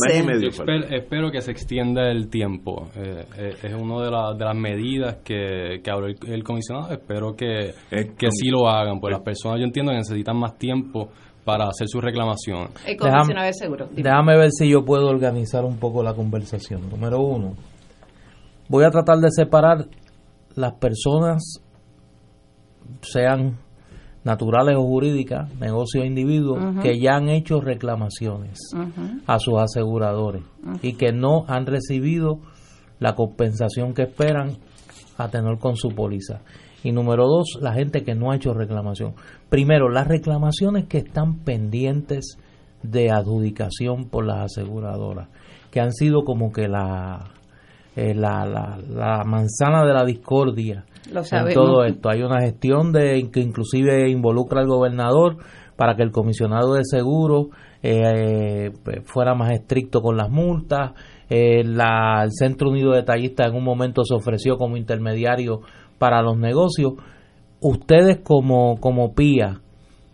[0.91, 2.90] espero, que se extienda el tiempo.
[2.95, 6.91] Eh, eh, es una de, de, las medidas que, que habló el, comisionado.
[6.91, 8.99] Espero que, que sí lo hagan.
[8.99, 11.10] Pues las personas yo entiendo que necesitan más tiempo
[11.44, 12.69] para hacer su reclamación.
[12.86, 13.88] El comisionado de seguro.
[13.91, 16.90] Déjame ver si yo puedo organizar un poco la conversación.
[16.90, 17.56] Número uno,
[18.68, 19.86] voy a tratar de separar
[20.56, 21.61] las personas
[23.02, 23.58] sean
[24.24, 28.60] naturales o jurídicas, negocios o individuos, que ya han hecho reclamaciones
[29.26, 30.44] a sus aseguradores
[30.82, 32.40] y que no han recibido
[33.00, 34.58] la compensación que esperan
[35.18, 36.42] a tener con su póliza.
[36.84, 39.16] Y número dos, la gente que no ha hecho reclamación.
[39.50, 42.38] Primero, las reclamaciones que están pendientes
[42.84, 45.30] de adjudicación por las aseguradoras,
[45.72, 47.32] que han sido como que la,
[47.98, 50.86] eh, la, la, la manzana de la discordia
[51.32, 52.10] en todo esto.
[52.10, 55.38] Hay una gestión de que inclusive involucra al gobernador
[55.76, 57.49] para que el comisionado de seguro
[57.82, 58.69] eh,
[59.03, 60.91] fuera más estricto con las multas.
[61.28, 65.61] Eh, la, el Centro Unido de Tallistas en un momento se ofreció como intermediario
[65.98, 66.94] para los negocios.
[67.61, 69.61] Ustedes como, como PIA,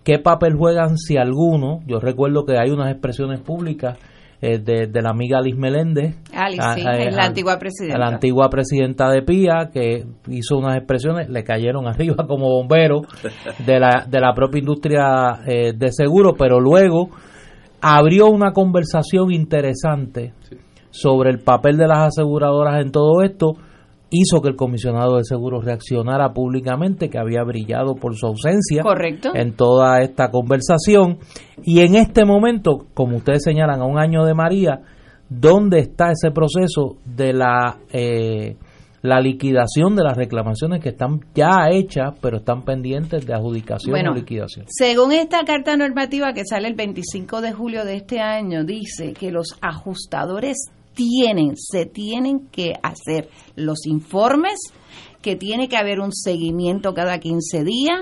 [0.06, 1.82] ¿qué papel juegan si alguno?
[1.86, 3.98] Yo recuerdo que hay unas expresiones públicas
[4.46, 6.18] eh, de, la amiga Alice Meléndez.
[6.34, 7.98] Alice, sí, la antigua presidenta.
[7.98, 13.04] La antigua presidenta de PIA, que hizo unas expresiones, le cayeron arriba como bombero
[13.66, 17.10] de la, de la propia industria eh, de seguro, pero luego
[17.80, 20.34] abrió una conversación interesante
[20.90, 23.54] sobre el papel de las aseguradoras en todo esto
[24.14, 28.84] hizo que el comisionado de seguros reaccionara públicamente, que había brillado por su ausencia
[29.34, 31.18] en toda esta conversación.
[31.64, 34.82] Y en este momento, como ustedes señalan, a un año de María,
[35.30, 38.56] ¿dónde está ese proceso de la, eh,
[39.02, 44.14] la liquidación de las reclamaciones que están ya hechas, pero están pendientes de adjudicación o
[44.14, 44.68] liquidación?
[44.70, 49.32] Según esta carta normativa que sale el 25 de julio de este año, dice que
[49.32, 54.60] los ajustadores tienen, se tienen que hacer los informes,
[55.22, 58.02] que tiene que haber un seguimiento cada 15 días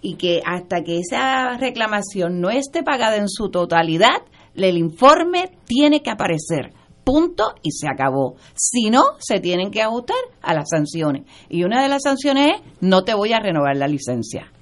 [0.00, 4.22] y que hasta que esa reclamación no esté pagada en su totalidad,
[4.54, 6.72] el informe tiene que aparecer.
[7.04, 8.36] Punto y se acabó.
[8.54, 11.24] Si no, se tienen que ajustar a las sanciones.
[11.48, 14.52] Y una de las sanciones es no te voy a renovar la licencia.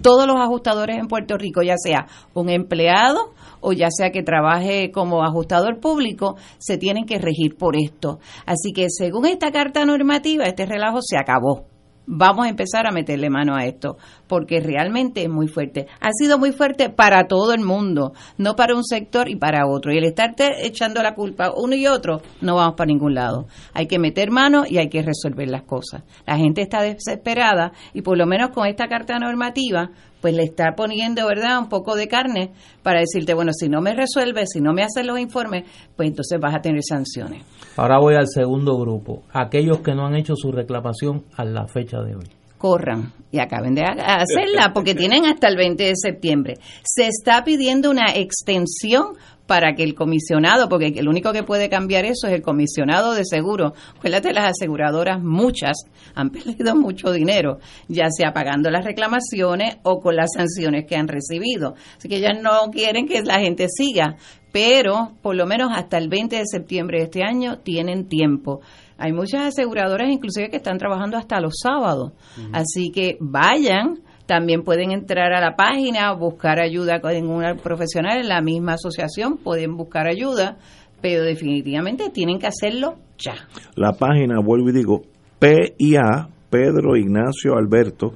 [0.00, 4.90] Todos los ajustadores en Puerto Rico, ya sea un empleado o ya sea que trabaje
[4.92, 8.18] como ajustador público, se tienen que regir por esto.
[8.44, 11.72] Así que según esta carta normativa, este relajo se acabó.
[12.04, 15.86] Vamos a empezar a meterle mano a esto, porque realmente es muy fuerte.
[16.00, 19.92] Ha sido muy fuerte para todo el mundo, no para un sector y para otro.
[19.92, 23.46] Y el estarte echando la culpa uno y otro, no vamos para ningún lado.
[23.72, 26.02] Hay que meter mano y hay que resolver las cosas.
[26.26, 30.72] La gente está desesperada y por lo menos con esta carta normativa pues le está
[30.74, 34.72] poniendo, ¿verdad?, un poco de carne para decirte, bueno, si no me resuelves, si no
[34.72, 35.64] me haces los informes,
[35.96, 37.44] pues entonces vas a tener sanciones.
[37.76, 42.00] Ahora voy al segundo grupo, aquellos que no han hecho su reclamación a la fecha
[42.00, 46.54] de hoy corran y acaben de hacerla porque tienen hasta el 20 de septiembre.
[46.84, 49.16] Se está pidiendo una extensión
[49.48, 53.24] para que el comisionado, porque el único que puede cambiar eso es el comisionado de
[53.24, 53.74] seguro.
[53.98, 55.76] Acuérdate, las aseguradoras, muchas,
[56.14, 57.58] han perdido mucho dinero,
[57.88, 61.74] ya sea pagando las reclamaciones o con las sanciones que han recibido.
[61.98, 64.14] Así que ellas no quieren que la gente siga,
[64.52, 68.60] pero por lo menos hasta el 20 de septiembre de este año tienen tiempo.
[68.98, 72.12] Hay muchas aseguradoras inclusive que están trabajando hasta los sábados.
[72.52, 78.28] Así que vayan, también pueden entrar a la página, buscar ayuda con un profesional en
[78.28, 80.58] la misma asociación, pueden buscar ayuda,
[81.00, 83.34] pero definitivamente tienen que hacerlo ya.
[83.74, 85.02] La página, vuelvo y digo,
[85.38, 88.14] PIA, Pedro Ignacio Alberto,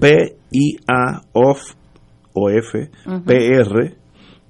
[0.00, 1.60] PIA of,
[2.32, 2.90] o F,
[3.24, 3.94] PR,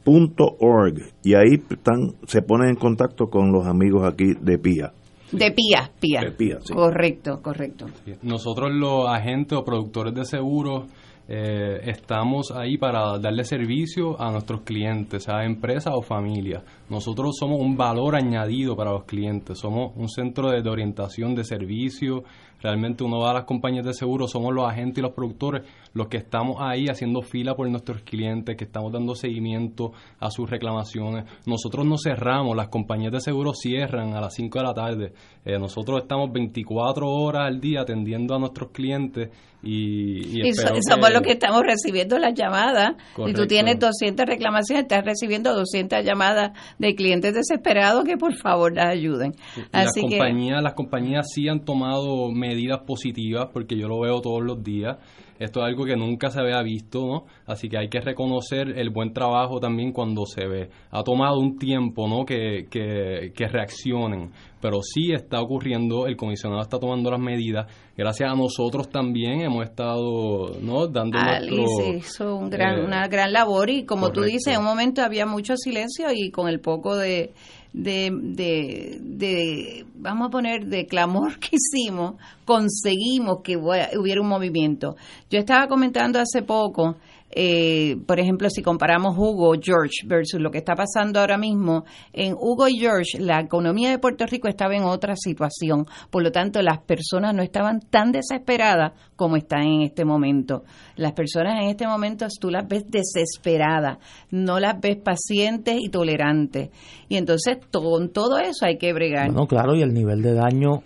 [0.07, 4.93] org y ahí están, se ponen en contacto con los amigos aquí de PIA.
[5.33, 6.59] De PIA, PIA.
[6.73, 7.87] Correcto, correcto.
[8.23, 10.85] Nosotros los agentes o productores de seguros
[11.27, 16.63] Eh, estamos ahí para darle servicio a nuestros clientes, sea empresa o familia.
[16.91, 22.25] Nosotros somos un valor añadido para los clientes, somos un centro de, orientación de servicio,
[22.65, 26.09] Realmente uno va a las compañías de seguro, somos los agentes y los productores los
[26.09, 31.27] que estamos ahí haciendo fila por nuestros clientes, que estamos dando seguimiento a sus reclamaciones.
[31.45, 35.13] Nosotros no cerramos, las compañías de seguro cierran a las 5 de la tarde.
[35.45, 39.29] Eh, nosotros estamos 24 horas al día atendiendo a nuestros clientes
[39.65, 42.95] y, y, somos los que estamos recibiendo las llamadas.
[43.27, 48.75] Si tú tienes 200 reclamaciones, estás recibiendo 200 llamadas de clientes desesperados que por favor
[48.75, 49.33] las ayuden.
[49.73, 54.43] Así las, compañías, las compañías sí han tomado medidas positivas porque yo lo veo todos
[54.43, 54.97] los días.
[55.39, 57.25] Esto es algo que nunca se había visto, ¿no?
[57.47, 60.71] Así que hay que reconocer el buen trabajo también cuando se ve.
[60.91, 62.25] Ha tomado un tiempo, ¿no?
[62.25, 64.31] Que, que, que reaccionen,
[64.61, 67.67] pero sí está ocurriendo, el comisionado está tomando las medidas.
[67.97, 70.87] Gracias a nosotros también hemos estado, ¿no?
[70.87, 74.65] Dando nuestro, hizo un gran, eh, una gran labor y como tú dices, en un
[74.65, 77.33] momento había mucho silencio y con el poco de
[77.75, 82.15] de, de, de, vamos a poner, de clamor que hicimos,
[82.47, 84.97] conseguimos que hubiera un movimiento.
[85.29, 86.97] Yo estaba comentando hace poco
[87.37, 92.35] eh, por ejemplo, si comparamos Hugo George versus lo que está pasando ahora mismo, en
[92.35, 96.63] Hugo y George la economía de Puerto Rico estaba en otra situación, por lo tanto
[96.63, 100.63] las personas no estaban tan desesperadas como están en este momento.
[100.97, 103.99] Las personas en este momento tú las ves desesperadas,
[104.31, 106.71] no las ves pacientes y tolerantes.
[107.09, 109.33] Y entonces con todo eso hay que bregar.
[109.33, 110.83] No, claro, y el nivel de daño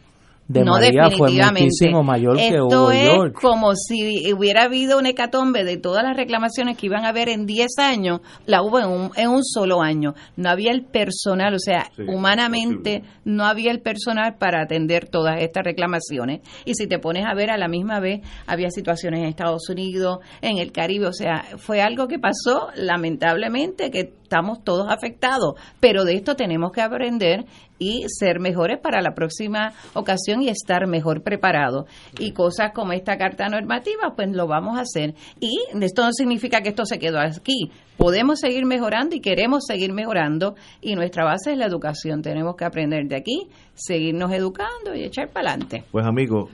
[0.49, 2.91] de no, María fue muchísimo mayor Esto que Hugo
[3.27, 7.29] es como si hubiera habido un hecatombe de todas las reclamaciones que iban a haber
[7.29, 10.15] en 10 años, la hubo en un, en un solo año.
[10.37, 15.65] No había el personal, o sea, humanamente no había el personal para atender todas estas
[15.65, 16.41] reclamaciones.
[16.65, 20.21] Y si te pones a ver a la misma vez, había situaciones en Estados Unidos,
[20.41, 26.05] en el Caribe, o sea, fue algo que pasó lamentablemente que estamos todos afectados, pero
[26.05, 27.47] de esto tenemos que aprender
[27.79, 31.87] y ser mejores para la próxima ocasión y estar mejor preparados.
[32.19, 35.15] Y cosas como esta carta normativa, pues lo vamos a hacer.
[35.41, 37.71] Y esto no significa que esto se quedó aquí.
[37.97, 42.23] Podemos seguir mejorando y queremos seguir mejorando y nuestra base es la educación.
[42.23, 45.85] Tenemos que aprender de aquí, seguirnos educando y echar para adelante.
[45.91, 46.51] Pues amigos,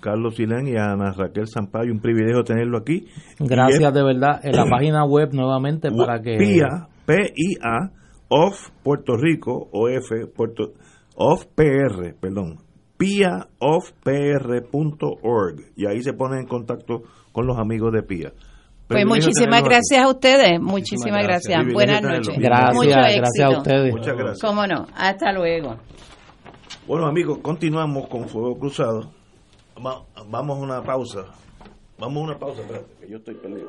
[0.00, 3.06] Carlos Silén y Ana Raquel Sampaio, un privilegio tenerlo aquí.
[3.38, 4.40] Gracias de verdad.
[4.42, 6.36] En la página web nuevamente para que...
[6.36, 7.90] PIA, P-I-A,
[8.28, 10.74] of Puerto Rico, OF, Puerto,
[11.16, 12.58] of PR, perdón,
[12.98, 13.52] piaofpr.org
[15.74, 18.34] y ahí se pone en contacto con los amigos de PIA.
[18.88, 21.64] Pues muchísimas gracias a ustedes, muchísimas gracias.
[21.72, 22.36] Buenas noches.
[22.38, 23.94] Gracias, gracias a ustedes.
[23.94, 24.42] Muchas gracias.
[24.42, 25.76] Cómo no, hasta luego.
[26.86, 29.12] Bueno amigos, continuamos con Fuego Cruzado.
[29.80, 31.24] Vamos a una pausa.
[31.98, 33.68] Vamos a una pausa, espérate, que yo estoy perdido.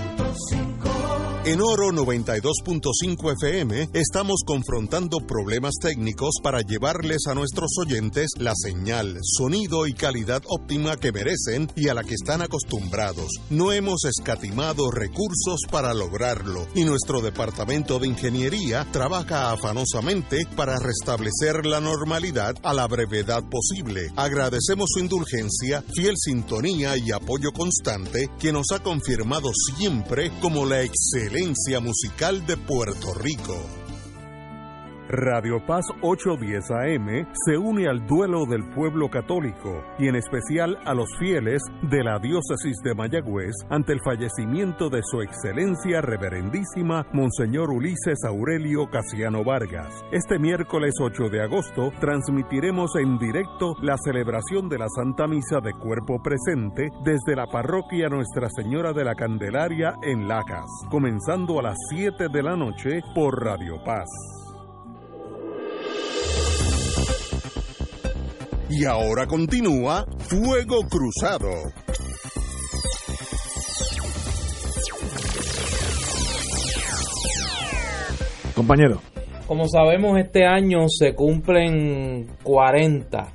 [1.43, 9.17] En Oro 92.5 FM estamos confrontando problemas técnicos para llevarles a nuestros oyentes la señal,
[9.23, 13.27] sonido y calidad óptima que merecen y a la que están acostumbrados.
[13.49, 21.65] No hemos escatimado recursos para lograrlo y nuestro departamento de ingeniería trabaja afanosamente para restablecer
[21.65, 24.11] la normalidad a la brevedad posible.
[24.15, 30.83] Agradecemos su indulgencia, fiel sintonía y apoyo constante que nos ha confirmado siempre como la
[30.83, 33.80] excelencia excelencia musical de Puerto Rico.
[35.11, 40.93] Radio Paz 810 AM se une al duelo del pueblo católico y en especial a
[40.93, 47.71] los fieles de la diócesis de Mayagüez ante el fallecimiento de su excelencia reverendísima Monseñor
[47.71, 50.01] Ulises Aurelio Casiano Vargas.
[50.13, 55.73] Este miércoles 8 de agosto transmitiremos en directo la celebración de la Santa Misa de
[55.73, 61.77] Cuerpo Presente desde la parroquia Nuestra Señora de la Candelaria en Lacas, comenzando a las
[61.89, 64.07] 7 de la noche por Radio Paz.
[68.73, 71.49] Y ahora continúa Fuego Cruzado.
[78.55, 79.01] Compañero.
[79.45, 83.33] Como sabemos, este año se cumplen 40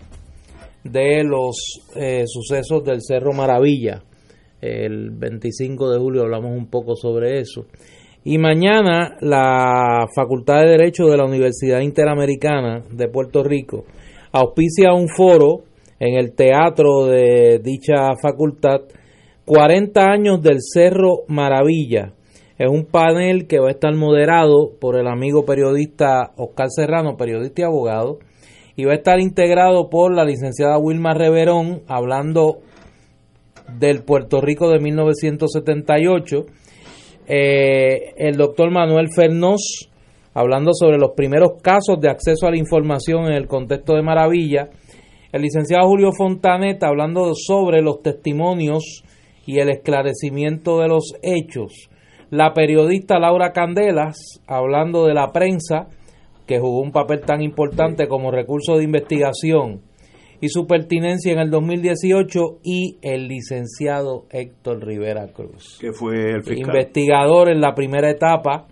[0.85, 4.03] de los eh, sucesos del Cerro Maravilla.
[4.63, 7.67] El 25 de julio hablamos un poco sobre eso.
[8.25, 13.85] Y mañana la Facultad de Derecho de la Universidad Interamericana de Puerto Rico
[14.39, 15.65] auspicia un foro
[15.99, 18.83] en el teatro de dicha facultad,
[19.47, 22.13] 40 años del Cerro Maravilla.
[22.59, 27.63] Es un panel que va a estar moderado por el amigo periodista Oscar Serrano, periodista
[27.63, 28.19] y abogado,
[28.77, 32.59] y va a estar integrado por la licenciada Wilma Reverón, hablando
[33.79, 36.47] del Puerto Rico de 1978,
[37.27, 39.91] eh, el doctor Manuel Fernós,
[40.37, 44.69] hablando sobre los primeros casos de acceso a la información en el contexto de Maravilla.
[45.33, 49.03] El licenciado Julio Fontaneta hablando sobre los testimonios
[49.47, 51.89] y el esclarecimiento de los hechos.
[52.29, 55.89] La periodista Laura Candelas hablando de la prensa,
[56.47, 59.81] que jugó un papel tan importante como recurso de investigación
[60.43, 66.43] y su pertinencia en el 2018 y el licenciado Héctor Rivera Cruz, que fue el
[66.43, 66.77] fiscal.
[66.77, 68.67] investigador en la primera etapa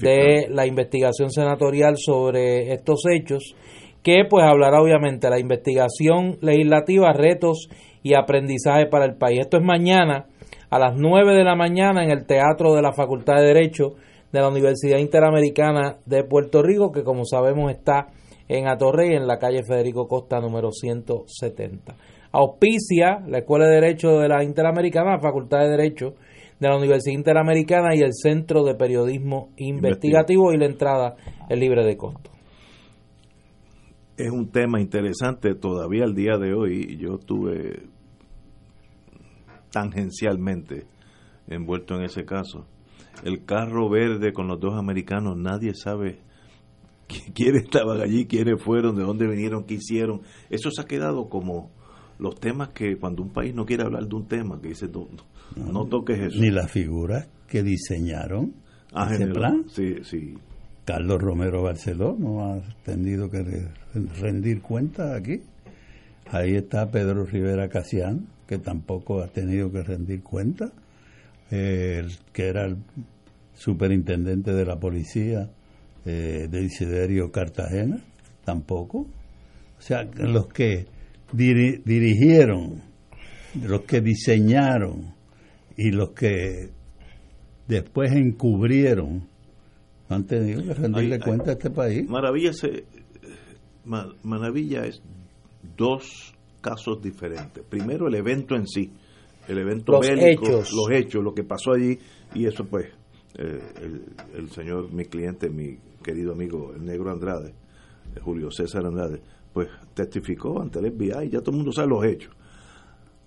[0.00, 3.54] de la investigación senatorial sobre estos hechos,
[4.02, 7.68] que pues hablará obviamente la investigación legislativa, retos
[8.02, 9.40] y aprendizaje para el país.
[9.40, 10.26] Esto es mañana
[10.70, 13.94] a las 9 de la mañana en el Teatro de la Facultad de Derecho
[14.32, 18.08] de la Universidad Interamericana de Puerto Rico, que como sabemos está
[18.48, 21.94] en Atorrey, en la calle Federico Costa número 170.
[22.32, 26.14] Auspicia la Escuela de Derecho de la Interamericana, Facultad de Derecho
[26.62, 31.16] de la Universidad Interamericana y el Centro de Periodismo Investigativo y la entrada
[31.48, 32.30] es libre de costo.
[34.16, 36.96] Es un tema interesante todavía al día de hoy.
[36.98, 37.82] Yo estuve
[39.72, 40.86] tangencialmente
[41.48, 42.66] envuelto en ese caso.
[43.24, 46.20] El carro verde con los dos americanos, nadie sabe
[47.34, 50.22] quiénes estaban allí, quiénes fueron, de dónde vinieron, qué hicieron.
[50.48, 51.72] Eso se ha quedado como
[52.18, 55.08] los temas que cuando un país no quiere hablar de un tema, que dice, no,
[55.10, 55.24] no,
[55.88, 56.40] toques eso.
[56.40, 58.54] Ni las figuras que diseñaron
[58.92, 59.64] ah, ese plan.
[59.68, 60.34] Sí, sí.
[60.84, 63.68] Carlos Romero Barceló no ha tenido que
[64.20, 65.42] rendir cuenta aquí.
[66.30, 70.72] Ahí está Pedro Rivera Casián, que tampoco ha tenido que rendir cuenta.
[71.50, 72.78] el que era el
[73.54, 75.50] superintendente de la policía
[76.04, 78.02] eh, de Isiderio Cartagena,
[78.44, 79.06] tampoco.
[79.78, 80.86] O sea, los que
[81.32, 82.82] dirigieron,
[83.62, 85.11] los que diseñaron
[85.76, 86.70] y los que
[87.68, 89.28] después encubrieron
[90.08, 92.08] han tenido que rendirle cuenta a este país.
[92.08, 92.84] Maravilla, se,
[93.84, 95.02] Maravilla es
[95.76, 97.64] dos casos diferentes.
[97.64, 98.90] Primero el evento en sí,
[99.48, 100.72] el evento los hechos.
[100.72, 101.98] los hechos, lo que pasó allí
[102.34, 102.86] y eso pues
[103.38, 104.02] eh, el,
[104.34, 107.54] el, señor, mi cliente, mi querido amigo el negro Andrade,
[108.20, 109.20] Julio César Andrade,
[109.52, 112.34] pues testificó ante el FBI, ya todo el mundo sabe los hechos.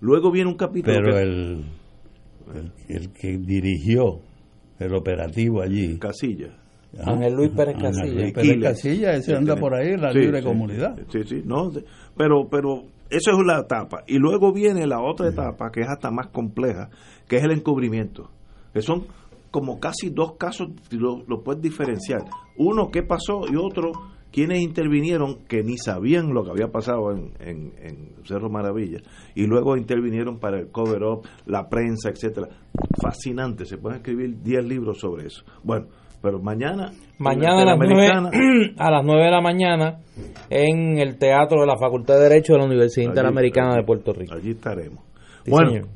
[0.00, 0.94] Luego viene un capítulo.
[0.94, 1.64] Pero el,
[2.88, 4.20] el, que dirigió
[4.78, 5.98] el operativo allí.
[5.98, 6.56] Casilla.
[7.04, 8.20] Ángel Luis Pérez Casilla.
[8.20, 10.96] Luis Pérez Casilla, ese anda por ahí en la libre comunidad.
[11.10, 11.70] Sí, sí, no,
[12.16, 14.04] pero, pero eso es la etapa.
[14.06, 16.90] Y luego viene la otra etapa, que es hasta más compleja,
[17.28, 18.30] que es el encubrimiento.
[18.72, 19.06] Que son
[19.50, 22.22] como casi dos casos, lo, lo puedes diferenciar.
[22.56, 23.42] Uno, ¿qué pasó?
[23.50, 23.92] Y otro,
[24.36, 28.98] quienes intervinieron que ni sabían lo que había pasado en, en, Cerro Maravilla
[29.34, 32.48] y luego intervinieron para el cover up, la prensa, etcétera.
[33.00, 35.42] Fascinante, se pueden escribir 10 libros sobre eso.
[35.64, 35.86] Bueno,
[36.20, 40.00] pero mañana mañana a las, 9, a las 9 de la mañana
[40.50, 44.34] en el Teatro de la Facultad de Derecho de la Universidad Interamericana de Puerto Rico.
[44.34, 45.02] Allí estaremos.
[45.48, 45.86] bueno,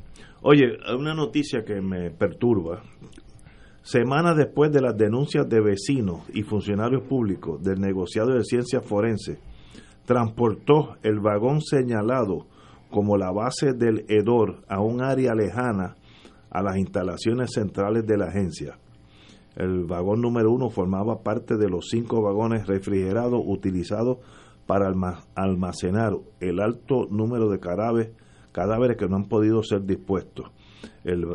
[0.41, 2.81] oye, hay una noticia que me perturba
[3.83, 9.39] Semanas después de las denuncias de vecinos y funcionarios públicos del negociado de ciencias forenses,
[10.05, 12.45] transportó el vagón señalado
[12.91, 15.95] como la base del hedor a un área lejana
[16.51, 18.77] a las instalaciones centrales de la agencia.
[19.55, 24.17] El vagón número uno formaba parte de los cinco vagones refrigerados utilizados
[24.67, 24.91] para
[25.35, 30.51] almacenar el alto número de cadáveres que no han podido ser dispuestos.
[31.03, 31.25] El,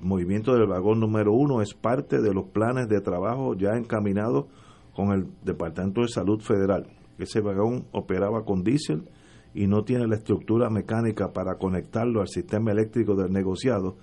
[0.00, 4.46] movimiento del vagón número uno es parte de los planes de trabajo ya encaminados
[4.94, 6.86] con el Departamento de Salud Federal.
[7.18, 9.08] Ese vagón operaba con diésel
[9.54, 13.96] y no tiene la estructura mecánica para conectarlo al sistema eléctrico del negociado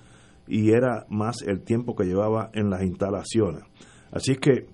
[0.47, 3.63] y era más el tiempo que llevaba en las instalaciones.
[4.11, 4.67] Así que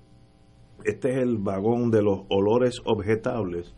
[0.84, 3.73] este es el vagón de los olores objetables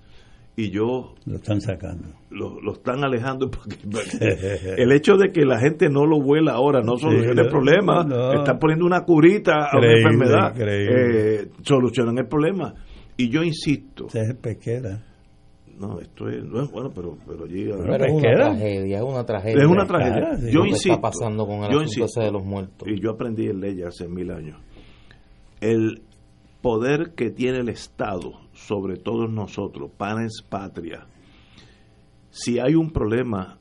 [0.56, 2.10] y yo lo están sacando.
[2.30, 3.78] lo, están alejando porque,
[4.78, 8.06] el hecho de que la gente no lo vuela ahora no soluciona el problema.
[8.36, 10.56] están poniendo una curita a una enfermedad.
[10.60, 12.74] eh, solucionan el problema.
[13.18, 14.08] Y yo insisto.
[14.14, 15.04] Es pesquera.
[15.80, 19.64] No esto es, no es bueno pero pero allí es una tragedia es una tragedia
[19.64, 20.52] es una tragedia.
[20.52, 22.88] yo insisto está pasando con el yo insisto, de los muertos.
[22.88, 24.62] Y yo aprendí en ley hace mil años.
[25.62, 26.04] El
[26.62, 31.08] poder que tiene el Estado sobre todos nosotros, panes patria.
[32.30, 33.60] Si hay un problema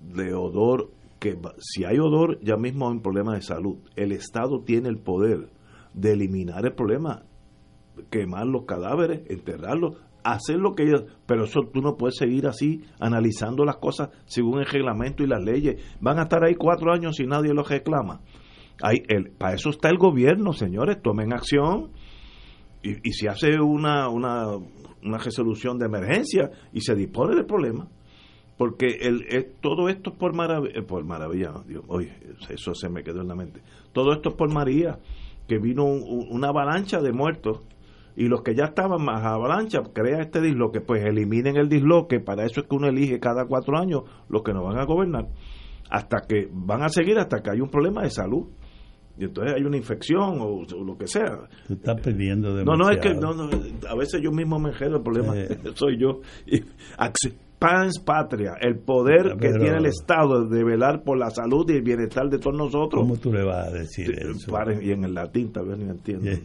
[0.00, 3.78] de odor, que si hay odor, ya mismo hay un problema de salud.
[3.96, 5.50] El Estado tiene el poder
[5.94, 7.24] de eliminar el problema,
[8.10, 12.82] quemar los cadáveres, enterrarlos, hacer lo que ellos, pero eso tú no puedes seguir así
[13.00, 15.82] analizando las cosas según el reglamento y las leyes.
[16.00, 18.20] Van a estar ahí cuatro años y nadie los reclama.
[18.82, 21.92] Hay el, para eso está el gobierno, señores, tomen acción
[23.02, 24.48] y, se hace una, una,
[25.02, 27.88] una, resolución de emergencia y se dispone del problema.
[28.56, 32.12] Porque el, todo esto es por, maravilla, eh, por maravilla, Dios, oye,
[32.48, 33.60] eso se me quedó en la mente.
[33.92, 34.98] Todo esto es por María,
[35.46, 37.60] que vino una avalancha de muertos
[38.16, 42.46] y los que ya estaban más avalancha, crea este disloque, pues eliminen el disloque, para
[42.46, 45.28] eso es que uno elige cada cuatro años los que nos van a gobernar,
[45.90, 48.48] hasta que van a seguir hasta que hay un problema de salud
[49.18, 51.48] y entonces hay una infección o, lo que sea.
[51.66, 52.76] Tú estás pidiendo demasiado.
[52.76, 55.34] No, no, es que no, a veces yo mismo me enredo el problema,
[55.74, 56.20] soy yo.
[57.58, 61.82] pans patria, el poder que tiene el Estado de velar por la salud y el
[61.82, 63.02] bienestar de todos nosotros.
[63.02, 64.54] ¿Cómo tú le vas a decir eso?
[64.82, 66.30] y en el latín también no entiendo.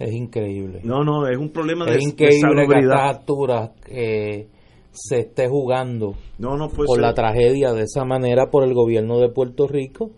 [0.00, 0.80] Es increíble.
[0.82, 4.48] No, no, es un problema es de, increíble que a alturas eh,
[4.90, 9.28] se esté jugando no, no por la tragedia de esa manera por el gobierno de
[9.28, 10.10] Puerto Rico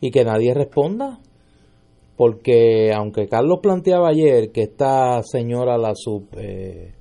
[0.00, 1.20] y que nadie responda.
[2.16, 6.94] Porque aunque Carlos planteaba ayer que esta señora, la sub eh,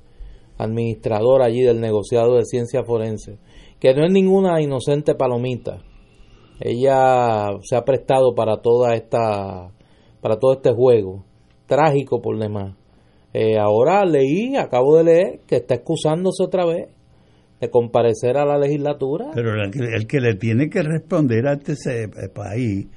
[0.57, 3.39] allí del negociado de ciencia forense,
[3.79, 5.81] que no es ninguna inocente palomita,
[6.59, 9.71] ella se ha prestado para toda esta
[10.21, 11.23] para todo este juego
[11.67, 12.75] trágico por demás
[13.33, 16.89] eh, ahora leí acabo de leer que está excusándose otra vez
[17.59, 21.53] de comparecer a la legislatura pero el que, el que le tiene que responder a
[21.53, 21.75] este
[22.33, 22.87] país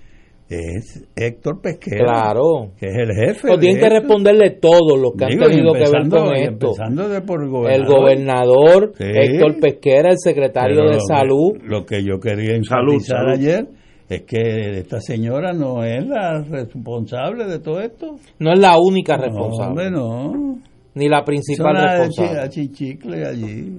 [0.51, 2.05] es Héctor Pesquera.
[2.05, 2.73] Claro.
[2.77, 3.47] Que es el jefe.
[3.47, 6.75] Pues tienen que responderle todos los que han tenido que ver con esto.
[7.09, 7.73] De por el gobernador.
[7.73, 11.53] El gobernador Héctor Pesquera, el secretario de Salud.
[11.63, 13.69] Lo que yo quería enfatizar ayer
[14.09, 18.17] es que esta señora no es la responsable de todo esto.
[18.41, 19.89] No es la única responsable.
[19.89, 20.59] No,
[20.95, 22.51] Ni la principal responsable.
[22.73, 23.73] chicle allí.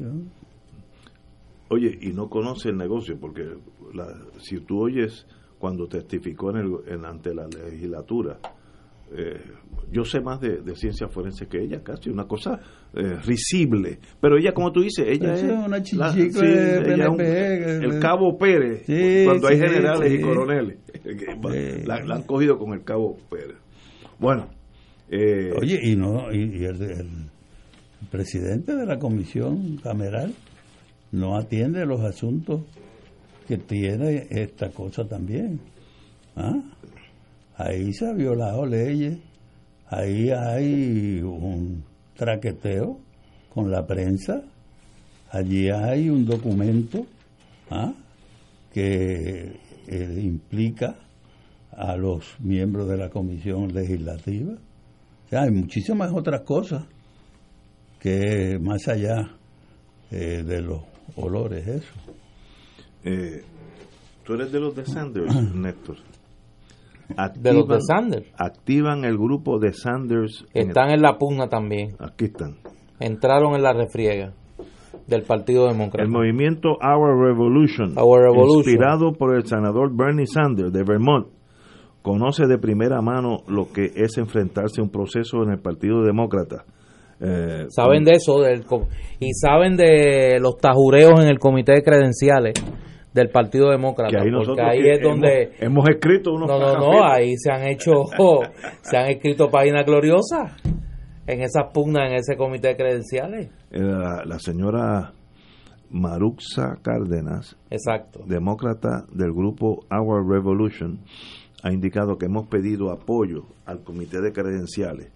[1.72, 3.44] Oye, y no conoce el negocio, porque
[3.94, 5.26] la, si tú oyes
[5.58, 6.76] cuando testificó en el,
[7.06, 8.40] ante la legislatura.
[9.16, 9.40] Eh,
[9.92, 12.60] yo sé más de, ciencia forense que ella, casi una cosa
[12.94, 14.00] eh, risible.
[14.20, 15.84] Pero ella, como tú dices, ella es, una el
[18.00, 18.84] cabo Pérez,
[19.26, 20.78] cuando hay generales y coroneles.
[21.86, 23.56] La, han cogido con el cabo Pérez.
[24.20, 24.50] Bueno.
[25.10, 27.30] Eh, Oye, y no y, el, el,
[28.10, 30.34] presidente de la comisión cameral
[31.12, 32.62] no atiende los asuntos
[33.48, 35.60] que tiene esta cosa también.
[36.36, 36.62] ¿Ah?
[37.58, 39.18] Ahí se ha violado leyes,
[39.88, 41.84] ahí hay un
[42.16, 43.00] traqueteo
[43.54, 44.42] con la prensa,
[45.32, 47.06] allí hay un documento
[47.70, 47.94] ¿ah?
[48.74, 50.96] que eh, implica
[51.72, 54.54] a los miembros de la comisión legislativa.
[55.32, 56.84] hay muchísimas otras cosas
[58.00, 59.36] que más allá
[60.10, 61.94] eh, de los olores, eso.
[63.04, 63.44] Eh,
[64.24, 65.98] tú eres de los de Sanders, Néstor.
[67.36, 68.28] de los de Sanders.
[68.38, 70.46] Activan el grupo de Sanders.
[70.54, 71.96] Están en, la pugna también.
[72.00, 72.58] Aquí están.
[73.00, 74.34] Entraron en la refriega
[75.08, 76.04] del Partido Demócrata.
[76.04, 77.96] El movimiento Our Revolution,
[78.58, 81.28] inspirado por el senador Bernie Sanders de Vermont,
[82.02, 86.66] conoce de primera mano lo que es enfrentarse a un proceso en el Partido Demócrata
[87.24, 88.64] eh, saben de eso del,
[89.20, 92.54] y saben de los tajureos en el comité de credenciales
[93.14, 97.52] del Partido Demócrata, porque ahí es donde hemos, escrito unos No, no, no, ahí se
[97.52, 98.06] han hecho
[98.82, 100.54] se han escrito páginas gloriosas
[101.28, 103.50] en esas pugnas en ese comité de credenciales.
[103.72, 105.14] Eh, la, señora
[105.92, 111.02] Maruxa Cárdenas, exacto, demócrata del grupo Our Revolution,
[111.64, 115.12] ha indicado que hemos pedido apoyo al comité de credenciales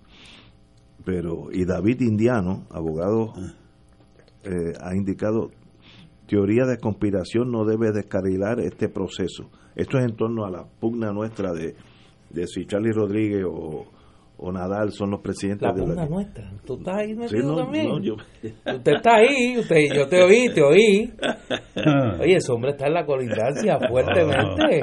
[1.06, 3.54] pero y David Indiano, abogado, ah.
[4.44, 5.52] eh, ha indicado
[6.28, 9.50] teoría de conspiración no debe descarrilar este proceso.
[9.76, 11.76] Esto es en torno a la pugna nuestra de,
[12.32, 13.86] de si Charlie Rodríguez o,
[14.52, 16.52] Nadal son los presidentes la de pugna nuestra.
[16.66, 17.90] Tú estás ahí metido también.
[17.92, 21.14] Usted está ahí, usted, yo te oí, te oí.
[22.22, 24.82] Oye, ese hombre está en la colindancia fuertemente.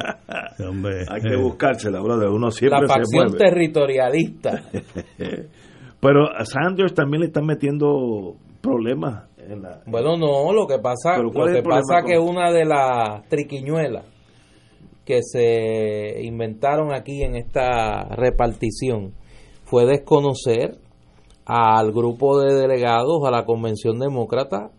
[1.09, 2.29] Hay que buscársela, brother.
[2.29, 4.63] Uno siempre la facción territorialista.
[6.03, 9.29] Pero a Sanders también le están metiendo problemas.
[9.39, 14.05] En la, bueno, no, lo que pasa, lo que pasa que una de las triquiñuelas
[15.05, 19.15] que se inventaron aquí en esta repartición
[19.63, 20.77] fue desconocer
[21.45, 24.73] al grupo de delegados a la convención demócrata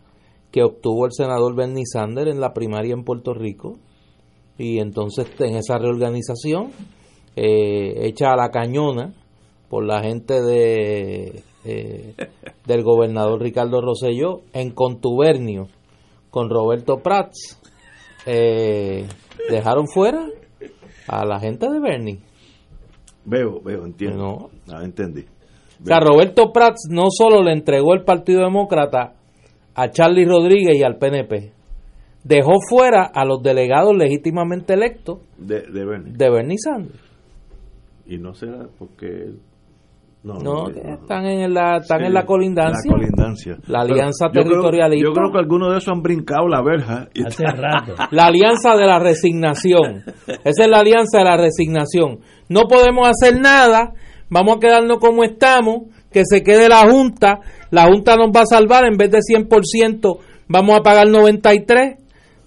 [0.51, 3.79] que obtuvo el senador Bernie Sanders en la primaria en Puerto Rico
[4.57, 6.71] y entonces en esa reorganización
[7.37, 9.13] eh, hecha a la cañona
[9.73, 12.13] por la gente de eh,
[12.67, 15.67] del gobernador Ricardo Rosselló en contubernio
[16.29, 17.59] con Roberto Prats
[18.27, 19.07] eh,
[19.49, 20.27] dejaron fuera
[21.07, 22.19] a la gente de Bernie.
[23.25, 24.51] Veo, veo, entiendo.
[24.67, 24.71] No.
[24.71, 25.25] Ah, entendí.
[25.81, 29.15] O sea, Roberto Prats no solo le entregó el Partido Demócrata
[29.73, 31.51] a Charlie Rodríguez y al PNP,
[32.23, 36.13] dejó fuera a los delegados legítimamente electos de, de, Bernie.
[36.15, 36.99] de Bernie Sanders.
[38.05, 39.33] Y no será porque
[40.23, 42.89] no, están en la están en la colindancia.
[42.89, 43.57] La colindancia.
[43.67, 45.05] La alianza territorialista.
[45.05, 47.09] yo creo que algunos de esos han brincado la verja.
[47.25, 47.93] Hace rato.
[48.11, 50.03] La alianza de la resignación.
[50.27, 52.19] Esa es la alianza de la resignación.
[52.47, 53.93] No podemos hacer nada,
[54.29, 57.39] vamos a quedarnos como estamos, que se quede la Junta,
[57.69, 61.97] la Junta nos va a salvar, en vez de 100% vamos a pagar 93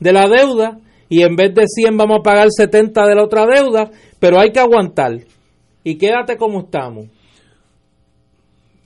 [0.01, 0.79] de la deuda
[1.09, 4.51] y en vez de 100 vamos a pagar 70 de la otra deuda, pero hay
[4.51, 5.13] que aguantar
[5.85, 7.16] y quédate como estamos.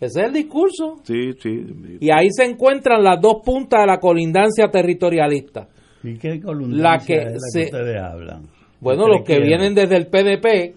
[0.00, 0.96] Ese es el discurso.
[1.02, 1.66] Sí, sí.
[2.00, 5.68] Y ahí se encuentran las dos puntas de la colindancia territorialista.
[6.02, 8.60] ¿Y qué colindancia la que, es la que ustedes hablan?
[8.80, 10.74] Bueno, los que vienen desde el PDP,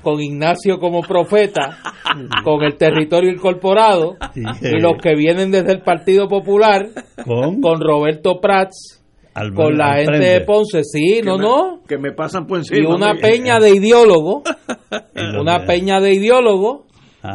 [0.00, 1.76] con Ignacio como profeta,
[2.44, 6.86] con el territorio incorporado, y los que vienen desde el Partido Popular,
[7.24, 9.02] con, Roberto Prats,
[9.56, 11.80] con la gente de Ponce, sí, no, no.
[11.88, 12.80] Que me pasan por encima.
[12.80, 14.44] Y una peña de ideólogos,
[15.40, 16.14] una peña de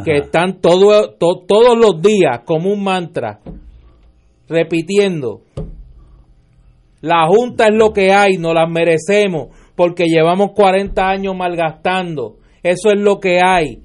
[0.04, 3.40] que están todo, todos los días como un mantra,
[4.48, 5.42] repitiendo,
[7.00, 9.48] la Junta es lo que hay, nos la merecemos
[9.78, 12.38] porque llevamos 40 años malgastando.
[12.64, 13.84] Eso es lo que hay.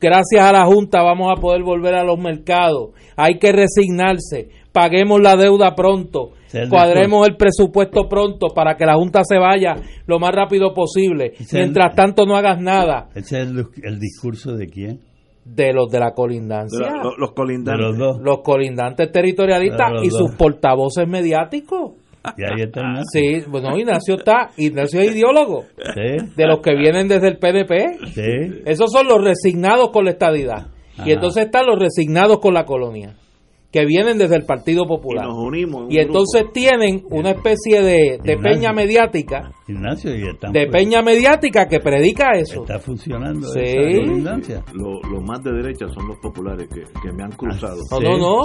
[0.00, 2.90] Gracias a la Junta vamos a poder volver a los mercados.
[3.16, 4.48] Hay que resignarse.
[4.72, 6.32] Paguemos la deuda pronto.
[6.68, 9.76] Cuadremos el presupuesto pronto para que la Junta se vaya
[10.06, 11.34] lo más rápido posible.
[11.52, 13.08] Mientras tanto no hagas nada.
[13.14, 13.48] ¿Ese es
[13.84, 15.00] el, discurso de quién?
[15.54, 17.02] De los de la colindancia.
[17.18, 17.98] los, colindantes.
[18.20, 21.92] Los, colindantes territorialistas y sus portavoces mediáticos.
[22.36, 25.64] Y ahí está Sí, bueno, Ignacio está, Ignacio es ideólogo.
[26.36, 28.66] De los que vienen desde el PDP.
[28.66, 30.68] Esos son los resignados con la estadidad.
[31.04, 33.14] Y entonces están los resignados con la colonia
[33.72, 35.26] que vienen desde el Partido Popular.
[35.88, 39.52] Y, entonces tienen una especie de, peña mediática.
[39.68, 42.62] de peña mediática que predica eso.
[42.62, 43.48] Está funcionando.
[43.48, 43.60] Sí.
[44.74, 47.78] Los más de derecha son los populares que, me han cruzado.
[47.92, 48.36] No, no, no.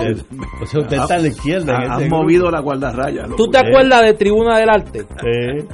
[0.62, 1.76] o sea, usted está a la izquierda.
[1.76, 3.24] Han movido la guardarraya.
[3.36, 5.00] ¿Tú te acuerdas de Tribuna del Arte?
[5.00, 5.68] Sí.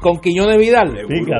[0.00, 0.92] Con Quiñones Vidal.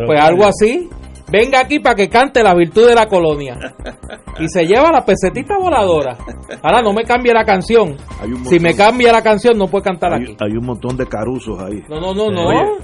[0.06, 0.88] pues algo así
[1.30, 3.56] venga aquí para que cante la virtud de la colonia.
[4.40, 6.16] Y se lleva la pesetita voladora.
[6.62, 7.96] Ahora no me cambie la canción.
[8.44, 10.36] Si me cambia la canción no puede cantar hay, aquí.
[10.38, 11.82] Hay un montón de caruzos ahí.
[11.88, 12.76] No, no, no, no.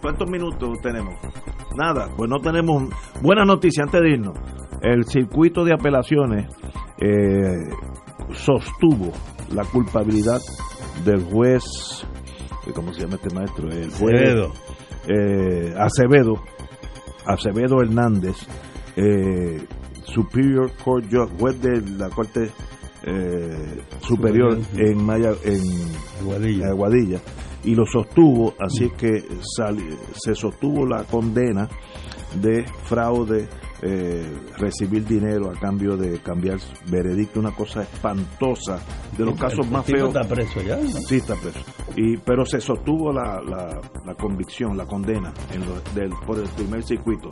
[0.00, 1.14] ¿Cuántos minutos tenemos?
[1.76, 2.84] Nada, pues no tenemos
[3.20, 4.38] buena noticia antes de irnos.
[4.80, 6.46] El circuito de apelaciones
[7.00, 7.68] eh,
[8.30, 9.10] sostuvo
[9.52, 10.40] la culpabilidad
[11.04, 11.64] del juez,
[12.74, 13.68] ¿cómo se llama este maestro?
[13.70, 14.52] El juez Acevedo.
[15.08, 16.34] Eh, Acevedo
[17.26, 18.36] Acevedo Hernández,
[18.96, 19.64] eh,
[20.04, 22.50] Superior Court Judge, juez de la Corte
[23.06, 25.62] eh, Superior en, Maya, en
[26.66, 27.20] Aguadilla.
[27.64, 29.24] y lo sostuvo, así que
[30.14, 31.68] se sostuvo la condena
[32.40, 33.48] de fraude,
[33.86, 36.58] eh, recibir dinero a cambio de cambiar
[36.90, 38.80] veredicto, una cosa espantosa,
[39.16, 40.08] de los casos más feos.
[40.08, 40.78] está preso ya?
[40.86, 41.60] Sí, está preso.
[41.94, 45.60] Y, pero se sostuvo la, la, convicción, la condena en
[45.94, 47.28] del, por el primer circuito.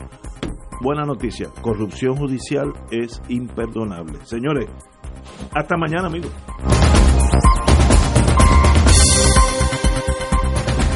[0.81, 4.19] Buena noticia, corrupción judicial es imperdonable.
[4.25, 4.69] Señores,
[5.55, 6.31] hasta mañana, amigos.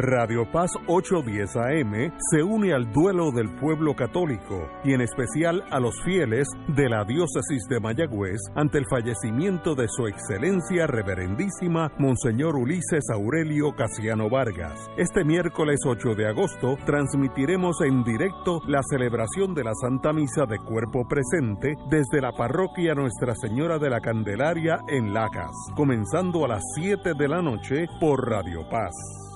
[0.00, 6.48] 810 AM se une al duelo del pueblo católico y en especial a los fieles
[6.68, 13.74] de la diócesis de Mayagüez ante el fallecimiento de su excelencia reverendísima Monseñor Ulises Aurelio
[13.76, 14.88] Casiano Vargas.
[14.96, 20.58] Este miércoles 8 de agosto transmitiremos en directo la celebración de la Santa Misa de
[20.58, 26.62] Cuerpo Presente desde la parroquia Nuestra Señora de la Candelaria en Lacas, comenzando a las
[26.74, 29.29] 7 de la noche por Radio Paz.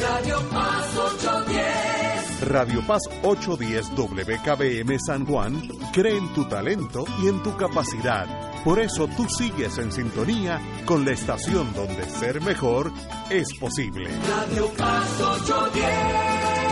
[0.00, 2.48] Radio Paz 810.
[2.48, 5.60] Radio Paz 810 WKBM San Juan
[5.92, 8.26] cree en tu talento y en tu capacidad.
[8.64, 12.92] Por eso tú sigues en sintonía con la estación donde ser mejor
[13.30, 14.10] es posible.
[14.28, 16.67] Radio Paz 810.